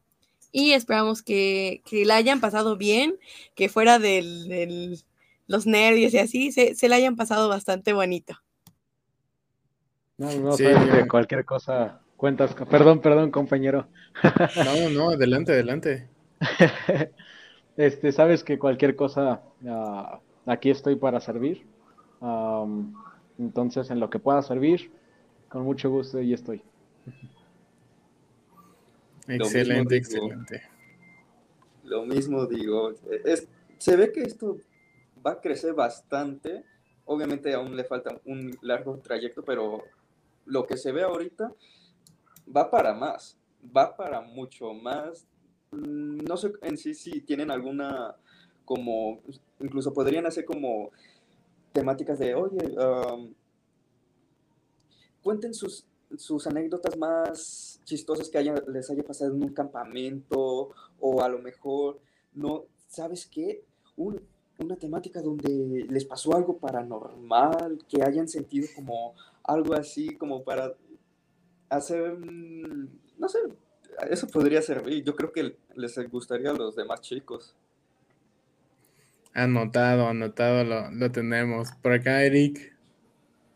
y 0.53 0.72
esperamos 0.72 1.22
que, 1.22 1.82
la 2.05 2.16
hayan 2.16 2.40
pasado 2.40 2.76
bien, 2.76 3.16
que 3.55 3.68
fuera 3.68 3.98
de 3.98 4.98
los 5.46 5.66
nervios 5.66 6.14
y 6.14 6.18
así, 6.18 6.53
se, 6.53 6.88
la 6.88 6.96
hayan 6.96 7.16
pasado 7.16 7.48
bastante 7.48 7.92
bonito. 7.92 8.34
No, 10.18 10.30
no, 10.34 10.53
sí, 10.53 10.64
cualquier 11.09 11.44
cosa 11.44 12.01
cuentas. 12.20 12.55
Perdón, 12.68 13.01
perdón, 13.01 13.30
compañero. 13.30 13.88
No, 14.22 14.90
no, 14.90 15.11
adelante, 15.11 15.53
adelante. 15.53 16.09
Este, 17.76 18.12
sabes 18.12 18.44
que 18.44 18.59
cualquier 18.59 18.94
cosa, 18.94 19.40
ah, 19.66 20.20
aquí 20.44 20.68
estoy 20.68 20.96
para 20.96 21.18
servir. 21.18 21.64
entonces, 23.38 23.90
en 23.90 24.01
lo 24.01 24.11
que 24.11 24.18
pueda 24.18 24.42
servir, 24.42 24.90
con 25.48 25.62
mucho 25.62 25.88
gusto, 25.88 26.20
y 26.20 26.34
estoy. 26.34 26.62
Excelente, 29.34 29.96
excelente. 29.96 30.62
lo 31.84 32.04
mismo 32.04 32.46
digo. 32.46 32.92
Es, 33.24 33.48
se 33.78 33.96
ve 33.96 34.12
que 34.12 34.22
esto 34.22 34.58
va 35.24 35.32
a 35.32 35.40
crecer 35.40 35.74
bastante. 35.74 36.64
Obviamente 37.04 37.52
aún 37.54 37.76
le 37.76 37.84
falta 37.84 38.20
un 38.24 38.56
largo 38.62 38.98
trayecto, 38.98 39.44
pero 39.44 39.82
lo 40.46 40.66
que 40.66 40.76
se 40.76 40.92
ve 40.92 41.02
ahorita 41.02 41.52
va 42.54 42.70
para 42.70 42.94
más, 42.94 43.38
va 43.76 43.96
para 43.96 44.20
mucho 44.20 44.72
más. 44.74 45.26
Mm, 45.70 46.24
no 46.24 46.36
sé 46.36 46.52
en 46.62 46.76
sí 46.76 46.94
si 46.94 47.20
tienen 47.20 47.50
alguna 47.50 48.16
como, 48.64 49.20
incluso 49.58 49.92
podrían 49.92 50.26
hacer 50.26 50.44
como 50.44 50.90
temáticas 51.72 52.18
de, 52.18 52.34
oye, 52.34 52.72
cuenten 55.22 55.54
sus 55.54 55.84
sus 56.16 56.46
anécdotas 56.46 56.96
más 56.96 57.80
chistosas 57.84 58.28
que 58.28 58.38
haya, 58.38 58.54
les 58.68 58.90
haya 58.90 59.02
pasado 59.02 59.34
en 59.34 59.42
un 59.42 59.54
campamento 59.54 60.70
o 60.98 61.22
a 61.22 61.28
lo 61.28 61.38
mejor, 61.38 62.00
no, 62.34 62.64
¿sabes 62.88 63.26
qué? 63.26 63.64
una 63.96 64.76
temática 64.76 65.20
donde 65.20 65.86
les 65.88 66.04
pasó 66.04 66.34
algo 66.34 66.58
paranormal, 66.58 67.78
que 67.88 68.02
hayan 68.02 68.28
sentido 68.28 68.66
como 68.74 69.14
algo 69.42 69.74
así, 69.74 70.16
como 70.16 70.42
para 70.42 70.74
hacer, 71.68 72.18
no 72.18 73.28
sé, 73.28 73.38
eso 74.08 74.26
podría 74.26 74.62
servir. 74.62 75.04
Yo 75.04 75.14
creo 75.14 75.32
que 75.32 75.56
les 75.74 76.11
gustaría 76.11 76.50
a 76.50 76.54
los 76.54 76.76
demás 76.76 77.00
chicos. 77.00 77.54
Anotado, 79.32 80.08
anotado, 80.08 80.64
lo, 80.64 80.90
lo 80.90 81.12
tenemos. 81.12 81.70
Por 81.82 81.92
acá, 81.92 82.24
Eric. 82.24 82.76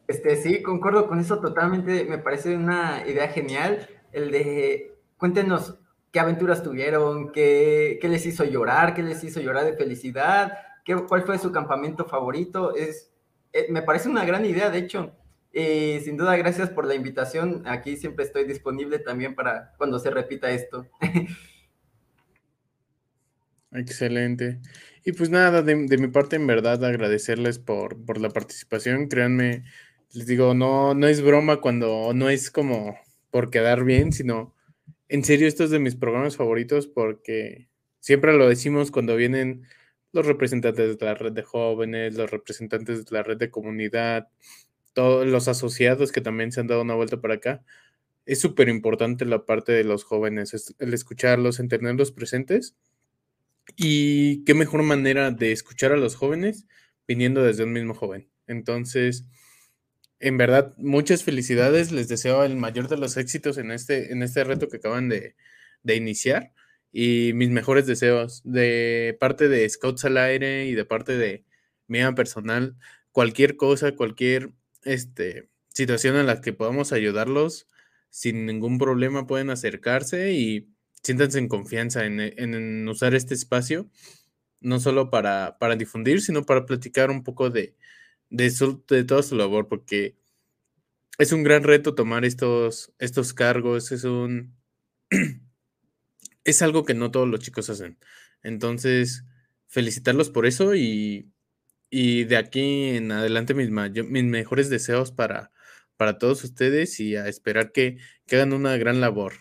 Este, 0.07 0.37
sí, 0.37 0.63
concuerdo 0.63 1.07
con 1.07 1.21
eso 1.21 1.41
totalmente. 1.41 2.05
Me 2.05 2.19
parece 2.19 2.57
una 2.57 3.07
idea 3.07 3.29
genial. 3.29 3.89
El 4.13 4.31
de 4.31 4.95
cuéntenos 5.17 5.79
qué 6.13 6.21
aventuras 6.21 6.63
tuvieron, 6.63 7.33
qué, 7.33 7.99
qué 8.01 8.09
les 8.09 8.25
hizo 8.27 8.45
llorar, 8.45 8.95
qué 8.95 9.03
les 9.03 9.25
hizo 9.25 9.41
llorar 9.41 9.65
de 9.65 9.77
felicidad, 9.77 10.59
qué, 10.85 10.95
cuál 10.95 11.23
fue 11.23 11.39
su 11.39 11.51
campamento 11.51 12.05
favorito. 12.05 12.75
Es, 12.75 13.11
eh, 13.53 13.67
me 13.71 13.83
parece 13.83 14.09
una 14.09 14.25
gran 14.25 14.45
idea, 14.45 14.71
de 14.71 14.79
hecho. 14.79 15.13
Y 15.53 16.01
sin 16.01 16.17
duda, 16.17 16.37
gracias 16.37 16.71
por 16.71 16.87
la 16.87 16.95
invitación. 16.95 17.63
Aquí 17.67 17.97
siempre 17.97 18.25
estoy 18.25 18.45
disponible 18.45 18.99
también 18.99 19.35
para 19.35 19.73
cuando 19.77 19.99
se 19.99 20.11
repita 20.11 20.51
esto. 20.51 20.87
Excelente. 23.73 24.61
Y 25.05 25.13
pues 25.13 25.31
nada, 25.31 25.63
de, 25.63 25.87
de, 25.87 25.99
mi 25.99 26.09
parte, 26.09 26.37
en 26.37 26.47
verdad, 26.47 26.85
agradecerles 26.85 27.59
por, 27.59 28.05
por 28.05 28.21
la 28.21 28.31
participación. 28.31 29.09
Créanme, 29.09 29.65
les 30.15 30.27
digo, 30.27 30.55
no, 30.55 30.95
no 30.95 31.07
es 31.09 31.23
broma 31.23 31.61
cuando 31.61 32.13
no 32.15 32.31
es 32.31 32.51
como 32.51 32.97
por 33.31 33.51
quedar 33.51 33.85
bien, 33.85 34.13
sino 34.13 34.55
en 35.09 35.25
serio, 35.25 35.47
esto 35.47 35.65
es 35.65 35.71
de 35.71 35.79
mis 35.79 35.97
programas 35.97 36.37
favoritos 36.37 36.87
porque 36.87 37.69
siempre 38.01 38.33
lo 38.37 38.49
decimos 38.49 38.91
cuando 38.91 39.17
vienen 39.17 39.67
los 40.13 40.27
representantes 40.27 40.99
de 40.99 41.05
la 41.05 41.15
red 41.15 41.33
de 41.33 41.43
jóvenes, 41.43 42.15
los 42.15 42.31
representantes 42.31 43.05
de 43.05 43.13
la 43.17 43.23
red 43.23 43.37
de 43.37 43.51
comunidad, 43.51 44.29
todos 44.93 45.27
los 45.27 45.49
asociados 45.49 46.13
que 46.13 46.21
también 46.21 46.53
se 46.53 46.61
han 46.61 46.69
dado 46.69 46.83
una 46.83 46.95
vuelta 46.95 47.21
para 47.21 47.35
acá. 47.35 47.65
Es 48.25 48.41
súper 48.41 48.69
importante 48.69 49.25
la 49.25 49.45
parte 49.45 49.73
de 49.73 49.85
los 49.85 50.05
jóvenes, 50.05 50.75
el 50.79 50.95
escucharlos, 50.95 51.61
en 51.61 51.69
tenerlos 51.69 52.13
presentes. 52.13 52.77
Y 53.77 54.45
qué 54.45 54.55
mejor 54.55 54.83
manera 54.83 55.31
de 55.31 55.53
escuchar 55.53 55.93
a 55.93 55.97
los 55.97 56.15
jóvenes 56.17 56.67
viniendo 57.07 57.43
desde 57.43 57.65
un 57.65 57.73
mismo 57.73 57.95
joven. 57.95 58.29
Entonces, 58.47 59.27
en 60.25 60.39
verdad, 60.39 60.75
muchas 60.79 61.23
felicidades. 61.23 61.93
Les 61.93 62.09
deseo 62.09 62.45
el 62.45 62.57
mayor 62.57 62.89
de 62.89 62.97
los 62.97 63.19
éxitos 63.19 63.59
en 63.59 63.71
este, 63.71 64.11
en 64.11 64.23
este 64.23 64.43
reto 64.43 64.69
que 64.69 64.79
acaban 64.79 65.11
de, 65.11 65.37
de 65.83 65.97
iniciar. 65.97 66.53
Y 66.93 67.33
mis 67.35 67.51
mejores 67.51 67.87
deseos 67.87 68.41
de 68.45 69.17
parte 69.21 69.49
de 69.49 69.69
Scouts 69.69 70.07
al 70.07 70.17
Aire 70.17 70.65
y 70.65 70.75
de 70.75 70.87
parte 70.87 71.19
de 71.19 71.45
mía 71.89 72.15
personal. 72.15 72.75
Cualquier 73.13 73.57
cosa, 73.57 73.93
cualquier 73.97 74.55
este, 74.85 75.51
situación 75.69 76.17
en 76.17 76.27
la 76.27 76.41
que 76.41 76.55
podamos 76.55 76.93
ayudarlos, 76.93 77.69
sin 78.09 78.47
ningún 78.47 78.79
problema 78.79 79.27
pueden 79.27 79.51
acercarse 79.51 80.33
y 80.33 80.71
siéntanse 81.03 81.39
en 81.39 81.49
confianza 81.49 82.07
en, 82.07 82.21
en 82.21 82.89
usar 82.89 83.15
este 83.15 83.35
espacio, 83.35 83.91
no 84.61 84.81
solo 84.81 85.11
para, 85.11 85.59
para 85.59 85.77
difundir, 85.77 86.23
sino 86.23 86.45
para 86.45 86.65
platicar 86.65 87.11
un 87.11 87.25
poco 87.25 87.51
de, 87.51 87.77
de, 88.31 88.53
de 88.89 89.05
toda 89.05 89.23
su 89.23 89.37
labor, 89.37 89.69
porque 89.69 90.17
es 91.19 91.33
un 91.33 91.43
gran 91.43 91.63
reto 91.63 91.95
tomar 91.95 92.25
estos, 92.25 92.93
estos 92.99 93.35
cargos, 93.35 93.93
es 93.93 94.05
un... 94.05 94.57
es 96.45 96.63
algo 96.63 96.85
que 96.85 96.95
no 96.95 97.11
todos 97.11 97.29
los 97.29 97.41
chicos 97.41 97.71
hacen. 97.71 97.99
Entonces, 98.43 99.25
felicitarlos 99.67 100.31
por 100.31 100.47
eso 100.47 100.75
y, 100.75 101.33
y 101.91 102.25
de 102.25 102.37
aquí 102.37 102.89
en 102.97 103.13
adelante 103.13 103.55
mis, 103.55 103.71
mis 103.71 104.25
mejores 104.25 104.71
deseos 104.71 105.13
para, 105.13 105.53
para 105.97 106.19
todos 106.19 106.45
ustedes 106.45 107.01
y 107.01 107.17
a 107.17 107.29
esperar 107.29 107.73
que, 107.73 107.99
que 108.27 108.37
hagan 108.37 108.53
una 108.53 108.77
gran 108.77 109.01
labor, 109.01 109.35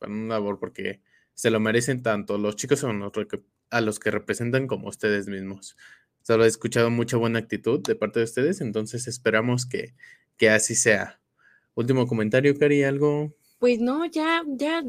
una 0.00 0.34
labor 0.34 0.58
porque 0.58 1.00
se 1.34 1.50
lo 1.50 1.60
merecen 1.60 2.02
tanto 2.02 2.38
los 2.38 2.56
chicos 2.56 2.84
a 2.84 3.80
los 3.80 3.98
que 3.98 4.10
representan 4.10 4.66
como 4.66 4.88
ustedes 4.88 5.28
mismos. 5.28 5.76
Solo 6.22 6.44
he 6.44 6.48
escuchado 6.48 6.90
mucha 6.90 7.16
buena 7.16 7.38
actitud 7.38 7.80
de 7.80 7.94
parte 7.94 8.20
de 8.20 8.24
ustedes, 8.24 8.60
entonces 8.60 9.08
esperamos 9.08 9.66
que, 9.66 9.94
que 10.36 10.50
así 10.50 10.74
sea. 10.74 11.20
Último 11.74 12.06
comentario, 12.06 12.56
Cari, 12.58 12.82
¿algo? 12.82 13.34
Pues 13.58 13.78
no, 13.80 14.04
ya, 14.06 14.42
ya, 14.46 14.82